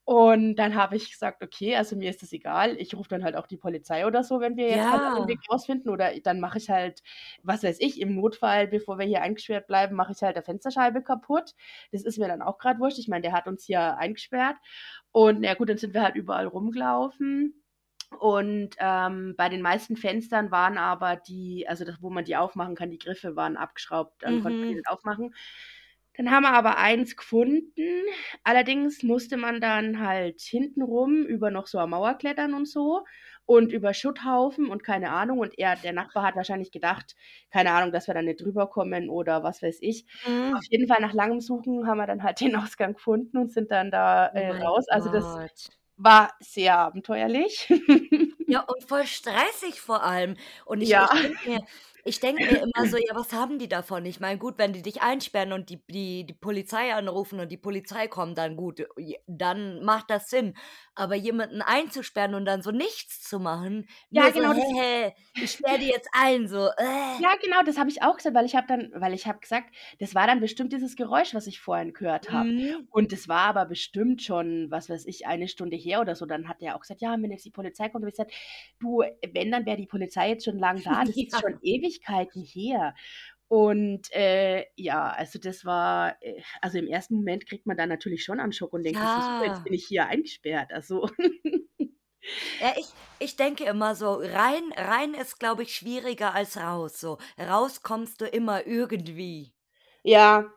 Und 0.04 0.56
dann 0.56 0.74
habe 0.74 0.96
ich 0.96 1.10
gesagt, 1.12 1.42
okay, 1.44 1.76
also 1.76 1.94
mir 1.96 2.10
ist 2.10 2.22
das 2.22 2.32
egal. 2.32 2.76
Ich 2.80 2.94
rufe 2.94 3.08
dann 3.08 3.22
halt 3.22 3.36
auch 3.36 3.46
die 3.46 3.56
Polizei 3.56 4.04
oder 4.06 4.24
so, 4.24 4.40
wenn 4.40 4.56
wir 4.56 4.68
jetzt 4.68 4.90
halt 4.90 5.04
Ja. 5.04 5.14
den 5.14 5.28
Weg 5.28 5.38
rausfinden. 5.50 5.90
Oder 5.90 6.12
dann 6.20 6.40
mache 6.40 6.58
ich 6.58 6.70
halt, 6.70 7.02
was 7.42 7.62
weiß 7.62 7.78
ich, 7.80 8.00
im 8.00 8.16
Notfall, 8.16 8.66
bevor 8.66 8.98
wir 8.98 9.06
hier 9.06 9.22
eingesperrt 9.22 9.68
bleiben, 9.68 9.94
mache 9.94 10.12
ich 10.12 10.22
halt 10.22 10.34
der 10.36 10.42
Fensterscheibe 10.42 11.02
kaputt. 11.02 11.54
Das 11.92 12.02
ist 12.02 12.18
mir 12.18 12.26
dann 12.28 12.42
auch 12.42 12.58
gerade 12.58 12.80
wurscht. 12.80 12.98
Ich 12.98 13.08
meine, 13.08 13.22
der 13.22 13.32
hat 13.32 13.46
uns 13.46 13.64
hier 13.64 13.96
eingesperrt. 13.96 14.56
Und 15.12 15.40
na 15.40 15.54
gut, 15.54 15.68
dann 15.68 15.78
sind 15.78 15.94
wir 15.94 16.02
halt 16.02 16.16
überall 16.16 16.46
rumgelaufen. 16.48 17.61
Und 18.20 18.70
ähm, 18.78 19.34
bei 19.36 19.48
den 19.48 19.62
meisten 19.62 19.96
Fenstern 19.96 20.50
waren 20.50 20.78
aber 20.78 21.16
die, 21.16 21.66
also 21.68 21.84
das, 21.84 22.02
wo 22.02 22.10
man 22.10 22.24
die 22.24 22.36
aufmachen 22.36 22.74
kann, 22.74 22.90
die 22.90 22.98
Griffe 22.98 23.36
waren 23.36 23.56
abgeschraubt, 23.56 24.22
dann 24.22 24.38
konnte 24.40 24.58
man 24.60 24.68
die 24.68 24.74
Mhm. 24.74 24.76
nicht 24.76 24.88
aufmachen. 24.88 25.34
Dann 26.14 26.30
haben 26.30 26.42
wir 26.42 26.52
aber 26.52 26.76
eins 26.76 27.16
gefunden. 27.16 28.04
Allerdings 28.44 29.02
musste 29.02 29.38
man 29.38 29.60
dann 29.62 29.98
halt 30.00 30.42
hintenrum 30.42 31.24
über 31.24 31.50
noch 31.50 31.66
so 31.66 31.78
eine 31.78 31.86
Mauer 31.86 32.14
klettern 32.14 32.52
und 32.54 32.68
so 32.68 33.04
und 33.46 33.72
über 33.72 33.94
Schutthaufen 33.94 34.68
und 34.68 34.84
keine 34.84 35.10
Ahnung. 35.10 35.38
Und 35.38 35.58
er, 35.58 35.76
der 35.76 35.92
Nachbar 35.94 36.24
hat 36.24 36.36
wahrscheinlich 36.36 36.70
gedacht, 36.70 37.14
keine 37.50 37.72
Ahnung, 37.72 37.92
dass 37.92 38.08
wir 38.08 38.14
da 38.14 38.20
nicht 38.22 38.42
drüber 38.42 38.68
kommen 38.68 39.08
oder 39.08 39.42
was 39.42 39.62
weiß 39.62 39.78
ich. 39.80 40.04
Mhm. 40.26 40.56
Auf 40.56 40.64
jeden 40.70 40.86
Fall 40.86 41.00
nach 41.00 41.14
langem 41.14 41.40
Suchen 41.40 41.86
haben 41.86 41.96
wir 41.98 42.06
dann 42.06 42.22
halt 42.22 42.40
den 42.40 42.56
Ausgang 42.56 42.92
gefunden 42.94 43.38
und 43.38 43.50
sind 43.52 43.70
dann 43.70 43.90
da 43.90 44.26
Oh 44.34 44.42
äh, 44.42 44.50
mein 44.50 44.66
raus. 44.66 44.84
Also 44.90 45.08
das 45.08 45.38
Gott. 45.38 45.70
War 46.02 46.32
sehr 46.40 46.78
abenteuerlich. 46.78 47.68
Ja, 48.46 48.60
und 48.62 48.84
voll 48.88 49.06
stressig 49.06 49.80
vor 49.80 50.02
allem. 50.02 50.36
Und 50.64 50.80
ich, 50.82 50.90
Ja. 50.90 51.08
ich 51.14 51.20
denke 51.20 51.38
mir, 51.48 51.60
ich 52.04 52.18
denk 52.20 52.40
mir 52.40 52.60
immer 52.62 52.86
so, 52.86 52.96
ja, 52.96 53.14
was 53.14 53.32
haben 53.32 53.58
die 53.58 53.68
davon? 53.68 54.04
Ich 54.06 54.18
meine, 54.18 54.38
gut, 54.38 54.58
wenn 54.58 54.72
die 54.72 54.82
dich 54.82 55.02
einsperren 55.02 55.52
und 55.52 55.70
die, 55.70 55.80
die, 55.86 56.26
die 56.26 56.34
Polizei 56.34 56.92
anrufen 56.94 57.38
und 57.38 57.50
die 57.52 57.56
Polizei 57.56 58.08
kommt, 58.08 58.38
dann 58.38 58.56
gut, 58.56 58.84
dann 59.26 59.84
macht 59.84 60.10
das 60.10 60.28
Sinn. 60.28 60.54
Aber 60.94 61.14
jemanden 61.14 61.62
einzusperren 61.62 62.34
und 62.34 62.44
dann 62.44 62.60
so 62.62 62.70
nichts 62.72 63.22
zu 63.22 63.38
machen, 63.38 63.88
Ja, 64.10 64.28
genau, 64.30 64.52
so, 64.52 64.60
das- 64.60 64.68
hey, 64.82 65.12
ich 65.40 65.52
sperre 65.52 65.78
die 65.78 65.86
jetzt 65.86 66.08
ein, 66.12 66.48
so, 66.48 66.66
äh. 66.76 67.22
Ja, 67.22 67.36
genau, 67.42 67.62
das 67.64 67.78
habe 67.78 67.88
ich 67.88 68.02
auch 68.02 68.16
gesagt, 68.16 68.34
weil 68.34 68.46
ich 68.46 68.56
habe 68.56 68.66
dann, 68.66 68.90
weil 68.96 69.14
ich 69.14 69.26
habe 69.26 69.38
gesagt, 69.38 69.72
das 70.00 70.14
war 70.14 70.26
dann 70.26 70.40
bestimmt 70.40 70.72
dieses 70.72 70.96
Geräusch, 70.96 71.34
was 71.34 71.46
ich 71.46 71.60
vorhin 71.60 71.92
gehört 71.92 72.30
habe. 72.30 72.48
Mhm. 72.48 72.88
Und 72.90 73.12
das 73.12 73.28
war 73.28 73.42
aber 73.46 73.64
bestimmt 73.66 74.22
schon, 74.22 74.70
was 74.70 74.90
weiß 74.90 75.06
ich, 75.06 75.26
eine 75.26 75.46
Stunde 75.48 75.76
her 75.76 76.00
oder 76.00 76.14
so. 76.16 76.26
Dann 76.26 76.48
hat 76.48 76.60
er 76.62 76.76
auch 76.76 76.80
gesagt, 76.80 77.00
ja, 77.00 77.12
wenn 77.12 77.30
jetzt 77.30 77.44
die 77.44 77.50
Polizei 77.50 77.88
kommt, 77.88 78.02
habe 78.02 78.10
ich 78.10 78.16
gesagt, 78.16 78.32
du, 78.80 79.02
wenn, 79.32 79.50
dann 79.52 79.64
wäre 79.66 79.76
die 79.76 79.86
Polizei 79.86 80.30
jetzt 80.30 80.44
schon 80.44 80.58
lang 80.58 80.82
da. 80.84 81.04
Das 81.04 81.16
ist 81.16 81.32
Ja. 81.32 81.38
schon 81.40 81.58
Ewigkeiten 82.00 82.42
her. 82.44 82.94
Und 83.48 84.10
äh, 84.12 84.64
ja, 84.76 85.10
also 85.10 85.38
das 85.38 85.64
war, 85.66 86.16
äh, 86.22 86.40
also 86.62 86.78
im 86.78 86.86
ersten 86.88 87.16
Moment 87.16 87.46
kriegt 87.46 87.66
man 87.66 87.76
dann 87.76 87.90
natürlich 87.90 88.24
schon 88.24 88.40
einen 88.40 88.52
Schock 88.52 88.72
und 88.72 88.82
denkt, 88.84 89.06
sich 89.08 89.26
so, 89.26 89.44
Ja. 89.44 89.44
jetzt 89.44 89.62
bin 89.64 89.74
ich 89.74 89.84
hier 89.86 90.06
eingesperrt. 90.06 90.72
Also 90.72 91.08
Ja, 92.58 92.72
ich, 92.78 92.96
ich 93.18 93.36
denke 93.36 93.64
immer 93.64 93.94
so, 93.94 94.14
rein, 94.14 94.72
rein 94.76 95.12
ist, 95.14 95.38
glaube 95.38 95.62
ich, 95.64 95.74
schwieriger 95.76 96.34
als 96.34 96.56
raus. 96.56 96.98
So, 97.00 97.18
raus 97.38 97.82
kommst 97.82 98.20
du 98.22 98.26
immer 98.26 98.66
irgendwie. 98.66 99.54
Ja, 100.04 100.52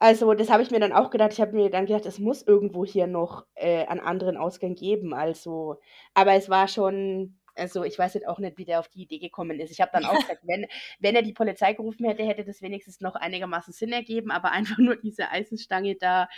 also 0.00 0.34
das 0.34 0.50
habe 0.50 0.62
ich 0.64 0.70
mir 0.72 0.80
dann 0.80 0.92
auch 0.92 1.10
gedacht. 1.10 1.32
Ich 1.34 1.40
habe 1.42 1.52
mir 1.54 1.70
dann 1.70 1.86
gedacht, 1.86 2.06
es 2.06 2.18
muss 2.20 2.42
irgendwo 2.42 2.84
hier 2.86 3.06
noch 3.08 3.46
äh, 3.54 3.86
einen 3.86 4.00
anderen 4.00 4.36
Ausgang 4.38 4.74
geben. 4.76 5.14
Also, 5.14 5.80
aber 6.14 6.34
es 6.34 6.50
war 6.50 6.68
schon, 6.68 7.40
also 7.54 7.84
ich 7.84 7.98
weiß 7.98 8.14
jetzt 8.14 8.26
auch 8.26 8.38
nicht, 8.38 8.58
wie 8.58 8.64
der 8.64 8.80
auf 8.80 8.88
die 8.88 9.02
Idee 9.02 9.18
gekommen 9.18 9.60
ist. 9.60 9.70
Ich 9.70 9.80
habe 9.80 9.90
dann 9.92 10.04
auch 10.04 10.14
gesagt, 10.20 10.42
wenn, 10.44 10.66
wenn 11.00 11.14
er 11.14 11.22
die 11.22 11.32
Polizei 11.32 11.72
gerufen 11.72 12.06
hätte, 12.06 12.24
hätte 12.24 12.44
das 12.44 12.62
wenigstens 12.62 13.00
noch 13.00 13.14
einigermaßen 13.14 13.72
Sinn 13.72 13.92
ergeben, 13.92 14.30
aber 14.30 14.52
einfach 14.52 14.78
nur 14.78 14.96
diese 14.96 15.30
Eisenstange 15.30 15.96
da 15.96 16.28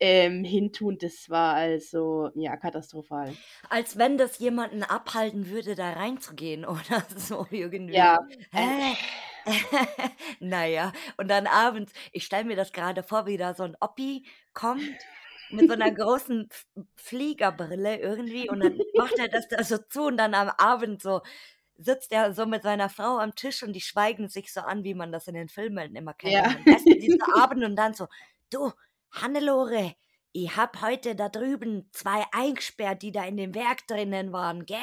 ähm, 0.00 0.42
hintun, 0.44 0.98
das 0.98 1.30
war 1.30 1.54
also 1.54 2.30
ja 2.34 2.56
katastrophal. 2.56 3.32
Als 3.70 3.96
wenn 3.96 4.18
das 4.18 4.38
jemanden 4.38 4.82
abhalten 4.82 5.48
würde, 5.50 5.76
da 5.76 5.92
reinzugehen 5.92 6.64
oder 6.66 7.04
so 7.16 7.46
irgendwie. 7.50 7.94
Ja, 7.94 8.18
Hä? 8.52 8.96
naja, 10.40 10.92
und 11.18 11.28
dann 11.28 11.46
abends, 11.46 11.92
ich 12.12 12.24
stelle 12.24 12.44
mir 12.44 12.56
das 12.56 12.72
gerade 12.72 13.02
vor, 13.02 13.26
wie 13.26 13.36
da 13.36 13.54
so 13.54 13.62
ein 13.62 13.76
Oppi 13.78 14.24
kommt 14.54 14.96
mit 15.54 15.68
so 15.68 15.74
einer 15.74 15.90
großen 15.90 16.48
Fliegerbrille 16.96 17.98
irgendwie 17.98 18.48
und 18.48 18.60
dann 18.60 18.78
macht 18.94 19.18
er 19.18 19.28
das 19.28 19.48
da 19.48 19.62
so 19.62 19.78
zu 19.78 20.04
und 20.04 20.16
dann 20.16 20.34
am 20.34 20.48
Abend 20.48 21.02
so 21.02 21.22
sitzt 21.76 22.12
er 22.12 22.32
so 22.34 22.46
mit 22.46 22.62
seiner 22.62 22.88
Frau 22.88 23.18
am 23.18 23.34
Tisch 23.34 23.62
und 23.62 23.72
die 23.72 23.80
schweigen 23.80 24.28
sich 24.28 24.52
so 24.52 24.60
an, 24.60 24.84
wie 24.84 24.94
man 24.94 25.12
das 25.12 25.26
in 25.28 25.34
den 25.34 25.48
Filmen 25.48 25.96
immer 25.96 26.14
kennt. 26.14 26.32
Ja. 26.32 26.46
Und 26.46 26.66
dann 26.66 26.74
essen 26.74 27.00
die 27.00 27.10
so 27.10 27.40
Abend 27.40 27.64
und 27.64 27.76
dann 27.76 27.94
so, 27.94 28.06
du, 28.50 28.72
Hannelore, 29.10 29.94
ich 30.36 30.56
hab 30.56 30.82
heute 30.82 31.14
da 31.14 31.28
drüben 31.30 31.88
zwei 31.92 32.24
eingesperrt, 32.32 33.02
die 33.02 33.12
da 33.12 33.24
in 33.24 33.36
dem 33.38 33.54
Werk 33.54 33.86
drinnen 33.86 34.32
waren, 34.32 34.66
gell? 34.66 34.78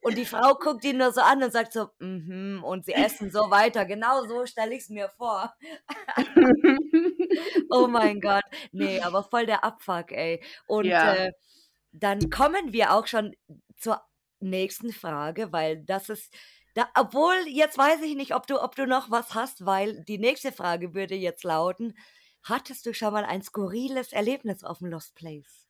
Und 0.00 0.18
die 0.18 0.26
Frau 0.26 0.54
guckt 0.56 0.84
ihn 0.84 0.98
nur 0.98 1.12
so 1.12 1.20
an 1.22 1.42
und 1.42 1.52
sagt 1.52 1.72
so, 1.72 1.88
mhm, 2.00 2.62
und 2.64 2.84
sie 2.84 2.94
essen 2.94 3.30
so 3.30 3.50
weiter. 3.50 3.86
Genau 3.86 4.24
so 4.26 4.44
stelle 4.46 4.74
ich 4.74 4.82
es 4.82 4.88
mir 4.90 5.08
vor. 5.10 5.54
Oh 7.70 7.86
mein 7.88 8.20
Gott. 8.20 8.42
Nee, 8.72 9.00
aber 9.02 9.22
voll 9.24 9.46
der 9.46 9.64
Abfuck, 9.64 10.12
ey. 10.12 10.42
Und 10.66 10.86
Ja. 10.86 11.14
äh, 11.14 11.32
dann 11.92 12.30
kommen 12.30 12.72
wir 12.72 12.92
auch 12.94 13.06
schon 13.06 13.34
zur 13.76 14.02
nächsten 14.40 14.92
Frage, 14.92 15.52
weil 15.52 15.84
das 15.84 16.08
ist, 16.10 16.34
da, 16.74 16.88
obwohl, 16.96 17.34
jetzt 17.48 17.78
weiß 17.78 18.02
ich 18.02 18.14
nicht, 18.16 18.34
ob 18.34 18.46
du, 18.46 18.60
ob 18.62 18.76
du 18.76 18.86
noch 18.86 19.10
was 19.10 19.34
hast, 19.34 19.66
weil 19.66 20.04
die 20.04 20.18
nächste 20.18 20.52
Frage 20.52 20.94
würde 20.94 21.14
jetzt 21.16 21.44
lauten, 21.44 21.96
hattest 22.42 22.86
du 22.86 22.94
schon 22.94 23.12
mal 23.12 23.24
ein 23.24 23.42
skurriles 23.42 24.12
Erlebnis 24.12 24.64
auf 24.64 24.78
dem 24.78 24.88
Lost 24.88 25.14
Place? 25.14 25.66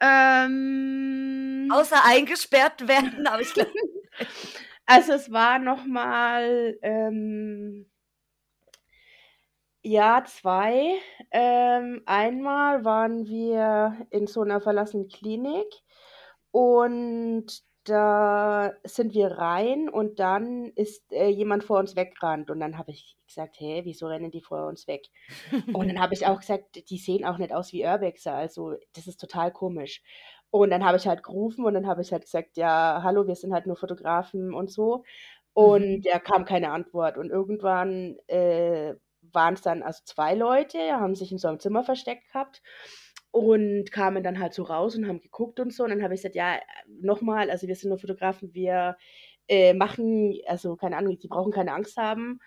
ähm, 0.00 1.68
Außer 1.72 2.04
eingesperrt 2.04 2.86
werden, 2.88 3.26
aber 3.26 3.40
ich 3.42 3.52
glaube, 3.52 3.72
Also 4.86 5.12
es 5.12 5.30
war 5.30 5.58
noch 5.58 5.84
mal 5.84 6.78
ähm, 6.82 7.86
ja, 9.82 10.24
2. 10.24 10.98
Ähm, 11.30 12.02
einmal 12.06 12.84
waren 12.84 13.26
wir 13.26 14.06
in 14.10 14.26
so 14.26 14.42
einer 14.42 14.60
verlassenen 14.60 15.08
Klinik 15.08 15.66
und 16.50 17.62
da 17.88 18.72
sind 18.84 19.14
wir 19.14 19.32
rein 19.32 19.88
und 19.88 20.18
dann 20.20 20.72
ist, 20.74 21.12
äh, 21.12 21.28
jemand 21.28 21.64
vor 21.64 21.78
uns 21.78 21.96
weggerannt 21.96 22.50
und 22.50 22.60
dann 22.60 22.78
habe 22.78 22.90
ich 22.92 23.16
gesagt: 23.26 23.58
„Hä, 23.60 23.82
wieso 23.84 24.06
rennen 24.08 24.30
die 24.30 24.42
vor 24.42 24.66
uns 24.66 24.86
weg?“ 24.88 25.08
Und 25.72 25.88
dann 25.88 26.00
habe 26.00 26.14
ich 26.14 26.26
auch 26.26 26.40
gesagt: 26.40 26.90
„Die 26.90 26.98
sehen 26.98 27.24
auch 27.24 27.38
nicht 27.38 27.52
aus 27.52 27.72
wie 27.72 27.84
Urbexer, 27.84 28.34
also 28.34 28.74
das 28.94 29.06
ist 29.06 29.20
total 29.20 29.52
komisch.“ 29.52 30.02
Und 30.50 30.70
dann 30.70 30.84
habe 30.84 30.96
ich 30.96 31.06
halt 31.06 31.22
gerufen 31.22 31.64
und 31.64 31.74
dann 31.74 31.86
habe 31.86 32.02
ich 32.02 32.12
halt 32.12 32.22
gesagt: 32.24 32.56
„Ja, 32.56 33.00
hallo, 33.02 33.26
wir 33.26 33.34
sind 33.36 33.52
halt 33.52 33.66
nur 33.66 33.76
Fotografen 33.76 34.54
und 34.54 34.70
so.“ 34.70 35.04
Und 35.54 36.00
Mhm. 36.00 36.06
da 36.06 36.18
kam 36.20 36.44
keine 36.44 36.70
Antwort 36.72 37.18
und 37.18 37.30
irgendwann, 37.30 38.16
äh, 38.28 38.94
waren's 39.22 39.62
dann 39.62 39.82
also 39.82 40.02
2 40.04 40.34
Leute, 40.34 40.78
haben 41.00 41.14
sich 41.16 41.32
in 41.32 41.38
so 41.38 41.48
einem 41.48 41.60
Zimmer 41.60 41.82
versteckt 41.84 42.28
gehabt 42.32 42.62
und 43.30 43.90
kamen 43.92 44.22
dann 44.22 44.38
halt 44.40 44.54
so 44.54 44.62
raus 44.64 44.96
und 44.96 45.06
haben 45.08 45.20
geguckt 45.20 45.60
und 45.60 45.72
so. 45.72 45.84
Und 45.84 45.90
dann 45.90 46.02
habe 46.02 46.14
ich 46.14 46.20
gesagt: 46.22 46.34
„Ja, 46.36 46.60
noch 46.88 47.20
mal, 47.22 47.50
also 47.50 47.68
wir 47.68 47.76
sind 47.76 47.90
nur 47.90 47.98
Fotografen, 47.98 48.54
wir, 48.54 48.96
äh, 49.48 49.74
machen 49.74 50.34
also 50.46 50.76
keine 50.76 50.96
Ahnung, 50.96 51.18
die 51.18 51.28
brauchen 51.28 51.52
keine 51.52 51.72
Angst 51.74 51.96
haben.“ 51.96 52.40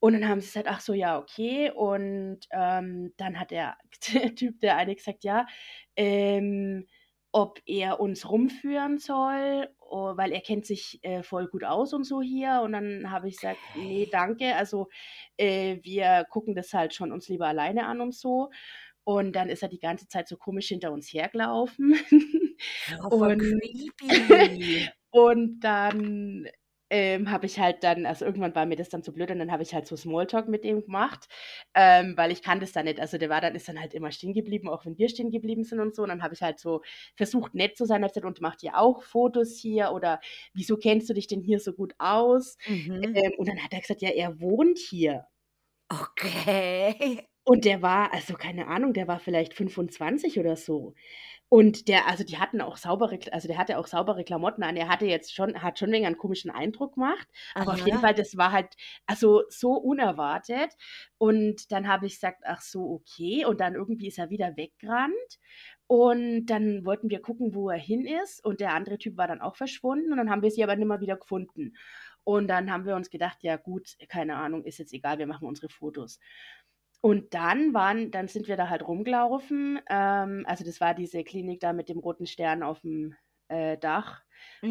Und 0.00 0.12
dann 0.14 0.28
haben 0.28 0.40
sie 0.40 0.46
gesagt: 0.48 0.68
„Ach 0.68 0.80
so, 0.80 0.92
ja, 0.94 1.18
okay.“ 1.18 1.70
Und, 1.70 2.40
ähm, 2.52 3.12
dann 3.16 3.40
hat 3.40 3.50
der 3.50 3.76
der 4.12 4.34
Typ, 4.34 4.60
der 4.60 4.76
eine 4.76 4.94
gesagt: 4.94 5.24
„Ja, 5.24 5.46
ähm, 5.96 6.86
ob 7.32 7.60
er 7.66 8.00
uns 8.00 8.30
rumführen 8.30 8.98
soll, 8.98 9.68
oh, 9.78 10.16
weil 10.16 10.32
er 10.32 10.40
kennt 10.40 10.64
sich, 10.66 11.00
äh, 11.02 11.22
voll 11.22 11.48
gut 11.48 11.64
aus 11.64 11.92
und 11.94 12.04
so 12.04 12.22
hier.“ 12.22 12.60
Und 12.62 12.72
dann 12.72 13.10
habe 13.10 13.28
ich 13.28 13.36
gesagt: 13.36 13.62
„Ne, 13.74 14.06
danke. 14.10 14.54
Also, 14.56 14.88
äh, 15.38 15.78
wir 15.82 16.26
gucken 16.30 16.54
das 16.54 16.72
halt 16.74 16.94
schon 16.94 17.12
uns 17.12 17.28
lieber 17.28 17.46
alleine 17.48 17.86
an 17.86 18.00
und 18.00 18.14
so.“ 18.14 18.50
Und 19.06 19.34
dann 19.36 19.48
ist 19.50 19.62
er 19.62 19.68
die 19.68 19.78
ganze 19.78 20.08
Zeit 20.08 20.26
so 20.28 20.36
komisch 20.36 20.68
hinter 20.68 20.92
uns 20.92 21.12
hergelaufen. 21.12 21.94
Oh, 23.10 23.10
Und 23.10 23.38
creepy. 23.38 24.88
und 25.10 25.60
dann, 25.60 26.48
ähm, 26.90 27.30
habe 27.32 27.46
ich 27.46 27.58
halt 27.58 27.82
dann 27.82 28.06
also 28.06 28.24
irgendwann 28.24 28.54
war 28.54 28.64
mir 28.66 28.76
das 28.76 28.88
dann 28.90 29.02
zu 29.02 29.12
blöd 29.12 29.30
und 29.32 29.40
dann 29.40 29.50
habe 29.50 29.62
ich 29.64 29.74
halt 29.74 29.86
so 29.88 29.96
Smalltalk 29.96 30.46
mit 30.48 30.62
dem 30.64 30.82
gemacht, 30.84 31.26
ähm, 31.74 32.16
weil 32.16 32.30
ich 32.30 32.42
kannte 32.42 32.64
es 32.64 32.72
dann 32.72 32.84
nicht. 32.84 33.00
Also 33.00 33.18
der 33.18 33.28
war 33.28 33.40
dann 33.40 33.56
ist 33.56 33.68
dann 33.68 33.80
halt 33.80 33.92
immer 33.94 34.12
stehen 34.12 34.34
geblieben, 34.34 34.68
auch 34.68 34.84
wenn 34.86 34.96
wir 34.98 35.08
stehen 35.08 35.30
geblieben 35.32 35.64
sind 35.64 35.80
und 35.80 35.96
so. 35.96 36.02
Und 36.04 36.10
dann 36.10 36.22
habe 36.22 36.34
ich 36.34 36.42
halt 36.42 36.60
so 36.60 36.82
versucht, 37.16 37.54
nett 37.54 37.76
zu 37.76 37.86
sein, 37.86 38.02
habe 38.02 38.12
gesagt: 38.12 38.26
„Und 38.26 38.40
macht 38.40 38.62
ihr 38.62 38.78
auch 38.78 39.02
Fotos 39.02 39.56
hier 39.58 39.92
oder 39.92 40.20
wieso 40.54 40.76
kennst 40.76 41.08
du 41.10 41.14
dich 41.14 41.26
denn 41.26 41.40
hier 41.42 41.58
so 41.60 41.72
gut 41.72 41.94
aus?“ 41.98 42.56
Mhm. 42.66 43.16
Ähm, 43.16 43.32
und 43.38 43.48
dann 43.48 43.62
hat 43.64 43.72
er 43.72 43.80
gesagt: 43.80 44.02
„Ja, 44.02 44.10
er 44.10 44.40
wohnt 44.40 44.78
hier.“ 44.78 45.26
Okay. 45.90 47.26
Und 47.48 47.64
der 47.64 47.80
war 47.80 48.12
also 48.12 48.34
keine 48.34 48.66
Ahnung, 48.66 48.92
der 48.92 49.06
war 49.06 49.20
vielleicht 49.20 49.54
25 49.54 50.40
oder 50.40 50.56
so. 50.56 50.94
Und 51.50 51.88
der 51.88 52.08
also 52.08 52.24
die 52.24 52.38
hatten 52.38 52.60
auch 52.60 52.76
saubere 52.76 53.18
also 53.32 53.48
der 53.48 53.58
hatte 53.58 53.78
auch 53.78 53.88
saubere 53.88 54.24
Klamotten 54.24 54.62
an. 54.64 54.76
Er 54.76 54.88
hatte 54.88 55.06
jetzt 55.06 55.34
schon 55.34 55.62
hat 55.62 55.78
schon 55.78 55.92
wenig 55.92 56.06
einen 56.06 56.18
komischen 56.18 56.50
Eindruck 56.52 56.94
gemacht, 56.94 57.28
aber 57.58 57.74
auf 57.74 57.80
jeden. 57.82 57.98
Fall, 58.00 58.14
das 58.14 58.36
war 58.38 58.52
halt 58.52 58.74
also 59.06 59.44
so 59.50 59.72
unerwartet. 59.74 60.72
Und 61.18 61.72
dann 61.72 61.88
habe 61.88 62.06
ich 62.06 62.14
gesagt: 62.14 62.42
„Ach 62.46 62.62
so, 62.62 62.82
okay.“ 62.92 63.44
Und 63.46 63.60
dann 63.60 63.74
irgendwie 63.74 64.08
ist 64.08 64.18
er 64.18 64.30
wieder 64.30 64.56
weggerannt. 64.56 65.40
Und 65.88 66.46
dann 66.46 66.84
wollten 66.86 67.10
wir 67.10 67.20
gucken, 67.20 67.54
wo 67.54 67.70
er 67.70 67.78
hin 67.78 68.06
ist. 68.06 68.44
Und 68.44 68.60
der 68.60 68.74
andere 68.74 68.98
Typ 68.98 69.16
war 69.16 69.28
dann 69.28 69.40
auch 69.40 69.56
verschwunden. 69.56 70.12
Und 70.12 70.18
dann 70.18 70.30
haben 70.30 70.42
wir 70.42 70.50
sie 70.50 70.64
aber 70.64 70.76
nimmer 70.76 71.00
wieder 71.00 71.16
gefunden. 71.16 71.74
Und 72.24 72.48
dann 72.48 72.70
haben 72.72 72.86
wir 72.86 72.96
uns 72.96 73.10
gedacht: 73.10 73.38
„Ja 73.42 73.56
gut, 73.56 73.96
keine 74.08 74.36
Ahnung, 74.36 74.64
ist 74.64 74.78
jetzt 74.78 74.92
egal, 74.92 75.18
wir 75.18 75.26
machen 75.28 75.46
unsere 75.48 75.68
Fotos.“ 75.68 76.18
Und 77.00 77.34
dann 77.34 77.74
waren 77.74 78.10
dann 78.10 78.28
sind 78.28 78.48
wir 78.48 78.56
da 78.56 78.68
halt 78.68 78.86
rumgelaufen. 78.86 79.80
Ähm, 79.88 80.44
also 80.46 80.64
das 80.64 80.80
war 80.80 80.94
diese 80.94 81.24
Klinik 81.24 81.60
da 81.60 81.72
mit 81.72 81.88
dem 81.88 81.98
roten 81.98 82.26
Stern 82.26 82.62
aufm, 82.62 83.14
äh, 83.48 83.78
Dach. 83.78 84.22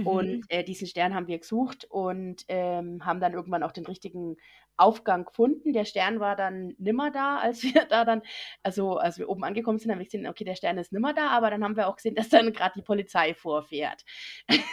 Und 0.01 0.27
Mhm. 0.27 0.45
äh, 0.49 0.63
diesen 0.63 0.87
Stern 0.87 1.15
haben 1.15 1.27
wir 1.27 1.39
gesucht 1.39 1.85
und 1.89 2.45
ähm, 2.49 3.05
haben 3.05 3.19
dann 3.19 3.33
irgendwann 3.33 3.63
auch 3.63 3.71
den 3.71 3.85
richtigen 3.85 4.37
Aufgang 4.77 5.25
gefunden. 5.25 5.73
Der 5.73 5.85
Stern 5.85 6.19
war 6.19 6.35
dann 6.35 6.75
nimmer 6.77 7.11
da, 7.11 7.37
als 7.39 7.63
wir 7.63 7.85
da 7.85 8.05
dann, 8.05 8.21
also 8.63 8.97
als 8.97 9.17
wir 9.19 9.29
oben 9.29 9.43
angekommen 9.43 9.79
sind, 9.79 9.91
haben 9.91 9.99
wir 9.99 10.05
gesehen, 10.05 10.27
okay, 10.27 10.43
der 10.43 10.55
Stern 10.55 10.77
ist 10.77 10.91
nimmer 10.93 11.13
da, 11.13 11.29
aber 11.29 11.49
dann 11.49 11.63
haben 11.63 11.75
wir 11.77 11.87
auch 11.87 11.95
gesehen, 11.97 12.15
dass 12.15 12.29
dann 12.29 12.53
gerade 12.53 12.73
die 12.75 12.83
Polizei 12.83 13.33
vorfährt. 13.33 14.03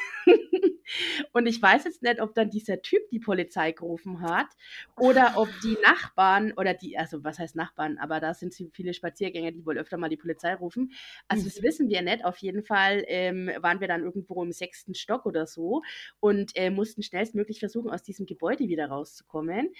Und 1.32 1.46
ich 1.46 1.60
weiß 1.60 1.84
jetzt 1.84 2.02
nicht, 2.02 2.20
ob 2.20 2.34
dann 2.34 2.50
dieser 2.50 2.82
Typ 2.82 3.08
die 3.10 3.20
Polizei 3.20 3.72
gerufen 3.72 4.20
hat 4.20 4.48
oder 4.96 5.32
ob 5.36 5.48
die 5.62 5.78
Nachbarn 5.82 6.52
oder 6.56 6.74
die, 6.74 6.98
also 6.98 7.24
was 7.24 7.38
heißt 7.38 7.56
Nachbarn, 7.56 7.98
aber 7.98 8.20
da 8.20 8.34
sind 8.34 8.52
sie 8.52 8.70
viele 8.72 8.94
Spaziergänger, 8.94 9.52
die 9.52 9.64
wohl 9.64 9.78
öfter 9.78 9.96
mal 9.96 10.08
die 10.08 10.16
Polizei 10.16 10.54
rufen. 10.54 10.92
Also 11.28 11.44
das 11.44 11.60
Mhm. 11.60 11.62
wissen 11.62 11.88
wir 11.88 12.02
nicht. 12.02 12.24
Auf 12.24 12.38
jeden 12.38 12.62
Fall 12.62 13.04
ähm, 13.06 13.50
waren 13.60 13.80
wir 13.80 13.88
dann 13.88 14.02
irgendwo 14.04 14.42
im 14.42 14.52
sechsten 14.52 14.94
Stock 14.94 15.26
oder 15.26 15.46
so 15.46 15.82
und 16.20 16.52
äh, 16.56 16.70
mussten 16.70 17.02
schnellstmöglich 17.02 17.58
versuchen, 17.60 17.90
aus 17.90 18.02
diesem 18.02 18.26
Gebäude 18.26 18.68
wieder 18.68 18.86
rauszukommen. 18.88 19.72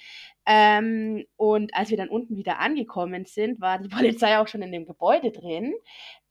Ähm, 0.45 1.25
und 1.37 1.75
als 1.75 1.91
wir 1.91 1.97
dann 1.97 2.09
unten 2.09 2.37
wieder 2.37 2.59
angekommen 2.59 3.27
sind, 3.27 3.61
war 3.61 3.79
die 3.79 3.89
Polizei 4.19 4.39
auch 4.39 4.49
schon 4.49 4.63
in 4.63 4.73
dem 4.73 4.87
Gebäude 4.87 5.31
drin. 5.31 5.75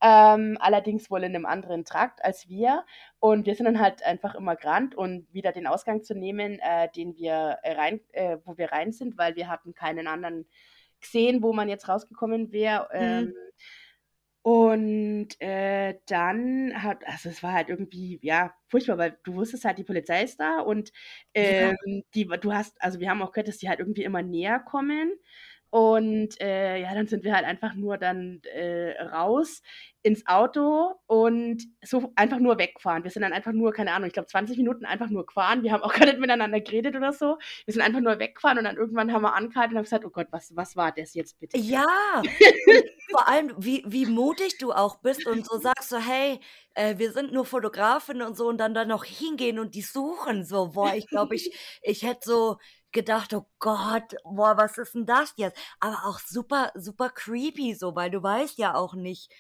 Ähm, 0.02 0.58
allerdings 0.60 1.10
wohl 1.12 1.24
in 1.24 1.36
einem 1.36 1.46
anderen 1.46 1.86
Trakt 1.86 2.24
als 2.24 2.50
wir. 2.50 2.86
Und 3.20 3.46
wir 3.46 3.56
sind 3.56 3.66
dann 3.66 3.80
halt 3.80 4.04
einfach 4.04 4.36
immer 4.36 4.56
gerannt 4.56 4.96
und 4.96 5.28
wieder 5.34 5.52
den 5.52 5.68
Ausgang 5.68 6.04
zu 6.04 6.16
nehmen, 6.16 6.60
äh, 6.60 6.90
den 6.96 7.16
wir 7.16 7.60
äh, 7.64 7.74
rein, 7.74 8.02
äh, 8.14 8.38
wo 8.46 8.58
wir 8.58 8.72
rein 8.72 8.92
sind, 8.92 9.18
weil 9.18 9.36
wir 9.36 9.48
hatten 9.48 9.74
keinen 9.74 10.08
anderen 10.08 10.48
gesehen, 11.00 11.42
wo 11.44 11.54
man 11.54 11.70
jetzt 11.70 11.88
rausgekommen 11.88 12.52
wäre. 12.52 12.90
Ähm, 12.94 13.26
Mhm. 13.26 13.34
Und 14.44 15.30
äh, 15.40 16.00
dann 16.08 16.82
hat, 16.84 17.06
also 17.08 17.30
es 17.30 17.44
war 17.44 17.54
halt 17.54 17.70
irgendwie, 17.70 18.20
ja, 18.24 18.54
furchtbar, 18.70 18.98
weil 18.98 19.20
du 19.24 19.36
wusstest 19.36 19.66
halt, 19.66 19.78
die 19.78 19.84
Polizei 19.84 20.24
ist 20.24 20.40
da 20.40 20.60
und 20.62 20.92
Ja. 21.36 21.72
ähm, 21.86 22.04
die, 22.16 22.26
du 22.28 22.54
hast, 22.54 22.82
also 22.82 23.00
wir 23.00 23.10
haben 23.10 23.22
auch 23.22 23.32
gehört, 23.32 23.48
dass 23.50 23.58
die 23.60 23.70
halt 23.70 23.80
irgendwie 23.80 24.04
immer 24.04 24.22
näher 24.24 24.60
kommen. 24.60 25.14
Und 25.72 26.40
äh, 26.42 26.82
ja, 26.82 26.94
dann 26.94 27.08
sind 27.08 27.24
wir 27.24 27.34
halt 27.34 27.46
einfach 27.46 27.76
nur 27.76 27.98
dann 27.98 28.42
äh, 28.54 29.02
raus 29.02 29.62
ins 30.04 30.28
Auto 30.28 30.96
und 31.08 31.64
so 31.82 32.12
einfach 32.16 32.40
nur 32.40 32.58
weggefahren. 32.58 33.06
Wir 33.06 33.12
sind 33.12 33.22
dann 33.22 33.32
einfach 33.32 33.54
nur, 33.54 33.72
keine 33.72 33.94
Ahnung, 33.94 34.08
ich 34.08 34.14
glaube 34.14 34.28
20 34.28 34.58
Minuten 34.58 34.84
einfach 34.84 35.10
nur 35.10 35.26
gefahren. 35.26 35.64
Wir 35.64 35.72
haben 35.72 35.84
auch 35.84 35.94
gar 35.94 36.06
nicht 36.08 36.20
miteinander 36.20 36.60
geredet 36.60 36.98
oder 36.98 37.14
so. 37.14 37.38
Wir 37.66 37.74
sind 37.74 37.84
einfach 37.84 38.02
nur 38.02 38.20
weggefahren 38.20 38.58
und 38.58 38.66
dann 38.66 38.76
irgendwann 38.76 39.14
haben 39.14 39.22
wir 39.22 39.34
angehalten 39.34 39.72
und 39.72 39.78
haben 39.78 39.84
gesagt, 39.86 40.04
oh 40.04 40.10
Gott, 40.10 40.28
was, 40.32 40.54
was 40.58 40.76
war 40.76 40.92
das 40.92 41.14
jetzt 41.14 41.40
bitte? 41.40 41.58
Ja, 41.58 42.22
vor 43.12 43.30
allem, 43.30 43.54
wie, 43.58 43.84
wie 43.88 44.08
mutig 44.08 44.58
du 44.58 44.74
auch 44.74 44.98
bist 44.98 45.26
und 45.26 45.46
so 45.46 45.58
sagst 45.58 45.88
so, 45.90 46.00
hey, 46.00 46.40
äh, 46.74 46.98
wir 46.98 47.14
sind 47.14 47.32
nur 47.32 47.46
Fotografen 47.46 48.22
und 48.22 48.36
so 48.36 48.48
und 48.50 48.58
dann 48.58 48.74
da 48.74 48.84
noch 48.84 49.06
hingehen 49.06 49.58
und 49.58 49.76
die 49.76 49.82
suchen 49.82 50.44
so. 50.44 50.70
Boah, 50.70 50.96
ich 50.96 51.08
glaube, 51.08 51.36
ich, 51.36 51.56
ich 51.82 52.04
hätte 52.04 52.22
so 52.24 52.58
gedacht, 52.92 53.34
oh 53.34 53.46
Gott, 53.60 54.16
boah, 54.24 54.58
was 54.58 54.78
ist 54.78 54.96
denn 54.96 55.06
das 55.06 55.34
jetzt? 55.38 55.58
Aber 55.80 56.06
auch 56.06 56.20
super, 56.20 56.72
super 56.76 57.10
creepy 57.10 57.74
so, 57.76 57.96
weil 57.96 58.12
du 58.12 58.22
weißt 58.24 58.58
ja 58.58 58.76
auch 58.76 58.94
nicht, 58.96 59.32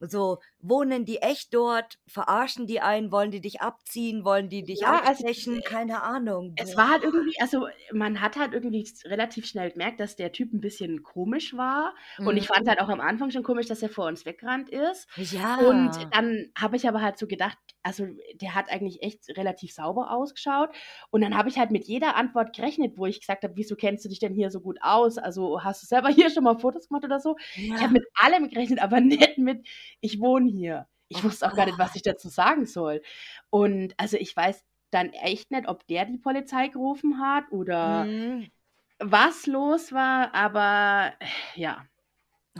so, 0.00 0.40
wohnen 0.58 1.04
die 1.06 1.18
echt 1.22 1.54
dort, 1.54 1.98
verarschen 2.06 2.66
die 2.66 2.80
einen, 2.80 3.12
wollen 3.12 3.30
die 3.30 3.40
dich 3.40 3.60
abziehen, 3.62 4.24
wollen 4.24 4.48
die 4.50 4.64
dich 4.64 4.86
Ja, 4.86 5.02
also 5.04 5.24
abstechen, 5.28 5.62
keine 5.62 6.02
Ahnung. 6.02 6.56
es 6.56 6.76
war 6.76 6.88
halt 6.90 7.02
irgendwie, 7.02 7.34
also 7.40 7.66
man 7.92 8.20
hat 8.20 8.36
halt 8.36 8.52
irgendwie 8.54 8.88
relativ 9.06 9.44
schnell 9.46 9.72
gemerkt, 9.72 9.98
dass 10.00 10.14
der 10.16 10.30
Typ 10.32 10.52
ein 10.52 10.60
bisschen 10.60 11.02
komisch 11.02 11.56
war. 11.56 11.94
Und 12.22 12.36
ich 12.36 12.46
Mhm. 12.46 12.48
fand 12.48 12.68
halt 12.68 12.80
auch 12.80 12.88
am 12.88 13.00
Anfang 13.00 13.30
schon 13.32 13.42
komisch, 13.42 13.66
dass 13.66 13.82
er 13.82 13.88
vor 13.88 14.06
uns 14.06 14.24
weggerannt 14.24 14.70
ist. 14.70 15.08
Und 15.56 15.96
Ja. 15.96 16.12
dann 16.12 16.50
habe 16.56 16.76
ich 16.76 16.86
aber 16.88 17.02
halt 17.02 17.18
so 17.18 17.26
gedacht, 17.26 17.58
also 17.84 18.06
der 18.40 18.54
hat 18.56 18.70
eigentlich 18.70 19.02
echt 19.02 19.28
relativ 19.36 19.72
sauber 19.72 20.10
ausgeschaut. 20.10 20.70
Und 21.10 21.20
dann 21.20 21.36
habe 21.36 21.48
ich 21.48 21.58
halt 21.58 21.70
mit 21.70 21.84
jeder 21.86 22.16
Antwort 22.16 22.56
gerechnet, 22.56 22.98
wo 22.98 23.06
ich 23.06 23.20
gesagt 23.20 23.44
habe, 23.44 23.54
wieso 23.56 23.76
kennst 23.76 24.04
du 24.04 24.08
dich 24.08 24.18
denn 24.18 24.34
hier 24.34 24.50
so 24.50 24.60
gut 24.60 24.78
aus? 24.82 25.18
Also 25.18 25.62
hast 25.62 25.82
du 25.82 25.86
selber 25.86 26.08
hier 26.28 26.30
schon 26.30 26.44
mal 26.44 26.58
Fotos 26.58 26.88
gemacht 26.88 27.04
oder 27.04 27.20
so? 27.20 27.36
Ich 27.72 27.82
habe 27.82 27.92
Ja. 27.94 28.00
mit 28.00 28.04
allem 28.14 28.48
gerechnet, 28.48 28.80
aber 28.80 29.00
nicht 29.00 29.38
mit, 29.38 29.66
ich 30.00 30.20
wohne 30.20 30.50
hier. 30.50 30.88
Ich 31.08 31.22
Oh 31.22 31.24
wusste 31.24 31.46
auch 31.46 31.54
gar 31.54 31.66
nicht, 31.66 31.78
was 31.78 31.94
ich 31.94 32.02
dazu 32.02 32.28
sagen 32.28 32.66
soll. 32.66 33.02
Und 33.50 33.94
also 33.98 34.16
ich 34.16 34.34
weiß 34.36 34.64
dann 34.90 35.10
echt 35.12 35.50
nicht, 35.50 35.68
ob 35.68 35.86
der 35.86 36.06
die 36.06 36.18
Polizei 36.18 36.68
gerufen 36.68 37.20
hat 37.20 37.44
oder 37.52 38.04
Mhm. 38.04 38.50
was 38.98 39.46
los 39.46 39.92
war, 39.92 40.34
aber 40.34 41.12
ja. 41.56 41.84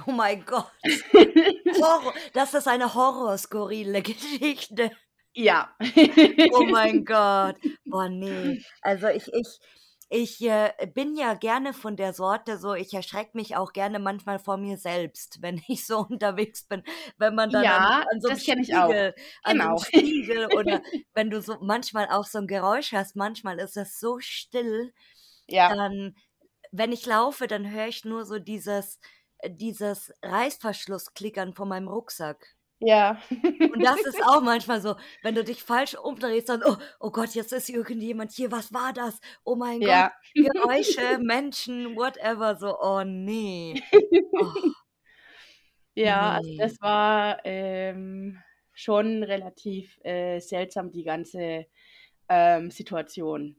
Oh 0.07 0.13
mein 0.13 0.45
Gott. 0.45 0.71
Horror. 1.81 2.15
Das 2.33 2.55
ist 2.55 2.67
eine 2.69 2.95
horrorskurrile 2.95 4.03
Geschichte. 4.03 4.91
Ja. 5.35 5.77
Oh 6.49 6.65
mein 6.65 7.05
Gott. 7.05 7.57
Boah, 7.91 8.09
nee. 8.09 8.65
Also 8.83 9.09
ich, 9.09 9.33
ich, 9.33 9.59
ich 10.09 10.41
äh, 10.43 10.73
bin 10.95 11.17
ja 11.17 11.35
gerne 11.35 11.73
von 11.75 11.97
der 11.97 12.13
Sorte 12.15 12.59
so, 12.59 12.75
ich 12.75 12.95
erschrecke 12.95 13.33
mich 13.37 13.57
auch 13.57 13.73
gerne 13.73 13.99
manchmal 13.99 14.39
vor 14.39 14.57
mir 14.57 14.77
selbst, 14.79 15.43
wenn 15.43 15.61
ich 15.69 15.87
so 15.87 16.01
unterwegs 16.01 16.65
bin, 16.67 16.83
wenn 17.19 17.35
man 17.35 17.53
dann 17.53 17.71
an, 17.71 17.85
Ja, 17.85 18.05
an 18.13 18.21
so 18.21 18.29
einem. 18.29 18.39
Spiegel, 18.39 19.15
an 19.43 19.61
so 19.61 19.67
einem 19.69 19.77
Genau. 19.77 19.79
Spiegel 19.79 20.47
oder 20.49 20.83
wenn 21.15 21.31
du 21.31 21.41
so 21.43 21.59
manchmal 21.61 22.09
auch 22.09 22.25
so 22.27 22.39
ein 22.39 22.47
Geräusch 22.47 22.93
hast, 22.93 23.17
manchmal 23.17 23.59
ist 23.61 23.77
es 23.77 23.99
so 24.01 24.19
still, 24.21 24.93
Ja. 25.47 25.69
dann, 25.69 26.17
wenn 26.73 26.93
ich 26.93 27.07
laufe, 27.07 27.47
dann 27.47 27.71
höre 27.71 27.89
ich 27.89 28.05
nur 28.05 28.25
so 28.27 28.39
dieses, 28.39 29.01
dieses 29.47 30.13
Reißverschlussklickern 30.23 31.55
von 31.55 31.69
meinem 31.69 31.89
Rucksack. 31.89 32.54
Ja. 32.81 33.19
Und 33.31 33.83
das 33.83 34.01
ist 34.05 34.23
auch 34.27 34.43
manchmal 34.43 34.81
so, 34.81 34.97
wenn 35.23 35.35
du 35.35 35.45
dich 35.45 35.63
falsch 35.63 35.95
umdrehst, 35.95 36.49
dann, 36.49 36.63
oh, 36.65 36.77
oh 37.01 37.11
Gott, 37.11 37.31
jetzt 37.35 37.53
ist 37.53 37.69
irgendjemand 37.71 38.33
hier, 38.33 38.51
was 38.53 38.73
war 38.73 38.93
das? 38.93 39.21
Oh 39.45 39.57
mein 39.57 39.81
Gott, 39.81 39.89
Ja. 39.89 40.13
Geräusche, 40.35 41.19
Menschen, 41.21 41.97
whatever, 41.97 42.57
so, 42.57 42.79
oh 42.81 43.03
nee. 43.05 43.83
Oh, 44.33 44.53
Ja, 45.95 46.33
also 46.33 46.51
nee. 46.51 46.59
das 46.59 46.81
war 46.81 47.41
ähm, 47.45 48.39
schon 48.73 49.23
relativ 49.23 49.99
äh, 50.05 50.41
seltsam, 50.41 50.91
die 50.91 51.05
ganze 51.05 51.67
ähm, 52.29 52.71
Situation. 52.71 53.57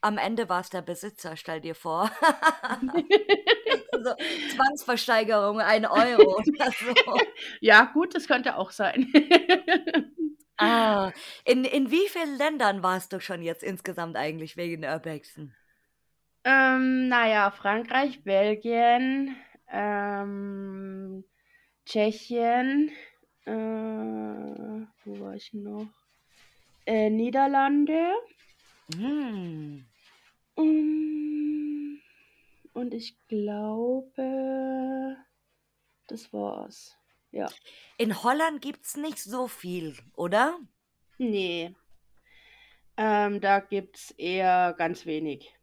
Am 0.00 0.16
Ende 0.18 0.48
war 0.48 0.60
es 0.60 0.70
der 0.70 0.82
Besitzer, 0.82 1.36
stell 1.36 1.60
dir 1.60 1.74
vor. 1.74 2.10
so, 3.92 4.14
Zwangsversteigerung, 4.46 5.60
ein 5.60 5.86
Euro 5.86 6.36
oder 6.38 6.70
so. 6.72 6.94
Ja, 7.60 7.84
gut, 7.92 8.14
das 8.14 8.28
könnte 8.28 8.56
auch 8.56 8.70
sein. 8.70 9.12
Ah, 10.60 11.12
in, 11.44 11.64
in 11.64 11.90
wie 11.90 12.08
vielen 12.08 12.36
Ländern 12.36 12.82
warst 12.82 13.12
du 13.12 13.20
schon 13.20 13.42
jetzt 13.42 13.62
insgesamt 13.62 14.16
eigentlich 14.16 14.56
wegen 14.56 14.84
Urbexen? 14.84 15.56
ähm, 16.44 17.08
naja, 17.08 17.50
Frankreich, 17.50 18.22
Belgien, 18.24 19.36
ähm, 19.70 21.24
Tschechien, 21.84 22.90
äh, 23.44 23.52
wo 23.52 25.20
war 25.20 25.34
ich 25.34 25.52
noch? 25.52 25.88
Äh, 26.86 27.10
Niederlande. 27.10 28.12
Hm. 28.94 29.87
Mm, 30.58 32.00
Und 32.72 32.94
ich 32.94 33.16
glaube, 33.28 35.16
das 36.06 36.32
war's. 36.32 36.96
Ja. 37.30 37.48
In 37.98 38.22
Holland 38.22 38.62
gibt's 38.62 38.96
nicht 38.96 39.18
so 39.22 39.48
viel, 39.48 39.96
oder? 40.14 40.58
Nee. 41.18 41.74
Ähm, 42.96 43.40
da 43.40 43.60
gibt's 43.60 44.10
eher 44.12 44.74
ganz 44.76 45.06
wenig. 45.06 45.54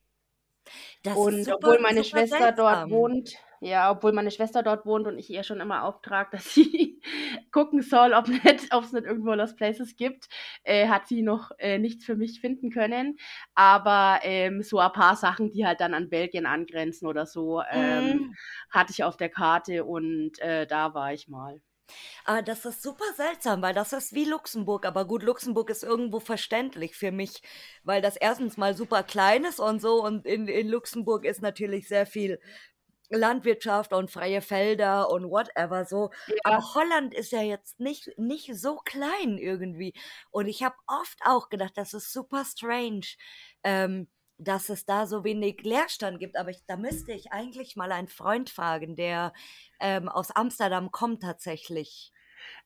Das 1.03 1.15
Und 1.15 1.43
super, 1.43 1.57
obwohl 1.57 1.79
meine 1.79 2.03
Schwester 2.03 2.51
dort 2.51 2.87
seltsam. 2.87 2.89
wohnt, 2.89 3.37
ja, 3.61 3.91
obwohl 3.91 4.11
meine 4.13 4.31
Schwester 4.31 4.63
dort 4.63 4.85
wohnt 4.85 5.07
und 5.07 5.17
ich 5.17 5.29
ihr 5.29 5.43
schon 5.43 5.59
immer 5.61 5.83
auftrag, 5.83 6.31
dass 6.31 6.53
sie 6.53 7.01
gucken 7.55 7.81
soll, 7.81 8.13
ob 8.13 8.27
nicht, 8.45 8.45
es 8.73 8.91
nicht 8.93 9.05
irgendwo 9.05 9.33
Lost 9.33 9.57
Places 9.57 9.95
gibt, 9.95 10.27
äh, 10.63 10.87
hat 10.89 11.07
sie 11.07 11.21
noch 11.21 11.51
äh, 11.57 11.77
nichts 11.79 12.05
für 12.05 12.15
mich 12.17 12.41
finden 12.41 12.69
können. 12.69 13.17
Aber 13.55 14.19
ähm, 14.23 14.61
so 14.61 14.79
ein 14.79 14.91
paar 14.91 15.15
Sachen, 15.15 15.51
die 15.51 15.65
halt 15.65 15.79
dann 15.81 15.93
an 15.93 16.09
Belgien 16.09 16.45
angrenzen 16.45 17.07
oder 17.07 17.25
so, 17.25 17.61
ähm, 17.71 18.27
Mhm. 18.27 18.35
hatte 18.69 18.91
ich 18.91 19.03
auf 19.05 19.17
der 19.17 19.29
Karte 19.29 19.85
und 19.85 20.37
äh, 20.39 20.67
da 20.67 20.93
war 20.93 21.13
ich 21.13 21.27
mal. 21.29 21.61
Aber 22.25 22.41
das 22.41 22.65
ist 22.65 22.81
super 22.81 23.05
seltsam, 23.15 23.61
weil 23.61 23.73
das 23.73 23.93
ist 23.93 24.13
wie 24.13 24.25
Luxemburg. 24.25 24.85
Aber 24.85 25.05
gut, 25.05 25.23
Luxemburg 25.23 25.69
ist 25.69 25.83
irgendwo 25.83 26.19
verständlich 26.19 26.95
für 26.95 27.11
mich, 27.11 27.41
weil 27.83 28.01
das 28.01 28.15
erstens 28.17 28.57
mal 28.57 28.75
super 28.75 29.03
klein 29.03 29.43
ist 29.45 29.59
und 29.59 29.81
so. 29.81 30.03
Und 30.03 30.25
in, 30.25 30.47
in 30.47 30.67
Luxemburg 30.69 31.25
ist 31.25 31.41
natürlich 31.41 31.87
sehr 31.87 32.05
viel 32.05 32.39
Landwirtschaft 33.09 33.93
und 33.93 34.11
freie 34.11 34.41
Felder 34.41 35.09
und 35.09 35.29
whatever 35.29 35.85
so. 35.85 36.11
Aber 36.43 36.57
Ja, 36.57 36.73
Holland 36.73 37.13
ist 37.13 37.31
ja 37.31 37.41
jetzt 37.41 37.79
nicht, 37.79 38.09
nicht 38.17 38.55
so 38.55 38.77
klein 38.77 39.37
irgendwie. 39.37 39.93
Und 40.31 40.47
ich 40.47 40.63
habe 40.63 40.75
oft 40.87 41.19
auch 41.25 41.49
gedacht, 41.49 41.73
das 41.77 41.93
ist 41.93 42.11
super 42.11 42.43
strange, 42.45 43.05
ähm, 43.63 44.07
dass 44.37 44.69
es 44.69 44.85
da 44.85 45.07
so 45.07 45.23
wenig 45.23 45.61
Leerstand 45.63 46.19
gibt. 46.19 46.37
Aber 46.37 46.49
ich, 46.49 46.65
da 46.67 46.77
müsste 46.77 47.13
ich 47.13 47.31
eigentlich 47.31 47.75
mal 47.75 47.91
einen 47.91 48.07
Freund 48.09 48.49
fragen, 48.49 48.95
der 48.95 49.33
ähm, 49.79 50.09
aus 50.09 50.31
Amsterdam 50.31 50.91
kommt 50.91 51.21
tatsächlich. 51.23 52.11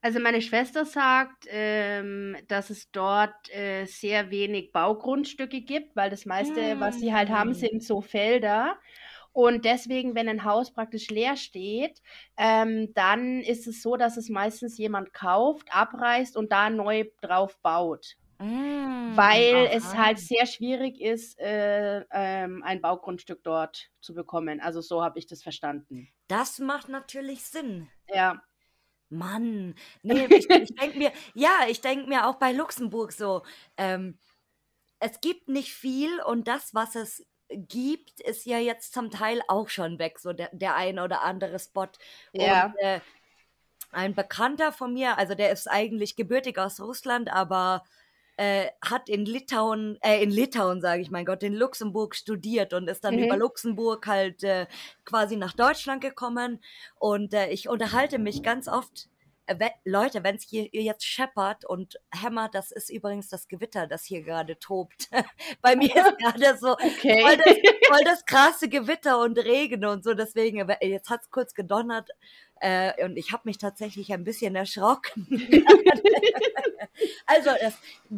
Also 0.02 0.20
meine 0.20 0.42
Schwester 0.42 0.84
sagt, 0.84 1.44
ähm, 1.48 2.36
dass 2.48 2.70
es 2.70 2.90
dort 2.90 3.50
äh, 3.50 3.86
sehr 3.86 4.30
wenig 4.30 4.72
Baugrundstücke 4.72 5.62
gibt, 5.62 5.96
weil 5.96 6.10
das 6.10 6.26
meiste, 6.26 6.80
was 6.80 6.98
sie 6.98 7.14
halt 7.14 7.30
haben, 7.30 7.50
Mm. 7.50 7.54
sind 7.54 7.84
so 7.84 8.00
Felder. 8.00 8.78
Und 9.32 9.64
deswegen, 9.64 10.14
wenn 10.14 10.28
ein 10.28 10.44
Haus 10.44 10.72
praktisch 10.72 11.08
leer 11.08 11.36
steht, 11.36 12.02
ähm, 12.36 12.92
dann 12.94 13.40
ist 13.40 13.66
es 13.66 13.82
so, 13.82 13.96
dass 13.96 14.16
es 14.16 14.28
meistens 14.28 14.76
jemand 14.76 15.12
kauft, 15.12 15.68
abreißt 15.70 16.36
und 16.36 16.50
da 16.50 16.68
neu 16.68 17.04
drauf 17.20 17.56
baut. 17.62 18.16
Mm, 18.38 19.16
Weil 19.16 19.68
es 19.72 19.84
aha. 19.84 20.06
halt 20.06 20.18
sehr 20.18 20.46
schwierig 20.46 21.00
ist, 21.00 21.38
äh, 21.38 22.04
ähm, 22.10 22.62
ein 22.64 22.80
Baugrundstück 22.80 23.44
dort 23.44 23.90
zu 24.00 24.14
bekommen. 24.14 24.60
Also 24.60 24.80
so 24.80 25.02
habe 25.02 25.18
ich 25.18 25.26
das 25.26 25.42
verstanden. 25.42 26.08
Das 26.26 26.58
macht 26.58 26.88
natürlich 26.88 27.42
Sinn. 27.44 27.88
Ja. 28.08 28.42
Mann, 29.10 29.74
nee, 30.02 30.24
ich, 30.30 30.48
ich 30.48 30.74
denke 30.74 30.98
mir, 30.98 31.12
ja, 31.34 31.66
ich 31.68 31.80
denke 31.80 32.08
mir 32.08 32.26
auch 32.26 32.36
bei 32.36 32.52
Luxemburg 32.52 33.12
so, 33.12 33.42
ähm, 33.76 34.18
es 35.00 35.20
gibt 35.20 35.48
nicht 35.48 35.72
viel 35.72 36.20
und 36.22 36.46
das, 36.46 36.74
was 36.74 36.94
es 36.94 37.26
gibt, 37.50 38.20
ist 38.20 38.46
ja 38.46 38.58
jetzt 38.58 38.92
zum 38.94 39.10
Teil 39.10 39.40
auch 39.48 39.68
schon 39.68 39.98
weg, 39.98 40.18
so 40.18 40.32
der, 40.32 40.50
der 40.52 40.76
ein 40.76 40.98
oder 40.98 41.22
andere 41.22 41.58
Spot. 41.58 41.88
Ja. 42.32 42.66
Und 42.66 42.74
äh, 42.78 43.00
ein 43.92 44.14
Bekannter 44.14 44.72
von 44.72 44.92
mir, 44.92 45.18
also 45.18 45.34
der 45.34 45.50
ist 45.50 45.68
eigentlich 45.68 46.16
gebürtig 46.16 46.58
aus 46.58 46.80
Russland, 46.80 47.32
aber 47.32 47.82
äh, 48.36 48.68
hat 48.80 49.08
in 49.08 49.26
Litauen, 49.26 49.98
äh, 50.00 50.22
in 50.22 50.30
Litauen 50.30 50.80
sage 50.80 51.02
ich, 51.02 51.10
mein 51.10 51.26
Gott, 51.26 51.42
in 51.42 51.54
Luxemburg 51.54 52.14
studiert 52.14 52.72
und 52.72 52.88
ist 52.88 53.04
dann 53.04 53.16
Mhm. 53.16 53.24
über 53.24 53.36
Luxemburg 53.36 54.06
halt 54.06 54.42
äh, 54.44 54.66
quasi 55.04 55.36
nach 55.36 55.52
Deutschland 55.52 56.00
gekommen. 56.00 56.62
Und 56.98 57.34
äh, 57.34 57.48
ich 57.48 57.68
unterhalte 57.68 58.18
mich 58.18 58.42
ganz 58.42 58.66
oft, 58.68 59.08
äh, 59.58 59.70
Leute, 59.84 60.22
wenn 60.24 60.36
es 60.36 60.44
hier 60.44 60.68
jetzt 60.72 61.04
scheppert 61.04 61.64
und 61.64 61.96
hämmert, 62.12 62.54
das 62.54 62.70
ist 62.70 62.90
übrigens 62.90 63.28
das 63.28 63.48
Gewitter, 63.48 63.86
das 63.86 64.04
hier 64.04 64.22
gerade 64.22 64.58
tobt. 64.58 65.08
Bei 65.62 65.76
mir 65.76 65.94
ist 65.94 66.18
gerade 66.18 66.56
so 66.58 66.72
Okay. 66.80 67.20
voll 67.22 67.36
das, 67.36 67.56
voll 67.88 68.00
das 68.04 68.24
krasse 68.24 68.68
Gewitter 68.68 69.20
und 69.20 69.38
Regen 69.38 69.84
und 69.84 70.04
so. 70.04 70.14
Deswegen, 70.14 70.68
äh, 70.68 70.86
jetzt 70.86 71.10
hat 71.10 71.22
es 71.22 71.30
kurz 71.30 71.54
gedonnert 71.54 72.08
äh, 72.60 73.04
und 73.04 73.16
ich 73.16 73.32
habe 73.32 73.42
mich 73.46 73.58
tatsächlich 73.58 74.12
ein 74.12 74.24
bisschen 74.24 74.54
erschrocken. 74.56 75.26
also, 77.26 77.50
das, 77.60 77.74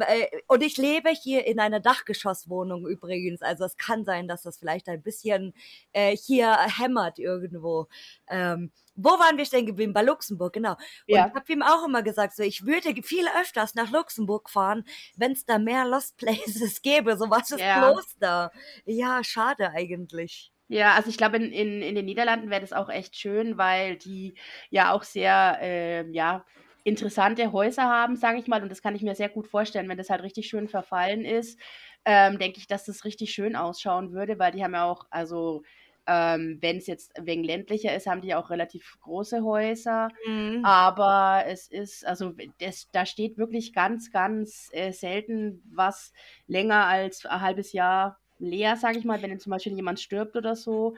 äh, 0.09 0.27
und 0.49 0.63
ich 0.63 0.77
lebe 0.77 1.11
hier 1.11 1.47
in 1.47 1.61
einer 1.61 1.81
Dachgeschosswohnung 1.81 2.87
übrigens. 2.87 3.43
Also 3.43 3.65
es 3.65 3.77
kann 3.77 4.05
sein, 4.05 4.29
dass 4.29 4.43
das 4.43 4.59
vielleicht 4.59 4.89
ein 4.89 5.03
bisschen 5.03 5.55
äh, 5.93 6.17
hier 6.17 6.57
hämmert 6.79 7.19
irgendwo. 7.19 7.89
Ähm, 8.29 8.71
wo 8.95 9.11
waren 9.11 9.39
wir 9.39 9.47
stehen 9.47 9.65
geblieben? 9.67 9.93
Bei 9.95 10.03
Luxemburg, 10.03 10.53
genau. 10.53 10.73
Und 10.73 10.79
Ja. 11.07 11.27
ich 11.29 11.35
habe 11.35 11.53
ihm 11.53 11.63
auch 11.63 11.87
immer 11.87 12.03
gesagt, 12.03 12.37
so 12.37 12.43
ich 12.43 12.67
würde 12.67 12.95
viel 13.03 13.27
öfters 13.41 13.75
nach 13.75 13.91
Luxemburg 13.91 14.51
fahren, 14.51 14.85
wenn 15.17 15.33
es 15.33 15.47
da 15.47 15.59
mehr 15.59 15.87
Lost 15.87 16.17
Places 16.19 16.83
gäbe. 16.83 17.17
So 17.17 17.31
was 17.31 17.51
ist 17.51 17.61
Ja. 17.61 17.91
bloß 17.91 18.17
da. 18.21 18.51
Ja, 18.85 19.25
schade 19.25 19.71
eigentlich. 19.71 20.52
Ja, 20.69 20.95
also 20.95 21.11
ich 21.11 21.17
glaube, 21.17 21.37
in, 21.37 21.53
in, 21.53 21.83
in 21.83 21.95
den 21.95 22.05
Niederlanden 22.05 22.51
wäre 22.51 22.61
das 22.61 22.73
auch 22.73 22.89
echt 22.89 23.17
schön, 23.17 23.59
weil 23.59 23.97
die 23.97 24.35
ja 24.71 24.93
auch 24.93 25.03
sehr, 25.03 25.59
äh, 25.61 26.11
ja, 26.11 26.45
interessante 26.85 27.53
Häuser 27.53 27.85
haben, 27.85 28.17
sage 28.17 28.39
ich 28.39 28.49
mal. 28.49 28.63
Und 28.63 28.71
das 28.71 28.83
kann 28.83 28.97
ich 28.97 29.03
mir 29.03 29.15
sehr 29.15 29.29
gut 29.29 29.47
vorstellen, 29.47 29.89
wenn 29.89 29.99
das 29.99 30.11
halt 30.11 30.23
richtig 30.23 30.49
schön 30.49 30.69
verfallen 30.69 31.25
ist, 31.25 31.61
ähm, 32.05 32.39
denke 32.39 32.59
ich, 32.59 32.67
dass 32.67 32.85
das 32.85 33.05
richtig 33.05 33.33
schön 33.33 33.55
ausschauen 33.55 34.13
würde, 34.13 34.39
weil 34.39 34.53
die 34.53 34.65
haben 34.65 34.75
ja 34.75 34.85
auch, 34.85 35.07
also 35.11 35.63
ähm, 36.07 36.59
wenn 36.61 36.79
es 36.79 36.89
jetzt 36.89 37.13
wegen 37.21 37.45
ländlicher 37.45 37.95
ist, 37.95 38.07
haben 38.09 38.23
die 38.23 38.29
ja 38.29 38.39
auch 38.39 38.51
relativ 38.51 38.99
große 39.03 39.45
Häuser. 39.45 40.09
Mhm. 40.27 40.65
Aber 40.65 41.45
es 41.47 41.69
ist, 41.69 42.05
also 42.05 42.33
das, 42.59 42.91
da 42.91 43.07
steht 43.07 43.39
wirklich 43.39 43.73
ganz, 43.73 44.11
ganz 44.11 44.69
äh, 44.73 44.93
selten 44.93 45.63
was 45.73 46.13
länger 46.49 46.87
als 46.87 47.25
ein 47.25 47.41
halbes 47.41 47.73
Jahr 47.73 48.19
leer, 48.43 48.77
sage 48.77 48.99
ich 48.99 49.05
mal, 49.05 49.23
wenn 49.23 49.39
zum 49.41 49.51
Beispiel 49.51 49.73
jemand 49.75 50.01
stirbt 50.01 50.37
oder 50.37 50.57
so. 50.57 50.95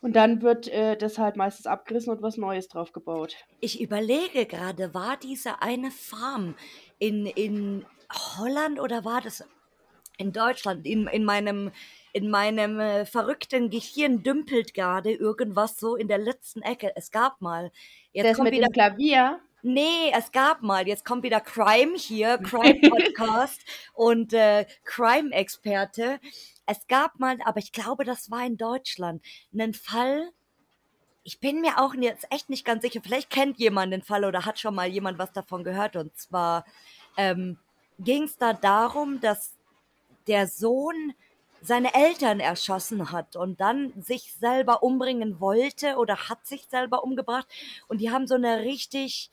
Und 0.00 0.16
dann 0.16 0.42
wird 0.42 0.68
äh, 0.68 0.96
das 0.96 1.18
halt 1.18 1.36
meistens 1.36 1.66
abgerissen 1.66 2.12
und 2.12 2.22
was 2.22 2.36
Neues 2.36 2.68
drauf 2.68 2.92
gebaut. 2.92 3.36
Ich 3.60 3.80
überlege 3.80 4.46
gerade, 4.46 4.94
war 4.94 5.16
diese 5.16 5.62
eine 5.62 5.90
Farm 5.90 6.56
in, 6.98 7.26
in 7.26 7.86
Holland 8.36 8.80
oder 8.80 9.04
war 9.04 9.20
das 9.20 9.44
in 10.18 10.32
Deutschland? 10.32 10.86
In, 10.86 11.06
in 11.06 11.24
meinem, 11.24 11.70
in 12.12 12.30
meinem 12.30 12.80
äh, 12.80 13.04
verrückten 13.04 13.70
Gehirn 13.70 14.24
dümpelt 14.24 14.74
gerade 14.74 15.12
irgendwas 15.12 15.78
so 15.78 15.94
in 15.94 16.08
der 16.08 16.18
letzten 16.18 16.62
Ecke. 16.62 16.92
Es 16.96 17.12
gab 17.12 17.40
mal. 17.40 17.70
Jetzt 18.12 18.26
Das 18.26 18.36
kommt 18.36 18.50
mit 18.50 18.54
wieder. 18.58 18.66
dem 18.68 18.72
Klavier, 18.72 19.40
Nee, 19.64 20.10
es 20.12 20.32
gab 20.32 20.62
mal. 20.62 20.88
Jetzt 20.88 21.04
kommt 21.04 21.22
wieder 21.22 21.40
Crime 21.40 21.96
hier, 21.96 22.38
Crime 22.42 22.80
Podcast 22.90 23.60
und 23.94 24.32
äh, 24.32 24.66
Crime 24.84 25.32
Experte. 25.32 26.18
Es 26.66 26.86
gab 26.86 27.18
mal, 27.18 27.38
aber 27.44 27.58
ich 27.58 27.72
glaube, 27.72 28.04
das 28.04 28.30
war 28.30 28.44
in 28.46 28.56
Deutschland, 28.56 29.22
einen 29.52 29.74
Fall. 29.74 30.30
Ich 31.24 31.40
bin 31.40 31.60
mir 31.60 31.78
auch 31.78 31.94
jetzt 31.94 32.26
echt 32.30 32.50
nicht 32.50 32.64
ganz 32.64 32.82
sicher. 32.82 33.00
Vielleicht 33.02 33.30
kennt 33.30 33.58
jemand 33.58 33.92
den 33.92 34.02
Fall 34.02 34.24
oder 34.24 34.44
hat 34.44 34.58
schon 34.58 34.74
mal 34.74 34.88
jemand 34.88 35.18
was 35.18 35.32
davon 35.32 35.64
gehört. 35.64 35.96
Und 35.96 36.16
zwar 36.16 36.64
ähm, 37.16 37.58
ging 37.98 38.24
es 38.24 38.36
da 38.36 38.52
darum, 38.52 39.20
dass 39.20 39.54
der 40.26 40.46
Sohn 40.46 41.14
seine 41.60 41.94
Eltern 41.94 42.40
erschossen 42.40 43.12
hat 43.12 43.36
und 43.36 43.60
dann 43.60 43.92
sich 44.02 44.34
selber 44.34 44.82
umbringen 44.82 45.40
wollte 45.40 45.96
oder 45.96 46.28
hat 46.28 46.44
sich 46.44 46.66
selber 46.66 47.04
umgebracht. 47.04 47.46
Und 47.86 48.00
die 48.00 48.10
haben 48.10 48.26
so 48.26 48.34
eine 48.34 48.60
richtig 48.60 49.30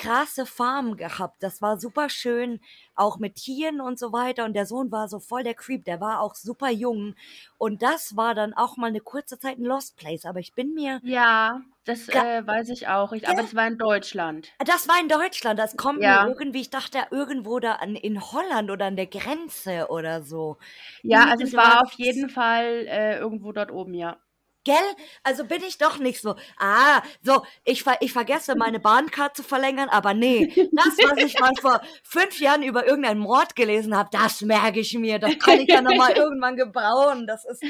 krasse 0.00 0.46
Farm 0.46 0.96
gehabt. 0.96 1.42
Das 1.42 1.60
war 1.60 1.78
super 1.78 2.08
schön, 2.08 2.60
auch 2.94 3.18
mit 3.18 3.36
Tieren 3.36 3.80
und 3.80 3.98
so 3.98 4.12
weiter. 4.12 4.44
Und 4.44 4.54
der 4.54 4.66
Sohn 4.66 4.90
war 4.90 5.08
so 5.08 5.20
voll 5.20 5.42
der 5.42 5.54
Creep, 5.54 5.84
der 5.84 6.00
war 6.00 6.20
auch 6.20 6.34
super 6.34 6.70
jung. 6.70 7.14
Und 7.58 7.82
das 7.82 8.16
war 8.16 8.34
dann 8.34 8.54
auch 8.54 8.76
mal 8.76 8.86
eine 8.88 9.00
kurze 9.00 9.38
Zeit 9.38 9.58
ein 9.58 9.64
Lost 9.64 9.96
Place. 9.96 10.24
Aber 10.24 10.40
ich 10.40 10.54
bin 10.54 10.74
mir, 10.74 11.00
ja, 11.02 11.60
das 11.84 12.08
äh, 12.08 12.46
weiß 12.46 12.68
ich 12.70 12.88
auch. 12.88 13.12
Ich, 13.12 13.26
aber 13.26 13.36
Ja. 13.36 13.42
das 13.42 13.54
war 13.54 13.66
in 13.66 13.78
Deutschland. 13.78 14.48
das 14.64 14.88
war 14.88 15.00
in 15.00 15.08
Deutschland, 15.08 15.58
das 15.58 15.76
kommt 15.76 16.00
Ja. 16.02 16.24
mir 16.24 16.34
irgendwie, 16.38 16.60
ich 16.60 16.70
dachte 16.70 16.98
irgendwo 17.10 17.58
da 17.58 17.72
an, 17.74 17.94
in 17.96 18.20
Holland 18.20 18.70
oder 18.70 18.86
an 18.86 18.96
der 18.96 19.06
Grenze 19.06 19.88
oder 19.90 20.22
so. 20.22 20.58
Ja, 21.02 21.24
also 21.30 21.44
es 21.44 21.52
war 21.54 21.82
auf 21.82 21.92
jeden 21.92 22.28
Fall 22.30 22.86
äh, 22.88 23.18
irgendwo 23.18 23.52
dort 23.52 23.70
oben, 23.72 23.94
ja. 23.94 24.18
Gell? 24.64 24.76
Also 25.22 25.44
bin 25.44 25.62
ich 25.62 25.78
doch 25.78 25.98
nicht 25.98 26.20
so. 26.20 26.34
Ah, 26.58 27.02
so, 27.22 27.44
ich, 27.64 27.82
ver 27.82 27.96
ich 28.00 28.12
vergesse 28.12 28.54
meine 28.56 28.78
Bahncard 28.78 29.34
zu 29.34 29.42
verlängern, 29.42 29.88
aber 29.88 30.12
nee, 30.12 30.48
das, 30.72 30.98
was 30.98 31.16
ich 31.24 31.40
mal 31.40 31.54
vor 31.58 31.80
fünf 32.02 32.38
Jahren 32.40 32.62
über 32.62 32.86
irgendeinen 32.86 33.20
Mord 33.20 33.56
gelesen 33.56 33.96
habe, 33.96 34.10
das 34.12 34.42
merke 34.42 34.80
ich 34.80 34.92
mir. 34.98 35.18
Das 35.18 35.38
kann 35.38 35.60
ich 35.60 35.68
ja 35.68 35.80
nochmal 35.80 36.12
irgendwann 36.12 36.56
gebrauchen. 36.56 37.26
Das 37.26 37.46
ist 37.46 37.60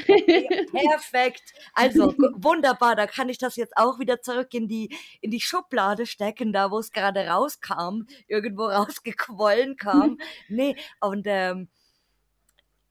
perfekt. 0.71 1.53
Also, 1.73 2.13
wunderbar, 2.17 2.97
da 2.97 3.07
kann 3.07 3.29
ich 3.29 3.37
das 3.37 3.55
jetzt 3.55 3.77
auch 3.77 3.99
wieder 3.99 4.21
zurück 4.21 4.53
in 4.53 4.67
die, 4.67 4.93
in 5.21 5.31
die 5.31 5.41
Schublade 5.41 6.05
stecken, 6.05 6.51
da 6.51 6.71
wo 6.71 6.79
es 6.79 6.91
gerade 6.91 7.25
rauskam, 7.25 8.03
irgendwo 8.27 8.65
rausgequollen 8.65 9.77
kam. 9.77 10.17
Nee, 10.49 10.75
und 10.99 11.25
ähm, 11.25 11.69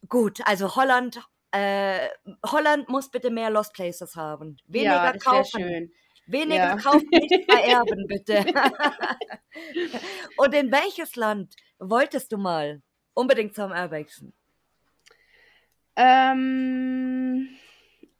gut, 0.08 0.40
also 0.46 0.74
Holland, 0.76 1.20
äh, 1.52 2.08
Holland 2.46 2.88
muss 2.88 3.10
bitte 3.10 3.30
mehr 3.30 3.50
Lost 3.50 3.72
Places 3.72 4.16
haben. 4.16 4.56
Weniger 4.66 5.12
Ja, 5.12 5.12
kaufen. 5.18 5.92
Weniger 6.26 6.56
Ja. 6.56 6.76
kaufen, 6.76 7.08
nicht 7.10 7.44
vererben, 7.50 8.06
bitte. 8.06 8.44
Und 10.36 10.54
in 10.54 10.70
welches 10.70 11.16
Land 11.16 11.54
wolltest 11.78 12.30
du 12.32 12.38
mal 12.38 12.82
unbedingt 13.14 13.54
zum 13.54 13.72
Airwachsen? 13.72 14.32
Ähm, 15.96 17.48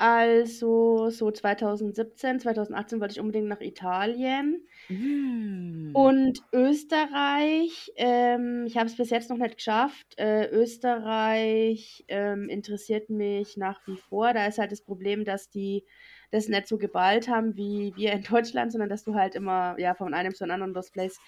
also 0.00 1.10
so 1.10 1.30
2017, 1.30 2.40
2018 2.40 3.00
wollte 3.00 3.12
ich 3.12 3.20
unbedingt 3.20 3.48
nach 3.48 3.60
Italien 3.60 4.66
Mm. 4.88 5.92
und 5.92 6.40
Österreich. 6.52 7.90
Ähm, 7.96 8.64
ich 8.66 8.76
habe 8.76 8.86
es 8.86 8.96
bis 8.96 9.10
jetzt 9.10 9.30
noch 9.30 9.36
nicht 9.38 9.56
geschafft. 9.56 10.18
Äh, 10.18 10.46
Österreich 10.50 12.04
ähm, 12.08 12.48
interessiert 12.48 13.10
mich 13.10 13.56
nach 13.56 13.80
wie 13.86 13.96
vor. 13.96 14.32
Da 14.32 14.46
ist 14.46 14.58
halt 14.58 14.72
das 14.72 14.82
Problem, 14.82 15.24
dass 15.24 15.50
die 15.50 15.84
das 16.30 16.48
nicht 16.48 16.68
so 16.68 16.78
geballt 16.78 17.28
haben 17.28 17.56
wie 17.56 17.92
wir 17.96 18.12
in 18.12 18.22
Deutschland, 18.22 18.72
sondern 18.72 18.88
dass 18.88 19.04
du 19.04 19.14
halt 19.14 19.34
immer 19.34 19.76
ja 19.78 19.94
von 19.94 20.14
einem 20.14 20.34
zu 20.34 20.44
einem 20.44 20.52
anderen 20.54 20.74
Lost 20.74 20.92
Place 20.92 21.18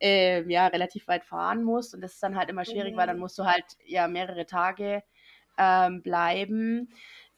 äh, 0.00 0.42
ja 0.50 0.68
relativ 0.68 1.08
weit 1.08 1.24
fahren 1.24 1.62
musst 1.64 1.94
und 1.94 2.00
das 2.00 2.14
ist 2.14 2.22
dann 2.22 2.36
halt 2.36 2.48
immer 2.50 2.64
schwierig, 2.64 2.96
weil 2.96 3.06
dann 3.08 3.18
musst 3.18 3.38
du 3.38 3.44
halt 3.44 3.64
ja 3.84 4.08
mehrere 4.08 4.46
Tage 4.46 5.02
ähm, 5.58 6.02
bleiben. 6.02 6.90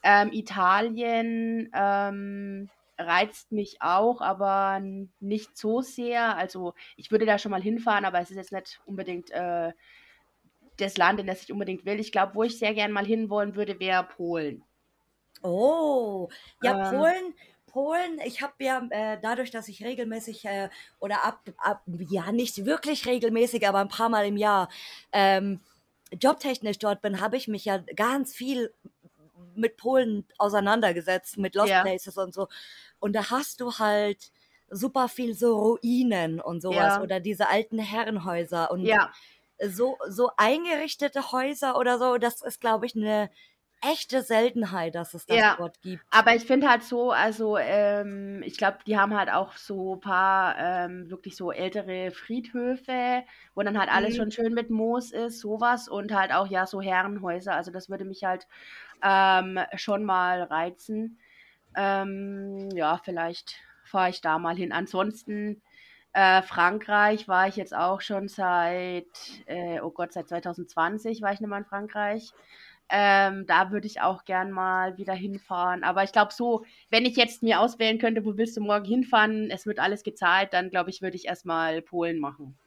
Ähm, 0.07 0.31
Italien 0.31 1.71
ähm, 1.73 2.69
reizt 2.99 3.51
mich 3.51 3.81
auch, 3.81 4.21
aber 4.21 4.79
nicht 5.19 5.57
so 5.57 5.81
sehr. 5.81 6.37
Also 6.37 6.75
ich 6.95 7.09
würde 7.09 7.25
da 7.25 7.39
schon 7.39 7.49
mal 7.49 7.61
hinfahren, 7.61 8.05
aber 8.05 8.19
es 8.19 8.29
ist 8.29 8.37
jetzt 8.37 8.51
nicht 8.51 8.79
unbedingt 8.85 9.31
äh, 9.31 9.73
das 10.77 10.97
Land, 10.97 11.19
in 11.19 11.25
das 11.25 11.41
ich 11.41 11.51
unbedingt 11.51 11.85
will. 11.85 11.99
Ich 11.99 12.11
glaube, 12.11 12.35
wo 12.35 12.43
ich 12.43 12.59
sehr 12.59 12.75
gern 12.75 12.91
mal 12.91 13.05
hinwollen 13.05 13.55
würde, 13.55 13.79
wäre 13.79 14.03
Polen. 14.03 14.63
Oh, 15.41 16.29
ja, 16.61 16.91
Ähm. 16.91 16.97
Polen, 16.97 17.33
Polen, 17.65 18.19
ich 18.25 18.41
habe 18.43 18.53
ja 18.59 18.87
äh, 18.91 19.17
dadurch, 19.19 19.49
dass 19.49 19.67
ich 19.67 19.83
regelmäßig 19.83 20.45
äh, 20.45 20.69
oder 20.99 21.25
ab, 21.25 21.41
ab, 21.57 21.81
ja, 21.87 22.31
nicht 22.31 22.63
wirklich 22.65 23.07
regelmäßig, 23.07 23.67
aber 23.67 23.79
ein 23.79 23.89
paar 23.89 24.09
Mal 24.09 24.27
im 24.27 24.37
Jahr 24.37 24.69
ähm, 25.11 25.61
jobtechnisch 26.21 26.77
dort 26.79 27.01
bin, 27.01 27.19
habe 27.19 27.37
ich 27.37 27.47
mich 27.47 27.65
ja 27.65 27.79
ganz 27.95 28.33
viel 28.33 28.71
mit 29.55 29.77
Polen 29.77 30.25
auseinandergesetzt, 30.37 31.37
mit 31.37 31.55
Lost 31.55 31.79
Ja. 31.79 31.81
Places 31.81 32.17
und 32.17 32.33
so. 32.33 32.47
Und 32.99 33.13
da 33.15 33.29
hast 33.31 33.61
du 33.61 33.73
halt 33.79 34.31
super 34.69 35.09
viel 35.09 35.33
so 35.35 35.57
Ruinen 35.83 36.39
und 36.41 36.61
sowas 36.61 36.97
Ja. 36.97 36.99
oder 36.99 37.19
diese 37.19 37.49
alten 37.49 37.79
Herrenhäuser 37.79 38.71
und 38.71 38.91
Ja, 38.91 39.17
so, 39.63 39.97
so 40.09 40.31
eingerichtete 40.37 41.31
Häuser 41.31 41.77
oder 41.77 41.99
so, 41.99 42.17
das 42.17 42.41
ist, 42.41 42.61
glaube 42.61 42.85
ich, 42.85 42.95
eine 42.95 43.29
echte 43.81 44.23
Seltenheit, 44.23 44.95
dass 44.95 45.13
es 45.13 45.27
das 45.27 45.43
Ja. 45.43 45.57
dort 45.57 45.81
gibt. 45.81 46.05
aber 46.11 46.35
ich 46.35 46.45
finde 46.45 46.69
halt 46.69 46.83
so, 46.83 47.11
also 47.11 47.57
ähm, 47.57 48.41
ich 48.45 48.57
glaube, 48.57 48.77
die 48.87 48.97
haben 48.97 49.13
halt 49.17 49.29
auch 49.29 49.57
so 49.57 49.95
ein 49.95 49.99
paar 49.99 50.55
ähm, 50.57 51.09
wirklich 51.09 51.35
so 51.35 51.51
ältere 51.51 52.11
Friedhöfe, 52.11 53.23
wo 53.53 53.61
dann 53.63 53.77
halt 53.77 53.89
alles 53.89 54.15
Mhm. 54.15 54.15
schon 54.15 54.31
schön 54.31 54.53
mit 54.53 54.69
Moos 54.69 55.11
ist, 55.11 55.39
sowas 55.41 55.89
und 55.89 56.13
halt 56.13 56.31
auch 56.31 56.47
ja 56.47 56.65
so 56.67 56.79
Herrenhäuser. 56.81 57.53
Also 57.55 57.71
das 57.71 57.89
würde 57.89 58.05
mich 58.05 58.23
halt 58.23 58.47
ähm, 59.03 59.59
schon 59.75 60.03
mal 60.03 60.43
reizen. 60.43 61.19
Ähm, 61.75 62.69
ja, 62.73 62.99
vielleicht 63.03 63.55
fahre 63.83 64.09
ich 64.09 64.21
da 64.21 64.39
mal 64.39 64.55
hin. 64.55 64.71
Ansonsten 64.71 65.61
äh, 66.13 66.41
Frankreich 66.43 67.27
war 67.27 67.47
ich 67.47 67.57
jetzt 67.57 67.75
auch 67.75 68.01
schon 68.01 68.29
seit, 68.29 69.05
äh, 69.47 69.81
oh 69.81 69.91
Gott, 69.91 70.13
seit 70.13 70.29
2020 70.29 71.21
war 71.21 71.33
ich 71.33 71.41
nicht 71.41 71.49
mal 71.49 71.57
in 71.57 71.65
Frankreich. 71.65 72.31
Ähm, 72.87 73.45
da 73.47 73.71
würde 73.71 73.87
ich 73.87 73.99
auch 74.01 74.25
gern 74.25 74.51
mal 74.51 74.97
wieder 74.97 75.13
hinfahren. 75.13 75.83
Aber 75.83 76.03
ich 76.03 76.11
glaube 76.11 76.31
so, 76.33 76.63
wenn 76.89 77.05
ich 77.05 77.17
jetzt 77.17 77.43
mir 77.43 77.59
auswählen 77.59 77.97
könnte, 77.97 78.23
wo 78.25 78.37
willst 78.37 78.55
du 78.55 78.61
morgen 78.61 78.85
hinfahren, 78.85 79.49
es 79.51 79.65
wird 79.65 79.79
alles 79.79 80.03
gezahlt, 80.03 80.53
dann 80.53 80.69
glaube 80.69 80.89
ich, 80.89 81.01
würde 81.01 81.17
ich 81.17 81.25
erstmal 81.25 81.81
Polen 81.81 82.19
machen. 82.19 82.57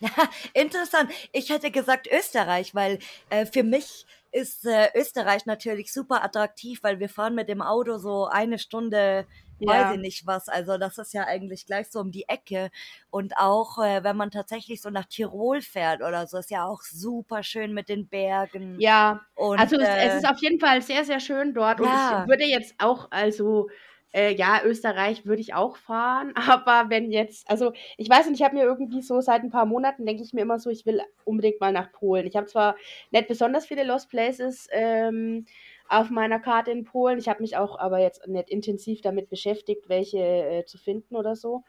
Interessant. 0.52 1.10
Ich 1.32 1.50
hätte 1.50 1.70
gesagt 1.70 2.08
Österreich, 2.10 2.74
weil 2.74 2.98
äh, 3.30 3.46
für 3.46 3.62
mich 3.62 4.06
ist 4.32 4.64
äh, 4.66 4.90
Österreich 4.94 5.46
natürlich 5.46 5.92
super 5.92 6.22
attraktiv, 6.24 6.80
weil 6.82 7.00
wir 7.00 7.08
fahren 7.08 7.34
mit 7.34 7.48
dem 7.48 7.62
Auto 7.62 7.98
so 7.98 8.26
eine 8.26 8.58
Stunde, 8.58 9.26
weiß 9.64 9.88
Ja. 9.88 9.90
ich 9.90 9.98
nicht 9.98 10.26
was. 10.26 10.48
Also 10.48 10.78
das 10.78 10.98
ist 10.98 11.12
ja 11.14 11.24
eigentlich 11.26 11.66
gleich 11.66 11.90
so 11.90 12.00
um 12.00 12.10
die 12.12 12.28
Ecke. 12.28 12.70
Und 13.10 13.36
auch 13.38 13.78
äh, 13.78 14.02
wenn 14.04 14.16
man 14.16 14.30
tatsächlich 14.30 14.80
so 14.82 14.90
nach 14.90 15.06
Tirol 15.06 15.60
fährt 15.62 16.00
oder 16.02 16.26
so, 16.26 16.38
ist 16.38 16.50
ja 16.50 16.64
auch 16.66 16.82
super 16.82 17.42
schön 17.42 17.72
mit 17.74 17.88
den 17.88 18.08
Bergen. 18.08 18.80
Ja, 18.80 19.26
Und 19.34 19.70
also 19.70 19.76
es, 19.80 19.90
es 19.94 20.14
äh, 20.14 20.22
ist 20.22 20.28
auf 20.28 20.38
jeden 20.40 20.60
Fall 20.60 20.82
sehr, 20.82 21.04
sehr 21.04 21.20
schön 21.20 21.52
dort. 21.54 21.80
Und 21.80 21.92
Ja. 21.92 21.94
ich 21.94 22.12
würde 22.26 22.44
jetzt 22.44 22.74
auch, 22.78 23.08
also 23.10 23.68
äh, 24.12 24.34
ja, 24.34 24.62
Österreich 24.64 25.26
würde 25.26 25.40
ich 25.40 25.54
auch 25.54 25.76
fahren. 25.76 26.32
Aber 26.36 26.90
wenn 26.90 27.10
jetzt, 27.10 27.48
also 27.50 27.72
ich 27.96 28.08
weiß 28.08 28.28
nicht, 28.28 28.40
ich 28.40 28.44
habe 28.44 28.56
mir 28.56 28.64
irgendwie 28.64 29.02
so 29.02 29.20
seit 29.20 29.42
ein 29.42 29.50
paar 29.50 29.66
Monaten, 29.66 30.06
denke 30.06 30.22
ich 30.22 30.32
mir 30.32 30.42
immer 30.42 30.58
so, 30.58 30.70
ich 30.70 30.86
will 30.86 31.02
unbedingt 31.24 31.60
mal 31.60 31.72
nach 31.72 31.92
Polen. 31.92 32.26
Ich 32.26 32.36
habe 32.36 32.46
zwar 32.46 32.76
nicht 33.10 33.28
besonders 33.28 33.66
viele 33.66 33.84
Lost 33.84 34.10
Places 34.10 34.68
ähm, 34.72 35.46
auf 35.88 36.10
meiner 36.10 36.38
Karte 36.40 36.70
in 36.70 36.84
Polen. 36.84 37.18
Ich 37.18 37.28
habe 37.28 37.42
mich 37.42 37.56
auch 37.56 37.78
aber 37.78 37.98
jetzt 37.98 38.26
nicht 38.26 38.50
intensiv 38.50 39.00
damit 39.00 39.30
beschäftigt, 39.30 39.88
welche 39.88 40.18
äh, 40.18 40.64
zu 40.64 40.78
finden 40.78 41.16
oder 41.16 41.36
so. 41.36 41.64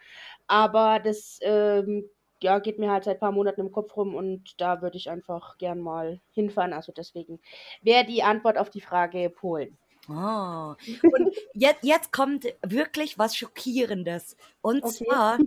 Aber 0.47 0.99
das 0.99 1.39
ähm, 1.43 2.09
ja, 2.41 2.59
geht 2.59 2.79
mir 2.79 2.91
halt 2.91 3.03
seit 3.03 3.17
ein 3.17 3.19
paar 3.19 3.31
Monaten 3.31 3.61
im 3.61 3.71
Kopf 3.71 3.95
rum 3.97 4.15
und 4.15 4.59
da 4.61 4.81
würde 4.81 4.97
ich 4.97 5.09
einfach 5.09 5.57
gern 5.57 5.79
mal 5.79 6.21
hinfahren. 6.31 6.73
Also 6.73 6.91
deswegen 6.91 7.39
wäre 7.81 8.05
die 8.05 8.23
Antwort 8.23 8.57
auf 8.57 8.69
die 8.69 8.81
Frage 8.81 9.29
Polen. 9.29 9.77
Oh. 10.09 10.75
Und 11.03 11.35
jetzt, 11.53 11.83
jetzt 11.83 12.11
kommt 12.11 12.45
wirklich 12.65 13.19
was 13.19 13.35
Schockierendes. 13.35 14.35
Und 14.61 14.83
Okay. 14.83 15.05
zwar 15.05 15.37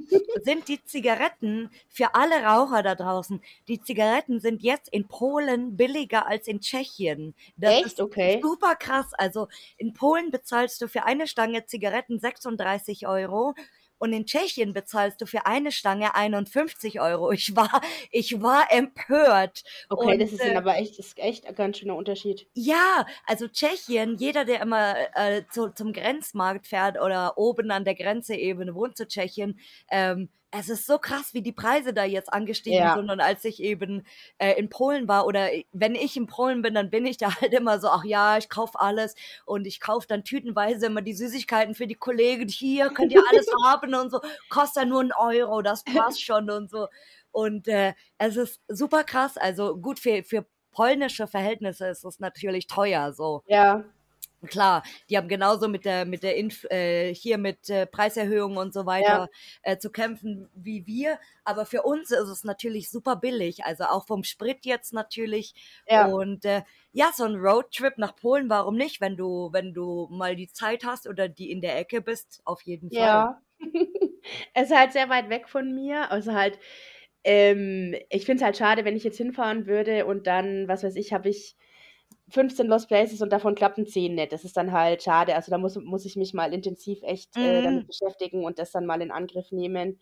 sind 0.42 0.68
die 0.68 0.82
Zigaretten 0.84 1.70
für 1.88 2.14
alle 2.14 2.42
Raucher 2.44 2.82
da 2.82 2.94
draußen, 2.94 3.42
die 3.68 3.80
Zigaretten 3.82 4.40
sind 4.40 4.62
jetzt 4.62 4.88
in 4.92 5.08
Polen 5.08 5.76
billiger 5.76 6.26
als 6.26 6.46
in 6.46 6.60
Tschechien. 6.60 7.34
Das 7.56 7.72
Echt? 7.72 7.86
ist 7.86 8.00
Okay. 8.00 8.40
super 8.42 8.76
krass. 8.76 9.12
Also 9.14 9.48
in 9.76 9.92
Polen 9.94 10.30
bezahlst 10.30 10.80
du 10.80 10.88
für 10.88 11.04
eine 11.04 11.26
Stange 11.26 11.66
Zigaretten 11.66 12.20
36 12.20 13.06
Euro. 13.06 13.54
Und 14.02 14.12
in 14.12 14.26
Tschechien 14.26 14.72
bezahlst 14.72 15.20
du 15.20 15.26
für 15.26 15.46
eine 15.46 15.70
Stange 15.70 16.16
51 16.16 17.00
Euro. 17.00 17.30
Ich 17.30 17.54
war, 17.54 17.80
ich 18.10 18.42
war 18.42 18.66
empört. 18.72 19.62
Okay, 19.88 20.18
das 20.18 20.32
Und, 20.32 20.40
ist 20.40 20.44
äh, 20.44 20.56
aber 20.56 20.74
echt, 20.76 20.98
das 20.98 21.06
ist 21.06 21.18
echt 21.20 21.46
ein 21.46 21.54
ganz 21.54 21.78
schöner 21.78 21.94
Unterschied. 21.94 22.48
ja, 22.54 23.06
also 23.26 23.46
Tschechien, 23.46 24.16
jeder, 24.16 24.44
der 24.44 24.60
immer 24.60 24.96
äh, 25.14 25.44
zu, 25.50 25.68
zum 25.72 25.92
Grenzmarkt 25.92 26.66
fährt 26.66 27.00
oder 27.00 27.38
oben 27.38 27.70
an 27.70 27.84
der 27.84 27.94
Grenze 27.94 28.34
eben 28.34 28.74
wohnt 28.74 28.96
zu 28.96 29.06
Tschechien, 29.06 29.60
ähm, 29.88 30.30
es 30.54 30.68
ist 30.68 30.86
so 30.86 30.98
krass, 30.98 31.32
wie 31.32 31.40
die 31.42 31.52
Preise 31.52 31.94
da 31.94 32.04
jetzt 32.04 32.32
angestiegen 32.32 32.78
Ja. 32.78 32.94
sind. 32.94 33.10
Und 33.10 33.20
als 33.20 33.44
ich 33.44 33.62
eben 33.62 34.06
äh, 34.38 34.52
in 34.58 34.68
Polen 34.68 35.08
war 35.08 35.26
oder 35.26 35.48
wenn 35.72 35.94
ich 35.94 36.16
in 36.16 36.26
Polen 36.26 36.60
bin, 36.60 36.74
dann 36.74 36.90
bin 36.90 37.06
ich 37.06 37.16
da 37.16 37.28
halt 37.40 37.54
immer 37.54 37.80
so, 37.80 37.88
ach 37.88 38.04
ja, 38.04 38.36
ich 38.36 38.48
kauf 38.50 38.78
alles 38.78 39.14
und 39.46 39.66
ich 39.66 39.80
kauf 39.80 40.06
dann 40.06 40.24
tütenweise 40.24 40.86
immer 40.86 41.00
die 41.02 41.14
Süßigkeiten 41.14 41.74
für 41.74 41.86
die 41.86 41.94
Kollegen. 41.94 42.48
Hier 42.48 42.90
könnt 42.90 43.12
ihr 43.12 43.22
alles 43.30 43.46
haben 43.64 43.94
und 43.94 44.10
so, 44.10 44.20
kostet 44.50 44.82
ja 44.84 44.88
nur 44.88 45.00
einen 45.00 45.12
Euro, 45.12 45.62
das 45.62 45.84
passt 45.84 46.22
schon 46.22 46.50
und 46.50 46.70
so. 46.70 46.88
Und 47.30 47.66
äh, 47.66 47.94
es 48.18 48.36
ist 48.36 48.60
super 48.68 49.04
krass. 49.04 49.38
Also 49.38 49.76
gut, 49.78 49.98
für, 49.98 50.22
für 50.22 50.44
polnische 50.70 51.26
Verhältnisse 51.26 51.86
ist 51.88 52.04
es 52.04 52.20
natürlich 52.20 52.66
teuer. 52.66 53.12
So 53.14 53.42
Ja, 53.46 53.84
klar, 54.48 54.82
die 55.08 55.16
haben 55.16 55.28
genauso 55.28 55.68
mit 55.68 55.84
der 55.84 56.04
mit 56.04 56.22
der 56.22 56.36
Inf 56.36 56.64
äh, 56.64 57.14
hier 57.14 57.38
mit 57.38 57.70
äh, 57.70 57.86
Preiserhöhungen 57.86 58.58
und 58.58 58.72
so 58.72 58.86
weiter 58.86 59.28
äh, 59.62 59.78
zu 59.78 59.90
kämpfen 59.90 60.48
wie 60.54 60.86
wir. 60.86 61.18
Aber 61.44 61.66
für 61.66 61.82
uns 61.82 62.10
ist 62.10 62.28
es 62.28 62.44
natürlich 62.44 62.90
super 62.90 63.16
billig. 63.16 63.64
Also 63.64 63.84
auch 63.84 64.06
vom 64.06 64.24
Sprit 64.24 64.64
jetzt 64.64 64.92
natürlich. 64.92 65.54
ja. 65.88 66.06
Und 66.06 66.44
äh, 66.44 66.62
ja, 66.92 67.10
so 67.14 67.24
ein 67.24 67.36
Roadtrip 67.36 67.98
nach 67.98 68.14
Polen, 68.16 68.50
warum 68.50 68.76
nicht, 68.76 69.00
wenn 69.00 69.16
du 69.16 69.50
wenn 69.52 69.72
du 69.72 70.08
mal 70.10 70.36
die 70.36 70.52
Zeit 70.52 70.84
hast 70.84 71.08
oder 71.08 71.28
die 71.28 71.50
in 71.50 71.60
der 71.60 71.78
Ecke 71.78 72.00
bist, 72.00 72.42
auf 72.44 72.62
jeden 72.62 72.90
Fall. 72.90 73.00
Ja. 73.00 73.42
es 74.54 74.70
ist 74.70 74.76
halt 74.76 74.92
sehr 74.92 75.08
weit 75.08 75.30
weg 75.30 75.48
von 75.48 75.74
mir. 75.74 76.10
Also 76.10 76.32
halt, 76.32 76.58
ähm, 77.24 77.94
ich 78.10 78.26
finde 78.26 78.40
es 78.40 78.44
halt 78.44 78.56
schade, 78.56 78.84
wenn 78.84 78.96
ich 78.96 79.04
jetzt 79.04 79.18
hinfahren 79.18 79.66
würde 79.66 80.06
und 80.06 80.26
dann, 80.26 80.68
was 80.68 80.82
weiß 80.84 80.96
ich, 80.96 81.12
habe 81.12 81.28
ich 81.28 81.56
15 82.32 82.66
Lost 82.68 82.88
Places 82.88 83.22
und 83.22 83.30
davon 83.32 83.54
klappen 83.54 83.86
10 83.86 84.14
nicht. 84.14 84.32
Das 84.32 84.44
ist 84.44 84.56
dann 84.56 84.72
halt 84.72 85.02
schade. 85.02 85.34
Also 85.36 85.50
da 85.50 85.58
muss, 85.58 85.76
muss 85.76 86.04
ich 86.06 86.16
mich 86.16 86.34
mal 86.34 86.52
intensiv 86.54 87.02
echt 87.02 87.36
äh, 87.40 87.62
damit 87.62 87.84
Mhm. 87.84 87.88
beschäftigen 87.88 88.44
und 88.44 88.58
das 88.58 88.72
dann 88.72 88.86
mal 88.86 89.02
in 89.02 89.10
Angriff 89.12 89.52
nehmen. 89.52 90.00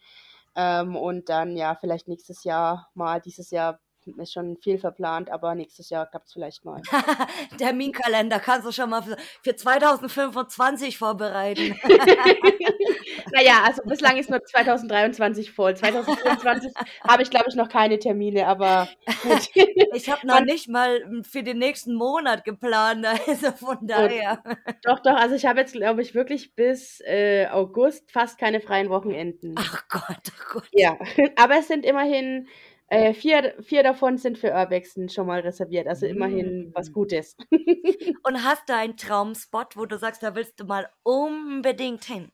Ähm, 0.56 0.96
und 0.96 1.28
dann 1.28 1.56
ja, 1.56 1.76
vielleicht 1.76 2.08
nächstes 2.08 2.44
Jahr 2.44 2.90
mal, 2.94 3.20
dieses 3.20 3.50
Jahr 3.50 3.80
ist 4.06 4.32
schon 4.32 4.56
viel 4.58 4.78
verplant, 4.78 5.30
aber 5.30 5.54
nächstes 5.54 5.90
Jahr 5.90 6.06
klappt 6.06 6.26
es 6.26 6.32
vielleicht 6.32 6.64
mal. 6.64 6.80
Terminkalender 7.58 8.38
kannst 8.38 8.66
du 8.66 8.72
schon 8.72 8.90
mal 8.90 9.02
für, 9.02 9.16
für 9.42 9.56
2025 9.56 10.98
vorbereiten. 10.98 11.76
naja, 13.32 13.62
also 13.64 13.82
bislang 13.84 14.16
ist 14.16 14.30
nur 14.30 14.42
2023 14.42 15.50
voll. 15.50 15.76
2024 15.76 16.72
habe 17.06 17.22
ich, 17.22 17.30
glaube 17.30 17.46
ich, 17.48 17.54
noch 17.54 17.68
keine 17.68 17.98
Termine, 17.98 18.46
aber 18.46 18.88
gut. 19.22 19.48
Ich 19.94 20.08
habe 20.08 20.26
noch 20.26 20.40
nicht 20.40 20.68
mal 20.68 21.02
hm, 21.02 21.24
für 21.24 21.42
den 21.42 21.58
nächsten 21.58 21.94
Monat 21.94 22.44
geplant, 22.44 23.06
also 23.06 23.52
von 23.52 23.78
daher. 23.82 24.42
doch, 24.82 25.00
doch, 25.00 25.14
also 25.14 25.34
ich 25.34 25.46
habe 25.46 25.60
jetzt, 25.60 25.72
glaube 25.72 26.02
ich, 26.02 26.14
wirklich 26.14 26.54
bis 26.54 27.00
äh, 27.00 27.46
August 27.48 28.10
fast 28.12 28.38
keine 28.38 28.60
freien 28.60 28.88
Wochenenden. 28.88 29.54
Ach 29.58 29.88
Gott, 29.88 30.18
oh 30.28 30.52
Gott. 30.54 30.68
Ja, 30.72 30.98
aber 31.36 31.58
es 31.58 31.68
sind 31.68 31.84
immerhin 31.84 32.48
äh, 32.90 33.14
vier, 33.14 33.54
vier 33.62 33.82
davon 33.82 34.18
sind 34.18 34.38
für 34.38 34.52
Urbexen 34.52 35.08
schon 35.08 35.26
mal 35.26 35.40
reserviert, 35.40 35.88
also 35.88 36.06
immerhin 36.06 36.70
was 36.74 36.90
Mm. 36.90 36.92
Gutes. 36.92 37.36
Und 38.22 38.42
hast 38.44 38.68
du 38.68 38.74
einen 38.74 38.96
Traumspot, 38.96 39.76
wo 39.76 39.84
du 39.86 39.98
sagst, 39.98 40.22
da 40.22 40.34
willst 40.34 40.58
du 40.60 40.64
mal 40.64 40.88
unbedingt 41.02 42.04
hin? 42.04 42.32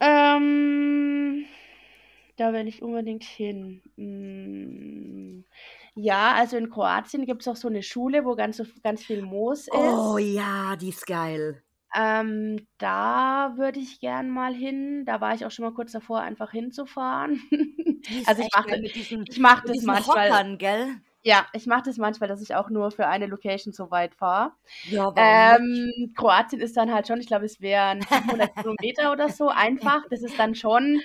Ähm, 0.00 1.46
da 2.36 2.52
will 2.52 2.68
ich 2.68 2.82
unbedingt 2.82 3.24
hin. 3.24 3.82
Mm, 3.96 5.44
Ja, 5.94 6.34
also 6.34 6.56
in 6.56 6.70
Kroatien 6.70 7.26
gibt 7.26 7.42
es 7.42 7.48
auch 7.48 7.56
so 7.56 7.68
eine 7.68 7.82
Schule, 7.82 8.24
wo 8.24 8.36
ganz, 8.36 8.62
ganz 8.82 9.04
viel 9.04 9.22
Moos 9.22 9.68
ist. 9.68 9.72
Oh 9.72 10.18
ja, 10.18 10.76
die 10.76 10.90
ist 10.90 11.06
geil. 11.06 11.62
Ähm, 11.94 12.66
da 12.78 13.54
würde 13.56 13.80
ich 13.80 14.00
gern 14.00 14.28
mal 14.28 14.54
hin. 14.54 15.04
Da 15.06 15.20
war 15.20 15.34
ich 15.34 15.46
auch 15.46 15.50
schon 15.50 15.64
mal 15.64 15.72
kurz 15.72 15.92
davor, 15.92 16.20
einfach 16.20 16.50
hinzufahren. 16.50 17.40
Also 18.26 18.42
ich 18.42 18.48
mache 18.54 18.76
ich 19.28 19.38
mach 19.38 19.64
das 19.64 19.82
manchmal. 19.82 20.30
Hockern, 20.30 20.56
gell? 20.56 20.86
Ja, 21.22 21.46
ich 21.52 21.66
mache 21.66 21.82
das 21.86 21.96
manchmal, 21.96 22.28
dass 22.28 22.40
ich 22.40 22.54
auch 22.54 22.70
nur 22.70 22.90
für 22.90 23.06
eine 23.06 23.26
Location 23.26 23.72
so 23.72 23.90
weit 23.90 24.14
fahre. 24.14 24.52
Ja? 24.84 25.12
Ähm, 25.16 26.12
Kroatien 26.16 26.62
ist 26.62 26.76
dann 26.76 26.94
halt 26.94 27.08
schon, 27.08 27.20
ich 27.20 27.26
glaube, 27.26 27.44
es 27.44 27.60
wären 27.60 28.00
700 28.02 28.54
Kilometer 28.54 29.12
oder 29.12 29.28
so 29.28 29.48
einfach. 29.48 30.02
Das 30.10 30.22
ist 30.22 30.38
dann 30.38 30.54
schon 30.54 31.00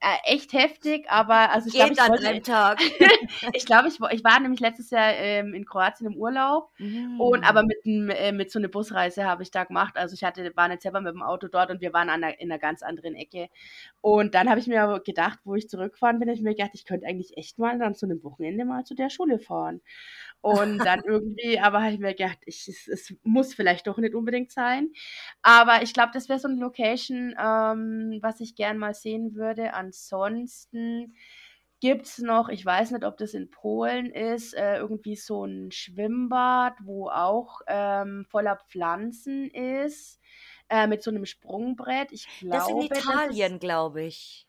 äh, 0.00 0.32
echt 0.34 0.52
heftig, 0.52 1.10
aber 1.10 1.50
also 1.50 1.68
ich 1.68 1.74
glaube, 1.74 1.92
ich 1.92 1.98
wollte, 1.98 2.42
Tag. 2.42 2.80
ich 3.52 3.66
glaube, 3.66 3.88
ich, 3.88 3.98
ich 4.10 4.24
war 4.24 4.38
nämlich 4.40 4.60
letztes 4.60 4.90
Jahr 4.90 5.12
ähm, 5.14 5.54
in 5.54 5.64
Kroatien 5.66 6.12
im 6.12 6.16
Urlaub 6.16 6.70
und 7.16 7.44
aber 7.44 7.62
Mm. 7.62 7.66
mit, 7.66 8.16
äh, 8.16 8.32
mit 8.32 8.50
so 8.52 8.58
einer 8.58 8.68
Busreise 8.68 9.24
habe 9.24 9.42
ich 9.42 9.50
da 9.50 9.64
gemacht. 9.64 9.96
Also 9.96 10.14
ich 10.14 10.22
hatte, 10.24 10.52
war 10.54 10.68
nicht 10.68 10.82
selber 10.82 11.00
mit 11.00 11.14
dem 11.14 11.22
Auto 11.22 11.48
dort 11.48 11.70
und 11.70 11.80
wir 11.80 11.92
waren 11.92 12.10
an 12.10 12.22
einer, 12.22 12.40
in 12.40 12.50
einer 12.50 12.58
ganz 12.60 12.82
anderen 12.82 13.14
Ecke. 13.14 13.48
Und 14.00 14.34
dann 14.34 14.48
habe 14.48 14.60
ich 14.60 14.68
mir 14.68 14.82
aber 14.82 15.00
gedacht, 15.00 15.40
wo 15.44 15.54
ich 15.56 15.68
zurückgefahren 15.68 16.18
bin, 16.20 16.28
habe 16.28 16.36
ich 16.36 16.42
mir 16.42 16.54
gedacht, 16.54 16.70
ich 16.74 16.84
könnte 16.84 17.06
eigentlich 17.06 17.36
echt 17.36 17.58
mal 17.58 17.78
dann 17.78 17.94
zu 17.94 18.06
einem 18.06 18.22
Wochenende 18.22 18.64
mal 18.64 18.84
zu 18.84 18.94
der 18.94 19.10
Schule 19.10 19.38
fahren. 19.40 19.80
Und 20.40 20.78
dann 20.78 21.02
irgendwie, 21.04 21.58
aber 21.58 21.82
habe 21.82 21.92
ich 21.92 21.98
mir 21.98 22.14
gedacht, 22.14 22.38
ich, 22.46 22.68
es, 22.68 22.86
es 22.86 23.14
muss 23.22 23.54
vielleicht 23.54 23.86
doch 23.86 23.98
nicht 23.98 24.14
unbedingt 24.14 24.52
sein. 24.52 24.92
Aber 25.42 25.82
ich 25.82 25.92
glaube, 25.92 26.10
das 26.14 26.28
wäre 26.28 26.38
so 26.38 26.48
eine 26.48 26.60
Location, 26.60 27.34
ähm, 27.38 28.18
was 28.22 28.40
ich 28.40 28.54
gern 28.54 28.78
mal 28.78 28.94
sehen 28.94 29.34
würde. 29.34 29.74
Ansonsten 29.74 31.14
gibt 31.80 32.06
es 32.06 32.18
noch, 32.18 32.48
ich 32.48 32.64
weiß 32.64 32.90
nicht, 32.92 33.04
ob 33.04 33.16
das 33.16 33.34
in 33.34 33.50
Polen 33.50 34.10
ist, 34.12 34.54
äh, 34.54 34.78
irgendwie 34.78 35.16
so 35.16 35.44
ein 35.44 35.70
Schwimmbad, 35.70 36.74
wo 36.82 37.08
auch 37.08 37.60
ähm, 37.66 38.24
voller 38.28 38.56
Pflanzen 38.56 39.50
ist, 39.50 40.20
äh, 40.68 40.86
mit 40.86 41.02
so 41.02 41.10
einem 41.10 41.24
Sprungbrett. 41.24 42.12
Ich 42.12 42.26
in 42.40 42.50
glaube, 42.50 42.88
das 42.88 43.00
ist 43.00 43.06
Italien, 43.06 43.58
glaube 43.58 44.02
ich. 44.02 44.47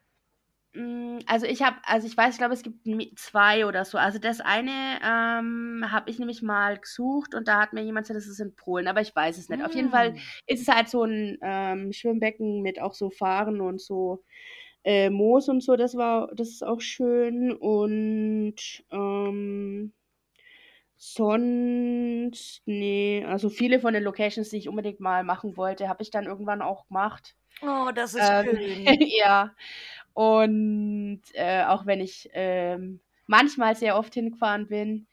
Mm, 0.79 1.19
Also 1.27 1.45
ich 1.45 1.61
habe, 1.61 1.77
also 1.83 2.07
ich 2.07 2.15
weiß, 2.15 2.33
ich 2.33 2.37
glaube, 2.37 2.53
es 2.53 2.63
gibt 2.63 2.79
zwei 3.19 3.65
oder 3.65 3.85
so. 3.85 3.97
Also 3.97 4.19
das 4.19 4.39
eine 4.41 4.71
ähm, 5.03 5.85
habe 5.91 6.09
ich 6.09 6.19
nämlich 6.19 6.41
mal 6.41 6.77
gesucht 6.79 7.35
und 7.35 7.47
da 7.47 7.59
hat 7.61 7.73
mir 7.73 7.83
jemand 7.83 8.05
gesagt, 8.07 8.17
das 8.17 8.27
ist 8.27 8.39
in 8.39 8.55
Polen, 8.55 8.87
aber 8.87 9.01
ich 9.01 9.15
weiß 9.15 9.37
es 9.37 9.49
nicht. 9.49 9.63
Auf 9.65 9.73
jeden 9.75 9.89
Fall 9.89 10.13
Mm. 10.13 10.23
ist 10.47 10.61
es 10.61 10.67
halt 10.73 10.89
so 10.89 11.03
ein 11.03 11.37
ähm, 11.41 11.91
Schwimmbecken 11.93 12.61
mit 12.61 12.81
auch 12.81 12.93
so 12.93 13.09
Fahren 13.09 13.61
und 13.61 13.81
so 13.81 14.23
äh, 14.83 15.09
Moos 15.09 15.49
und 15.49 15.61
so. 15.63 15.75
Das 15.75 15.95
war, 15.97 16.31
das 16.35 16.49
ist 16.49 16.63
auch 16.65 16.81
schön 16.81 17.51
und 17.53 18.55
ähm, 18.91 19.93
sonst, 20.97 22.61
nee, 22.65 23.23
also 23.25 23.49
viele 23.49 23.79
von 23.79 23.93
den 23.93 24.03
Locations, 24.03 24.49
die 24.49 24.57
ich 24.57 24.69
unbedingt 24.69 24.99
mal 24.99 25.23
machen 25.23 25.55
wollte, 25.57 25.87
habe 25.89 26.03
ich 26.03 26.11
dann 26.11 26.25
irgendwann 26.25 26.61
auch 26.61 26.87
gemacht. 26.87 27.35
Oh, 27.61 27.91
das 27.93 28.13
ist 28.13 28.33
Ähm, 28.39 28.45
schön. 28.45 28.85
ja. 29.07 29.55
Und 30.13 31.21
äh, 31.33 31.63
auch 31.65 31.85
wenn 31.85 32.01
ich 32.01 32.29
ähm, 32.33 33.01
manchmal 33.27 33.75
sehr 33.75 33.97
oft 33.97 34.13
hingefahren 34.13 34.67
bin, 34.67 35.07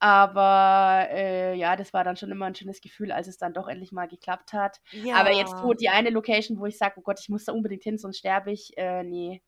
aber 0.00 1.08
äh, 1.10 1.54
ja, 1.56 1.76
das 1.76 1.92
war 1.92 2.04
dann 2.04 2.16
schon 2.16 2.30
immer 2.30 2.46
ein 2.46 2.54
schönes 2.54 2.80
Gefühl, 2.80 3.12
als 3.12 3.28
es 3.28 3.38
dann 3.38 3.52
doch 3.54 3.68
endlich 3.68 3.92
mal 3.92 4.08
geklappt 4.08 4.52
hat. 4.52 4.80
Aber 5.10 5.32
jetzt 5.32 5.58
so 5.58 5.72
Ja. 5.72 5.74
die 5.74 5.88
eine 5.90 6.10
Location, 6.10 6.58
wo 6.58 6.66
ich 6.66 6.78
sage, 6.78 6.94
oh 6.98 7.02
Gott, 7.02 7.20
ich 7.20 7.28
muss 7.28 7.44
da 7.44 7.52
unbedingt 7.52 7.84
hin, 7.84 7.98
sonst 7.98 8.18
sterbe 8.18 8.50
ich, 8.52 8.76
äh, 8.78 9.02
nee, 9.04 9.42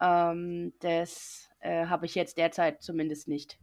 ähm, 0.00 0.74
das 0.80 1.50
äh, 1.60 1.86
habe 1.86 2.06
ich 2.06 2.14
jetzt 2.16 2.38
derzeit 2.38 2.82
zumindest 2.82 3.28
nicht. 3.28 3.58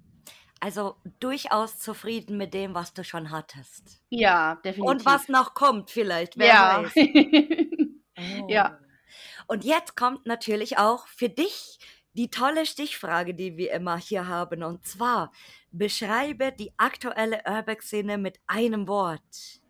Also 0.60 0.96
durchaus 1.20 1.78
zufrieden 1.80 2.38
mit 2.38 2.54
dem, 2.54 2.74
was 2.74 2.94
du 2.94 3.04
schon 3.04 3.32
hattest. 3.32 4.02
Ja, 4.12 4.56
Und 4.80 5.06
definitiv. 5.06 5.06
was 5.06 5.30
noch 5.30 5.54
kommt 5.56 5.92
vielleicht, 5.92 6.38
wer 6.38 6.48
Ja. 6.48 6.60
weiß. 6.60 6.94
Ja. 8.48 8.78
Oh. 8.80 8.84
Und 9.48 9.64
jetzt 9.64 9.96
kommt 9.96 10.26
natürlich 10.26 10.78
auch 10.78 11.08
für 11.08 11.30
dich 11.30 11.80
die 12.14 12.30
tolle 12.30 12.66
Stichfrage, 12.66 13.34
die 13.34 13.58
wir 13.58 13.72
immer 13.74 13.98
hier 13.98 14.28
haben. 14.28 14.64
Und 14.64 14.86
zwar, 14.86 15.32
beschreibe 15.72 16.52
die 16.52 16.72
aktuelle 16.78 17.42
Urbex-Szene 17.48 18.18
mit 18.18 18.40
einem 18.48 18.88
Wort. 18.88 19.62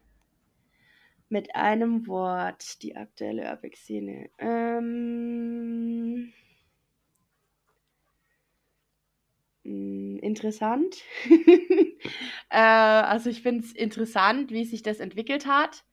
Mit 1.30 1.56
einem 1.56 2.06
Wort, 2.08 2.84
die 2.84 2.96
aktuelle 2.96 3.50
Urbex-Szene. 3.50 4.30
Ähm, 4.38 6.34
mh, 9.64 10.20
interessant. 10.22 10.98
äh, 12.50 12.58
also 12.58 13.30
ich 13.30 13.42
finde 13.42 13.66
es 13.66 13.72
interessant, 13.72 14.52
wie 14.52 14.66
sich 14.66 14.84
das 14.84 15.00
entwickelt 15.00 15.48
hat 15.48 15.86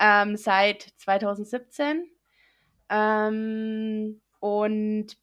ähm, 0.00 0.36
seit 0.36 0.82
2017. 0.98 2.10
Ähm, 2.90 4.20
und 4.40 5.16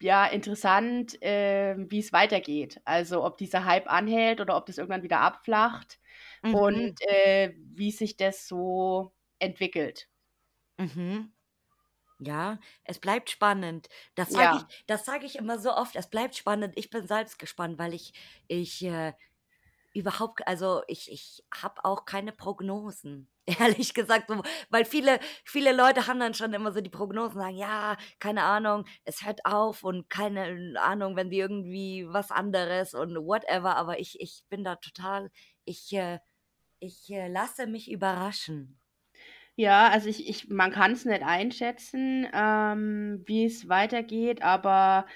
ja, 0.00 0.26
interessant, 0.26 1.18
ähm, 1.22 1.90
wie 1.90 1.98
es 2.00 2.12
weitergeht. 2.12 2.80
Also 2.84 3.24
ob 3.24 3.38
dieser 3.38 3.64
Hype 3.64 3.90
anhält 3.90 4.40
oder 4.40 4.56
ob 4.56 4.66
das 4.66 4.78
irgendwann 4.78 5.02
wieder 5.02 5.20
abflacht 5.20 5.98
Mhm. 6.42 6.90
und 6.90 7.00
äh, 7.02 7.54
wie 7.58 7.90
sich 7.92 8.16
das 8.16 8.46
so 8.48 9.12
entwickelt. 9.40 10.08
Mhm. 10.78 11.32
Ja, 12.20 12.58
es 12.84 12.98
bleibt 13.00 13.30
spannend. 13.30 13.88
Das 14.16 14.32
sage 14.32 14.56
ich, 14.56 14.64
Ja, 14.64 14.72
das 14.86 15.04
sage 15.04 15.26
ich 15.26 15.36
immer 15.36 15.58
so 15.58 15.72
oft. 15.74 15.96
Es 15.96 16.10
bleibt 16.10 16.36
spannend. 16.36 16.74
Ich 16.76 16.90
bin 16.90 17.06
selbst 17.06 17.38
gespannt, 17.38 17.78
weil 17.78 17.94
ich, 17.94 18.12
ich 18.48 18.84
äh, 18.84 19.14
überhaupt, 19.94 20.46
also 20.48 20.82
ich, 20.88 21.12
ich 21.12 21.44
habe 21.54 21.84
auch 21.84 22.06
keine 22.06 22.32
Prognosen. 22.32 23.30
Ehrlich 23.60 23.94
gesagt, 23.94 24.28
so, 24.28 24.42
weil 24.70 24.84
viele, 24.84 25.18
viele 25.44 25.72
Leute 25.72 26.06
haben 26.06 26.20
dann 26.20 26.34
schon 26.34 26.52
immer 26.52 26.72
so 26.72 26.80
die 26.80 26.90
Prognosen, 26.90 27.40
sagen, 27.40 27.56
ja, 27.56 27.96
keine 28.18 28.42
Ahnung, 28.42 28.84
es 29.04 29.24
hört 29.24 29.40
auf 29.44 29.84
und 29.84 30.10
keine 30.10 30.74
Ahnung, 30.80 31.16
wenn 31.16 31.30
die 31.30 31.38
irgendwie 31.38 32.06
was 32.08 32.30
anderes 32.30 32.94
und 32.94 33.16
whatever, 33.16 33.76
aber 33.76 33.98
ich, 34.00 34.20
ich 34.20 34.44
bin 34.50 34.64
da 34.64 34.76
total, 34.76 35.30
ich, 35.64 35.92
äh, 35.94 36.18
ich 36.80 37.10
äh, 37.10 37.28
lasse 37.28 37.66
mich 37.66 37.90
überraschen. 37.90 38.78
ja, 39.56 39.88
also 39.88 40.08
ich, 40.08 40.28
ich, 40.28 40.48
man 40.50 40.70
kann 40.72 40.92
es 40.92 41.04
nicht 41.04 41.22
einschätzen, 41.22 42.26
ähm, 42.32 43.22
wie 43.26 43.44
es 43.46 43.68
weitergeht, 43.68 44.42
aber 44.42 45.06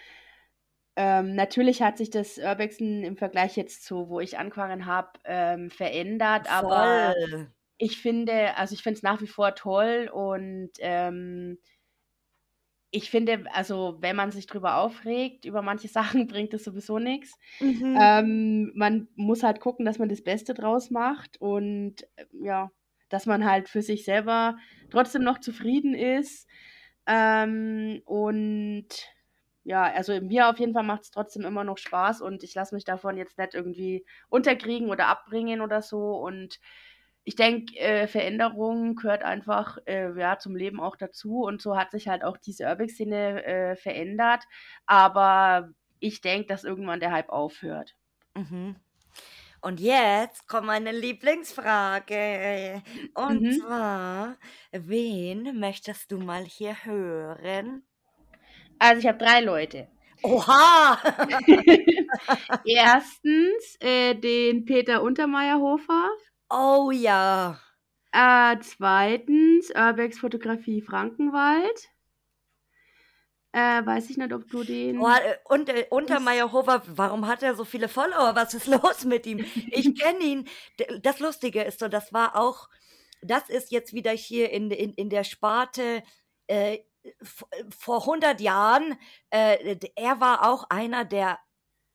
ähm, 0.96 1.34
natürlich 1.34 1.82
hat 1.82 1.96
sich 1.98 2.10
das 2.10 2.38
Urbexen 2.38 3.02
im 3.04 3.16
Vergleich 3.16 3.56
jetzt 3.56 3.84
zu, 3.84 4.08
wo 4.08 4.20
ich 4.20 4.38
angefangen 4.38 4.86
habe, 4.86 5.12
ähm, 5.24 5.70
verändert, 5.70 6.50
aber 6.50 7.14
Voll. 7.14 7.52
Ich 7.82 8.00
finde, 8.00 8.56
also 8.56 8.74
ich 8.74 8.82
finde 8.84 8.98
es 8.98 9.02
nach 9.02 9.20
wie 9.20 9.26
vor 9.26 9.56
toll 9.56 10.08
und 10.12 10.70
ähm, 10.78 11.58
ich 12.92 13.10
finde, 13.10 13.44
also 13.52 13.96
wenn 13.98 14.14
man 14.14 14.30
sich 14.30 14.46
drüber 14.46 14.76
aufregt, 14.76 15.46
über 15.46 15.62
manche 15.62 15.88
Sachen, 16.22 16.28
bringt 16.28 16.52
das 16.52 16.62
sowieso 16.62 17.00
nichts. 17.00 17.36
Mhm. 17.58 17.98
Ähm, 18.00 18.72
man 18.76 19.08
muss 19.16 19.42
halt 19.42 19.58
gucken, 19.58 19.84
dass 19.84 19.98
man 19.98 20.08
das 20.08 20.22
Beste 20.22 20.54
draus 20.54 20.92
macht 20.92 21.40
und 21.40 22.02
äh, 22.14 22.26
ja, 22.40 22.70
dass 23.08 23.26
man 23.26 23.44
halt 23.44 23.68
für 23.68 23.82
sich 23.82 24.04
selber 24.04 24.56
trotzdem 24.90 25.24
noch 25.24 25.40
zufrieden 25.40 25.94
ist. 25.94 26.46
Ähm, 27.06 28.00
und 28.04 28.86
ja, 29.64 29.82
also 29.92 30.20
mir 30.20 30.48
auf 30.48 30.60
jeden 30.60 30.72
Fall 30.72 30.84
macht 30.84 31.02
es 31.02 31.10
trotzdem 31.10 31.44
immer 31.44 31.64
noch 31.64 31.78
Spaß 31.78 32.20
und 32.20 32.44
ich 32.44 32.54
lasse 32.54 32.76
mich 32.76 32.84
davon 32.84 33.16
jetzt 33.16 33.38
nicht 33.38 33.54
irgendwie 33.54 34.06
unterkriegen 34.28 34.88
oder 34.88 35.08
abbringen 35.08 35.60
oder 35.60 35.82
so. 35.82 36.12
Und 36.16 36.60
ich 37.24 37.36
denke, 37.36 37.76
äh, 37.78 38.06
Veränderung 38.08 38.96
gehört 38.96 39.22
einfach 39.22 39.78
äh, 39.86 40.18
ja, 40.18 40.38
zum 40.38 40.56
Leben 40.56 40.80
auch 40.80 40.96
dazu. 40.96 41.42
Und 41.42 41.62
so 41.62 41.76
hat 41.76 41.90
sich 41.92 42.08
halt 42.08 42.24
auch 42.24 42.36
diese 42.36 42.64
Urbex-Szene 42.66 43.44
äh, 43.44 43.76
verändert. 43.76 44.44
Aber 44.86 45.70
ich 46.00 46.20
denke, 46.20 46.46
dass 46.48 46.64
irgendwann 46.64 47.00
der 47.00 47.12
Hype 47.12 47.28
aufhört. 47.30 47.94
Mhm. 48.34 48.76
Und 49.60 49.80
jetzt 49.80 50.48
kommt 50.48 50.66
meine 50.66 50.92
Lieblingsfrage. 50.92 52.82
Und 53.14 53.42
Mhm. 53.42 53.52
zwar, 53.52 54.36
wen 54.72 55.58
möchtest 55.60 56.10
du 56.10 56.18
mal 56.18 56.44
hier 56.44 56.84
hören? 56.84 57.84
Also 58.78 59.00
ich 59.00 59.06
habe 59.06 59.18
drei 59.18 59.40
Leute. 59.40 59.88
Oha! 60.22 60.98
Erstens 62.64 63.76
äh, 63.80 64.14
den 64.14 64.64
Peter 64.64 65.02
Untermeierhofer. 65.02 66.10
Oh 66.54 66.90
ja. 66.90 67.58
Äh, 68.12 68.58
zweitens 68.60 69.70
Urbex 69.74 70.18
Fotografie 70.18 70.82
Frankenwald. 70.82 71.88
Äh, 73.52 73.84
weiß 73.86 74.10
ich 74.10 74.18
nicht, 74.18 74.32
ob 74.34 74.46
du 74.50 74.62
den. 74.62 75.00
Oh, 75.00 75.08
äh, 75.08 75.36
und 75.44 75.70
äh, 75.70 75.86
Untermeyerhofer, 75.88 76.82
warum 76.88 77.26
hat 77.26 77.42
er 77.42 77.54
so 77.54 77.64
viele 77.64 77.88
Follower? 77.88 78.34
Was 78.34 78.52
ist 78.52 78.66
los 78.82 79.04
mit 79.06 79.26
ihm? 79.26 79.38
Ich 79.70 79.94
kenne 79.98 80.24
ihn. 80.24 80.48
Das 81.00 81.20
Lustige 81.20 81.62
ist 81.62 81.80
so, 81.80 81.88
das 81.88 82.12
war 82.12 82.36
auch, 82.36 82.68
das 83.22 83.48
ist 83.48 83.72
jetzt 83.72 83.94
wieder 83.94 84.10
hier 84.10 84.50
in, 84.50 84.70
in, 84.70 84.92
in 84.92 85.08
der 85.08 85.24
Sparte 85.24 86.02
äh, 86.48 86.80
vor 87.70 88.00
100 88.00 88.42
Jahren. 88.42 88.98
Äh, 89.30 89.76
er 89.96 90.20
war 90.20 90.46
auch 90.46 90.68
einer 90.68 91.06
der 91.06 91.38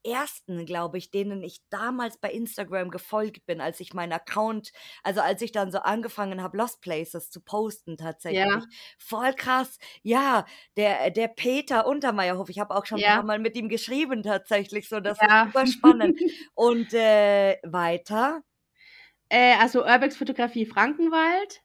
ersten, 0.03 0.65
glaube 0.65 0.97
ich, 0.97 1.11
denen 1.11 1.43
ich 1.43 1.61
damals 1.69 2.17
bei 2.17 2.31
Instagram 2.31 2.89
gefolgt 2.89 3.45
bin, 3.45 3.61
als 3.61 3.79
ich 3.79 3.93
meinen 3.93 4.13
Account, 4.13 4.71
also 5.03 5.21
als 5.21 5.41
ich 5.41 5.51
dann 5.51 5.71
so 5.71 5.79
angefangen 5.79 6.41
habe, 6.41 6.57
Lost 6.57 6.81
Places 6.81 7.29
zu 7.29 7.41
posten 7.41 7.97
tatsächlich. 7.97 8.45
Ja, 8.45 8.61
Voll 8.97 9.33
krass. 9.33 9.79
Ja, 10.03 10.45
der, 10.75 11.11
der 11.11 11.27
Peter 11.27 11.87
Untermeierhof, 11.87 12.49
ich 12.49 12.59
habe 12.59 12.75
auch 12.75 12.85
schon 12.85 12.99
ein 12.99 13.03
paar 13.03 13.17
ja, 13.17 13.23
Mal 13.23 13.39
mit 13.39 13.55
ihm 13.55 13.69
geschrieben 13.69 14.23
tatsächlich, 14.23 14.89
so 14.89 14.99
das 14.99 15.21
ist 15.21 15.29
ja. 15.29 15.45
super 15.45 15.67
spannend. 15.67 16.19
Und 16.55 16.93
äh, 16.93 17.57
weiter 17.63 18.41
äh, 19.29 19.55
also 19.59 19.85
Urbex 19.85 20.17
Fotografie 20.17 20.65
Frankenwald. 20.65 21.61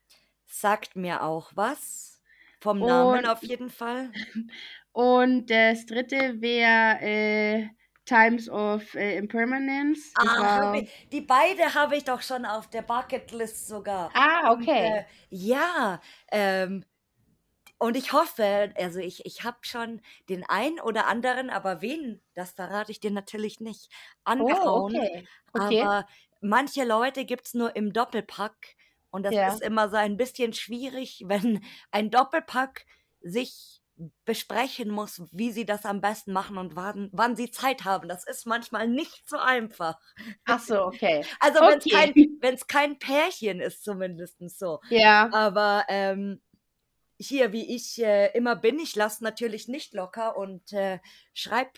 sagt 0.47 0.97
mir 0.97 1.23
auch 1.23 1.53
was. 1.55 2.21
Vom 2.61 2.79
Namen 2.79 3.21
Und 3.21 3.29
auf 3.29 3.43
jeden 3.43 3.71
Fall. 3.71 4.13
und 4.93 5.51
das 5.51 5.87
dritte 5.87 6.41
wäre, 6.41 7.01
äh, 7.01 7.69
Times 8.07 8.49
of, 8.49 8.95
äh, 8.95 9.17
Impermanence. 9.17 10.17
Das 10.21 10.33
Ah, 10.37 10.73
ich 10.73 10.91
die 11.11 11.23
beide 11.23 11.75
habe 11.75 11.97
ich 11.97 12.05
doch 12.05 12.21
schon 12.23 12.45
auf 12.45 12.69
der 12.69 12.83
Bucketlist 12.83 13.67
sogar. 13.67 14.13
Ah, 14.15 14.51
Und, 14.59 14.69
okay. 14.69 14.95
äh, 14.95 15.05
ja, 15.31 16.01
ähm, 16.31 16.85
und 17.79 17.97
ich 17.97 18.13
hoffe, 18.13 18.73
also 18.77 19.01
ich 19.01 19.27
ich 19.27 19.45
habe 19.45 19.59
schon 19.63 20.03
den 20.31 20.45
einen 20.49 20.81
oder 20.81 21.09
anderen, 21.09 21.51
aber 21.51 21.83
wen, 21.83 22.23
das 22.35 22.53
verrate 22.53 22.93
ich 22.93 23.01
dir 23.01 23.11
natürlich 23.13 23.61
nicht, 23.61 23.91
Oh, 24.39 24.77
angeraunt. 24.77 25.01
okay. 25.01 25.29
Okay. 25.55 25.89
Aber 25.93 26.07
manche 26.43 26.85
Leute 26.85 27.25
gibt's 27.27 27.55
nur 27.55 27.77
im 27.77 27.93
Doppelpack 27.93 28.77
und 29.11 29.25
das 29.25 29.37
Ja. 29.37 29.57
ist 29.57 29.63
immer 29.63 29.91
so 29.91 29.97
ein 29.99 30.17
bisschen 30.19 30.55
schwierig, 30.55 31.25
wenn 31.29 31.65
ein 31.93 32.11
Doppelpack 32.13 32.87
sich 33.23 33.82
besprechen 34.25 34.91
muss, 34.91 35.23
wie 35.33 35.53
sie 35.53 35.65
das 35.67 35.85
am 35.87 36.01
besten 36.01 36.33
machen 36.33 36.59
und 36.59 36.77
wann 36.77 37.11
wann 37.13 37.37
sie 37.37 37.51
Zeit 37.51 37.85
haben. 37.85 38.09
Das 38.09 38.25
ist 38.27 38.47
manchmal 38.47 38.89
nicht 38.89 39.29
so 39.29 39.39
einfach. 39.39 39.99
Ach 40.45 40.61
so, 40.61 40.87
okay. 40.87 41.27
Also, 41.41 41.61
wenn's 41.67 41.89
kein 41.89 42.15
Okay. 42.15 42.29
wenn's 42.41 42.67
kein 42.67 42.99
Pärchen 42.99 43.61
ist 43.61 43.85
zumindestens 43.85 44.59
so. 44.59 44.81
Ja. 44.89 45.33
Aber, 45.33 45.85
ähm, 45.89 46.43
hier, 47.21 47.53
wie 47.53 47.75
ich, 47.77 48.03
äh, 48.03 48.29
immer 48.37 48.57
bin, 48.57 48.79
ich 48.81 48.97
lasse 48.97 49.25
natürlich 49.25 49.69
nicht 49.69 49.95
locker 49.95 50.37
und, 50.37 50.73
äh, 50.75 51.01
schreibe 51.35 51.73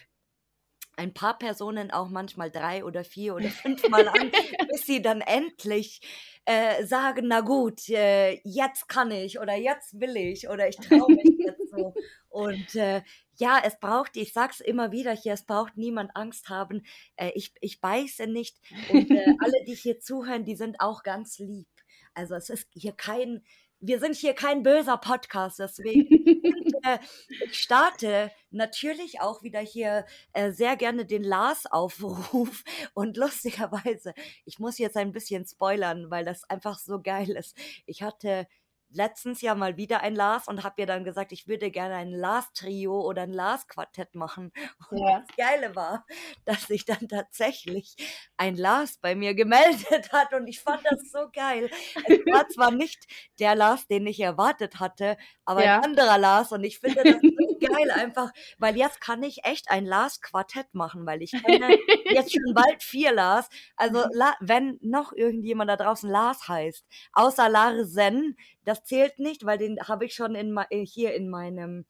ein 0.97 1.13
paar 1.15 1.39
Personen 1.39 1.91
auch 1.91 2.09
manchmal 2.09 2.51
3 2.51 2.85
oder 2.85 3.05
4 3.05 3.35
oder 3.35 3.51
5 3.53 3.89
Mal 3.89 4.09
an, 4.09 4.31
bis 4.69 4.87
sie 4.87 5.03
dann 5.03 5.21
endlich, 5.23 6.01
äh, 6.45 6.85
sagen: 6.87 7.27
„Na 7.29 7.41
gut, 7.41 7.89
äh, 7.89 8.41
jetzt 8.45 8.89
kann 8.89 9.11
ich 9.11 9.39
oder 9.41 9.55
jetzt 9.57 10.01
will 10.01 10.17
ich 10.17 10.49
oder 10.49 10.69
ich 10.69 10.81
traue 10.81 11.13
mich 11.15 11.31
jetzt 11.47 11.64
so.“ 11.77 11.95
Und, 12.29 12.75
äh, 12.75 13.03
ja, 13.37 13.61
es 13.65 13.79
braucht 13.81 14.17
ich 14.17 14.33
sage 14.33 14.53
es 14.55 14.61
immer 14.61 14.93
wieder 14.93 15.13
hier, 15.13 15.35
es 15.35 15.45
braucht 15.45 15.77
niemand 15.77 16.15
Angst 16.17 16.49
haben. 16.49 16.85
Äh, 17.17 17.31
ich 17.35 17.53
ich 17.61 17.81
beiße 17.81 18.27
nicht 18.27 18.61
und, 18.91 19.11
äh, 19.11 19.25
alle, 19.41 19.65
die 19.67 19.75
hier 19.75 20.01
zuhören, 20.01 20.45
die 20.45 20.57
sind 20.57 20.81
auch 20.81 21.03
ganz 21.03 21.39
lieb. 21.39 21.69
Also, 22.15 22.35
es 22.35 22.51
ist 22.51 22.69
hier 22.73 22.93
kein 22.93 23.43
wir 23.87 24.01
sind 24.01 24.17
hier 24.17 24.35
kein 24.35 24.63
böser 24.63 24.97
Podcast, 24.97 25.59
deswegen 25.59 26.09
und, 26.55 26.75
äh, 26.85 26.99
ich 27.45 27.61
starte 27.61 28.31
natürlich 28.51 29.21
auch 29.21 29.43
wieder 29.43 29.61
hier, 29.61 30.07
äh, 30.33 30.53
sehr 30.53 30.77
gerne 30.77 31.05
den 31.05 31.23
Lars-Aufruf 31.23 32.65
und 32.95 33.17
lustigerweise 33.19 34.15
ich 34.47 34.59
muss 34.59 34.79
jetzt 34.79 34.97
ein 34.97 35.13
bisschen 35.13 35.47
spoilern, 35.47 36.11
weil 36.11 36.25
das 36.25 36.45
einfach 36.49 36.79
so 36.79 37.01
geil 37.03 37.31
ist. 37.31 37.57
Ich 37.87 38.03
hatte 38.03 38.47
letztens 38.95 39.41
ja 39.43 39.55
mal 39.55 39.77
wieder 39.77 40.01
ein 40.03 40.15
Lars 40.15 40.49
und 40.49 40.63
habe 40.65 40.81
ihr 40.83 40.87
dann 40.87 41.05
gesagt, 41.05 41.33
ich 41.33 41.47
würde 41.49 41.71
gerne 41.71 41.97
ein 41.97 42.11
Lars-Trio 42.11 43.01
oder 43.03 43.23
ein 43.23 43.33
Lars-Quartett 43.33 44.15
machen. 44.15 44.53
Und 44.91 44.99
Ja. 44.99 45.19
das 45.19 45.35
Geile 45.37 45.75
war, 45.77 46.07
dass 46.45 46.67
sich 46.67 46.85
dann 46.85 47.09
tatsächlich 47.09 47.97
ein 48.37 48.57
Lars 48.57 48.99
bei 48.99 49.15
mir 49.15 49.35
gemeldet 49.35 50.13
hat 50.13 50.33
und 50.35 50.47
ich 50.47 50.61
fand 50.61 50.81
das 50.85 51.11
so 51.11 51.29
geil. 51.33 51.71
Es 52.05 52.15
war 52.31 52.49
zwar 52.49 52.71
nicht 52.71 53.07
der 53.39 53.55
Lars, 53.55 53.87
den 53.87 54.07
ich 54.07 54.21
erwartet 54.21 54.81
hatte, 54.81 55.17
aber 55.45 55.61
ein 55.61 55.67
Ja. 55.67 55.81
anderer 55.83 56.19
Lars 56.19 56.53
und 56.53 56.65
ich 56.65 56.79
finde 56.79 57.05
das 57.05 57.21
so 57.37 57.43
geil 57.61 57.91
einfach, 57.91 58.31
weil 58.59 58.77
jetzt 58.77 59.01
kann 59.01 59.23
ich 59.23 59.45
echt 59.45 59.71
ein 59.71 59.87
Lars-Quartett 59.87 60.75
machen, 60.75 61.07
weil 61.07 61.23
ich 61.23 61.37
kenne 61.37 61.77
jetzt 62.09 62.33
schon 62.35 62.53
bald 62.55 62.83
4 62.83 63.13
Lars. 63.13 63.49
Also, 63.77 64.05
La 64.13 64.35
wenn 64.41 64.79
noch 64.83 65.13
irgendjemand 65.13 65.71
da 65.71 65.77
draußen 65.77 66.11
Lars 66.11 66.49
heißt, 66.49 66.85
außer 67.13 67.49
Larsen, 67.49 68.37
das 68.65 68.84
zählt 68.85 69.19
nicht, 69.19 69.45
weil 69.47 69.59
den 69.59 69.79
habe 69.81 70.05
ich 70.07 70.15
schon 70.15 70.35
in 70.35 70.57
äh, 70.71 70.85
hier 70.87 71.15
in 71.15 71.29
meinem 71.31 71.87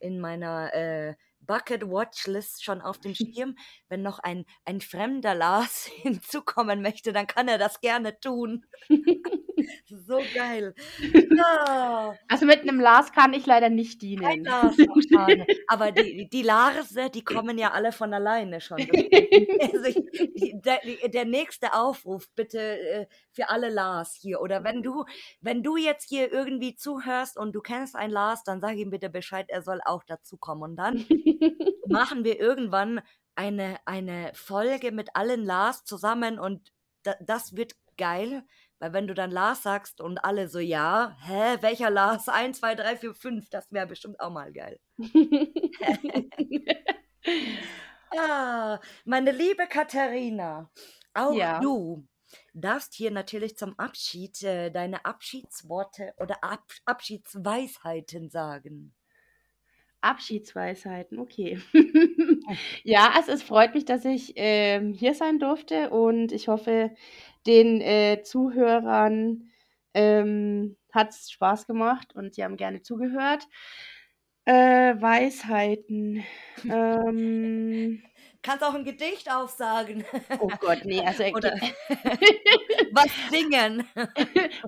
in 0.00 0.20
meiner, 0.20 0.72
äh, 0.74 1.14
Bucket 1.40 1.88
Watchlist 1.88 2.64
schon 2.64 2.80
auf 2.80 2.98
dem 2.98 3.14
Schirm. 3.16 3.56
Wenn 3.88 4.02
noch 4.02 4.18
ein 4.20 4.44
ein 4.64 4.80
fremder 4.80 5.34
Lars 5.34 5.86
hinzukommen 6.02 6.82
möchte, 6.82 7.12
dann 7.12 7.26
kann 7.26 7.48
er 7.48 7.58
das 7.58 7.80
gerne 7.80 8.18
tun. 8.20 8.66
So 9.88 10.20
geil. 10.34 10.74
Ja. 11.38 12.14
Also, 12.28 12.46
mit 12.46 12.64
'nem 12.64 12.80
Lars 12.80 13.12
kann 13.12 13.32
ich 13.32 13.46
leider 13.46 13.68
nicht 13.70 14.00
Kein 14.22 14.42
dienen. 14.42 14.44
Lars, 14.44 14.76
ach 14.88 15.02
schade. 15.10 15.46
Aber 15.66 15.92
die 15.92 16.28
die 16.28 16.42
Larse, 16.42 17.10
die 17.10 17.22
kommen 17.24 17.58
ja 17.58 17.72
alle 17.72 17.92
von 17.92 18.12
alleine 18.14 18.60
schon. 18.60 18.78
Also 19.60 20.00
der 20.64 20.80
der 21.08 21.24
nächste 21.24 21.74
Aufruf 21.74 22.28
bitte, 22.34 22.58
äh, 22.60 23.06
für 23.32 23.48
alle 23.50 23.68
Lars 23.70 24.14
hier. 24.20 24.40
Oder 24.40 24.64
wenn 24.64 24.82
du 24.82 25.04
wenn 25.40 25.62
du 25.62 25.76
jetzt 25.76 26.08
hier 26.08 26.32
irgendwie 26.32 26.74
zuhörst 26.76 27.36
und 27.38 27.52
du 27.54 27.60
kennst 27.60 27.96
einen 27.96 28.12
Lars, 28.12 28.42
dann 28.44 28.60
sag 28.60 28.76
ihm 28.76 28.90
bitte 28.90 29.10
Bescheid, 29.10 29.46
er 29.48 29.62
soll 29.62 29.80
auch 29.84 30.04
dazukommen. 30.04 30.62
Und 30.70 30.76
dann 30.76 31.04
machen 31.86 32.24
wir 32.24 32.38
irgendwann 32.40 33.00
eine 33.34 33.76
eine 33.86 34.32
Folge 34.34 34.92
mit 34.92 35.10
allen 35.14 35.44
Lars 35.44 35.84
zusammen 35.84 36.38
und 36.38 36.72
da 37.04 37.14
das 37.20 37.56
wird 37.56 37.74
geil, 37.96 38.44
weil 38.80 38.92
wenn 38.92 39.06
du 39.08 39.14
dann 39.14 39.30
Lars 39.30 39.62
sagst 39.62 40.00
und 40.00 40.18
alle 40.24 40.48
so: 40.48 40.58
„Ja, 40.60 41.16
hä, 41.20 41.58
welcher 41.62 41.90
Lars? 41.90 42.28
1, 42.28 42.52
2, 42.54 42.74
3, 42.74 42.96
4, 42.96 43.14
5“, 43.14 43.48
das 43.50 43.70
wäre 43.72 43.86
bestimmt 43.86 44.20
auch 44.20 44.30
mal 44.30 44.52
geil. 44.52 44.78
Ah, 48.16 48.80
meine 49.04 49.32
liebe 49.32 49.66
Katharina, 49.66 50.70
auch 51.12 51.36
Ja. 51.36 51.58
du 51.58 52.06
darfst 52.54 52.94
hier 52.94 53.10
natürlich 53.10 53.56
zum 53.58 53.78
Abschied, 53.78 54.42
äh, 54.42 54.70
deine 54.70 55.04
Abschiedsworte 55.04 56.14
oder 56.16 56.42
Ab 56.42 56.64
Abschiedsweisheiten 56.86 58.30
sagen. 58.30 58.94
Abschiedsweisheiten, 60.02 61.18
okay. 61.18 61.58
Ja, 62.84 63.10
also, 63.14 63.32
es 63.32 63.42
freut 63.42 63.74
mich, 63.74 63.84
dass 63.84 64.04
ich, 64.04 64.32
ähm, 64.36 64.92
hier 64.92 65.14
sein 65.14 65.38
durfte 65.38 65.90
und 65.90 66.32
ich 66.32 66.48
hoffe, 66.48 66.94
den, 67.48 67.80
äh, 67.82 68.22
Zuhörern, 68.24 69.50
ähm, 69.94 70.76
hat's 70.92 71.30
Spaß 71.32 71.66
gemacht 71.66 72.14
und 72.14 72.34
sie 72.34 72.44
haben 72.44 72.56
gerne 72.58 72.82
zugehört. 72.82 73.44
Äh, 74.46 74.94
Weisheiten, 75.00 76.24
ähm 76.70 78.02
Kannst 78.42 78.62
auch 78.64 78.74
'n 78.74 78.84
Gedicht 78.84 79.30
aufsagen. 79.30 80.04
Oh 80.40 80.48
Gott, 80.60 80.84
ne, 80.84 81.02
also, 81.04 81.24
äh, 81.24 81.32
Oder 81.34 81.54
was 82.92 83.10
singen. 83.30 83.84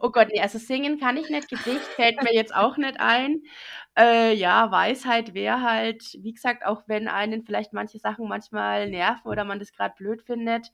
Oh 0.01 0.11
Gott, 0.11 0.28
ne, 0.33 0.41
also, 0.43 0.59
singen 0.59 0.99
kann 0.99 1.16
ich 1.16 1.31
nicht, 1.31 1.49
Gedicht 1.49 1.85
fällt 1.95 2.22
mir 2.22 2.35
jetzt 2.35 2.55
auch 2.55 2.76
nicht 2.76 2.99
ein. 3.01 3.43
Äh, 3.97 4.35
ja, 4.35 4.70
Weisheit 4.70 5.35
wäre 5.35 5.62
halt, 5.62 6.03
wie 6.20 6.33
gesagt, 6.33 6.64
auch 6.66 6.83
wenn 6.89 7.09
einen 7.09 7.45
vielleicht 7.45 7.72
manche 7.72 7.99
Sachen 7.99 8.28
manchmal 8.28 8.89
nerven 8.91 9.28
oder 9.28 9.45
man 9.45 9.59
das 9.61 9.72
grad 9.72 9.95
blöd 9.97 10.22
findet, 10.22 10.72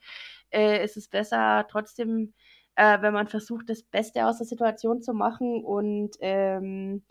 äh, 0.51 0.85
ist 0.85 0.97
es 0.97 1.09
besser 1.09 1.67
trotzdem, 1.71 2.35
äh, 2.77 3.01
wenn 3.03 3.15
man 3.15 3.29
versucht, 3.29 3.69
das 3.71 3.83
Beste 3.85 4.27
aus 4.27 4.39
der 4.39 4.47
Situation 4.47 5.03
zu 5.03 5.15
machen 5.15 5.65
und, 5.65 6.17
ähm 6.21 7.03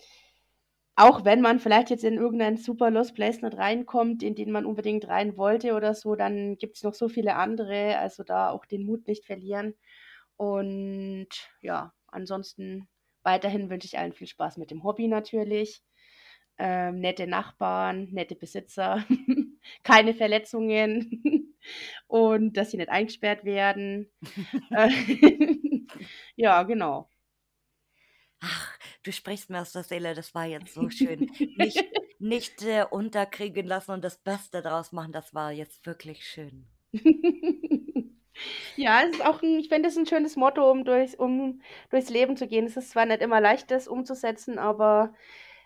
auch 0.98 1.26
wenn 1.26 1.42
man 1.42 1.60
vielleicht 1.60 1.90
jetzt 1.90 2.06
in 2.06 2.14
irgendein 2.16 2.56
super 2.58 2.90
Lost 2.90 3.16
Place 3.16 3.42
nicht 3.42 3.58
reinkommt, 3.58 4.24
in 4.24 4.34
den 4.36 4.50
man 4.52 4.66
unbedingt 4.66 5.08
rein 5.10 5.36
wollte 5.38 5.74
oder 5.74 5.94
so, 5.94 6.16
dann 6.16 6.56
gibt's 6.58 6.84
noch 6.84 6.94
so 6.94 7.10
viele 7.10 7.36
andere, 7.36 7.98
also, 7.98 8.24
da 8.24 8.50
auch 8.50 8.66
den 8.66 8.86
Mut 8.86 9.06
nicht 9.08 9.26
verlieren. 9.26 9.76
Und 10.38 11.28
ja, 11.62 11.94
ansonsten 12.08 12.88
weiterhin 13.24 13.70
wünsche 13.70 13.88
ich 13.88 13.98
allen 13.98 14.14
viel 14.14 14.28
Spaß 14.28 14.56
mit 14.58 14.72
dem 14.72 14.84
Hobby 14.84 15.08
natürlich. 15.10 15.82
Ähm, 16.58 17.00
nette 17.02 17.28
Nachbarn, 17.28 18.10
nette 18.12 18.36
Besitzer, 18.36 19.06
keine 19.84 20.14
Verletzungen 20.14 21.54
und 22.08 22.56
dass 22.58 22.72
sie 22.72 22.78
nicht 22.78 22.90
eingesperrt 22.90 23.44
werden. 23.46 24.12
Äh, 24.72 24.90
ja, 26.36 26.64
genau. 26.64 27.10
Ach, 28.42 28.78
du 29.04 29.12
sprichst 29.12 29.50
mir 29.50 29.62
aus 29.62 29.72
der 29.74 29.84
Seele, 29.84 30.14
das 30.14 30.34
war 30.36 30.46
jetzt 30.46 30.74
so 30.74 30.90
schön. 30.90 31.26
Nicht 31.54 31.86
nicht, 32.18 32.62
äh, 32.64 32.86
unterkriegen 32.90 33.66
lassen 33.68 33.92
und 33.92 34.04
das 34.06 34.18
Beste 34.18 34.62
draus 34.62 34.94
machen, 34.94 35.12
das 35.12 35.34
war 35.34 35.52
jetzt 35.52 35.86
wirklich 35.86 36.26
schön. 36.26 36.66
Ja, 38.76 39.04
es 39.04 39.12
ist 39.16 39.26
auch 39.26 39.42
'n 39.44 39.60
ich 39.60 39.70
finde 39.70 39.90
es 39.90 39.98
'n 39.98 40.06
schönes 40.06 40.36
Motto, 40.36 40.70
um 40.72 40.84
durchs 40.86 41.16
um 41.16 41.62
durchs 41.90 42.10
Leben 42.10 42.38
zu 42.38 42.48
gehen. 42.48 42.66
Es 42.66 42.78
ist 42.78 42.92
zwar 42.92 43.06
nicht 43.06 43.22
immer 43.22 43.42
leicht, 43.42 43.72
das 43.72 43.88
umzusetzen, 43.88 44.60
aber 44.60 45.14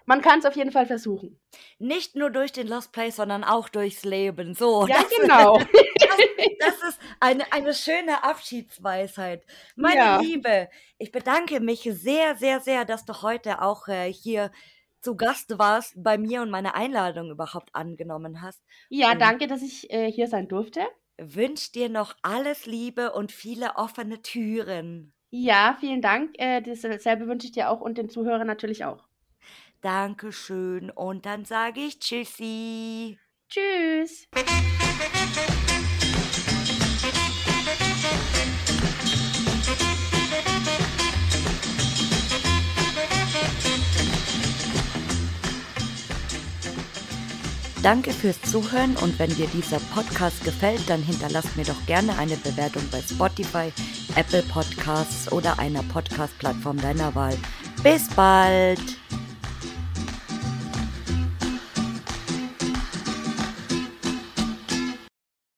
man 0.10 0.22
kann's 0.22 0.46
auf 0.46 0.56
jeden 0.58 0.72
Fall 0.72 0.86
versuchen. 0.88 1.40
Nicht 1.80 2.16
nur 2.16 2.30
durch 2.30 2.52
den 2.52 2.68
Lost 2.68 2.92
Place, 2.92 3.16
sondern 3.18 3.44
auch 3.44 3.70
durchs 3.70 4.04
Leben. 4.04 4.54
So, 4.54 4.88
Ja, 4.88 5.04
das 5.20 5.20
genau. 5.22 5.60
das 6.02 6.20
das 6.60 6.90
ist 6.90 7.00
eine 7.20 7.52
eine 7.54 7.74
schöne 7.74 8.24
Abschiedsweisheit. 8.24 9.46
Meine 9.76 9.96
Ja. 9.96 10.10
Liebe, 10.10 10.70
ich 10.98 11.12
bedanke 11.12 11.60
mich 11.60 11.82
sehr, 11.84 12.36
sehr, 12.36 12.60
sehr, 12.62 12.86
dass 12.86 13.06
du 13.06 13.22
heute 13.22 13.62
auch, 13.62 13.88
äh, 13.88 14.12
hier 14.12 14.52
zu 15.02 15.16
Gast 15.16 15.58
warst 15.60 15.94
bei 16.04 16.18
mir 16.18 16.42
und 16.42 16.50
meine 16.50 16.76
Einladung 16.76 17.32
überhaupt 17.32 17.74
angenommen 17.74 18.42
hast. 18.42 18.62
Ja, 18.90 19.16
Und 19.16 19.16
danke, 19.16 19.48
dass 19.48 19.62
ich, 19.64 19.90
äh, 19.92 20.12
hier 20.12 20.28
sein 20.28 20.48
durfte. 20.48 20.82
wünsche 21.22 21.72
dir 21.72 21.88
noch 21.88 22.16
alles 22.24 22.66
Liebe 22.66 23.14
und 23.14 23.32
viele 23.32 23.76
offene 23.76 24.22
Türen. 24.24 25.14
Ja, 25.32 25.76
vielen 25.80 26.02
Dank. 26.04 26.36
Äh, 26.40 26.62
dasselbe 26.62 27.26
wünsche 27.28 27.48
ich 27.48 27.52
dir 27.54 27.70
auch 27.72 27.82
und 27.82 27.98
den 27.98 28.10
Zuhörern 28.10 28.46
natürlich 28.48 28.86
auch. 28.86 29.08
Dankeschön. 29.82 30.90
Und 30.92 31.26
dann 31.26 31.46
sage 31.46 31.82
ich 31.82 32.00
Tschüssi. 32.00 33.18
Tschüss. 33.50 34.28
Danke 47.82 48.12
fürs 48.12 48.42
Zuhören 48.42 48.98
und 48.98 49.18
wenn 49.20 49.34
dir 49.36 49.48
dieser 49.48 49.80
Podcast 49.80 50.44
gefällt, 50.44 50.90
dann 50.90 51.02
hinterlass 51.02 51.56
mir 51.56 51.64
doch 51.64 51.86
gerne 51.86 52.18
eine 52.18 52.36
Bewertung 52.36 52.84
bei 52.92 53.02
Spotify, 53.02 53.72
Apple 54.16 54.44
Podcasts 54.44 55.32
oder 55.32 55.58
einer 55.60 55.84
Podcast-Plattform 55.84 56.78
deiner 56.78 57.16
Wahl. 57.16 57.38
Bis 57.82 58.10
bald! 58.10 59.00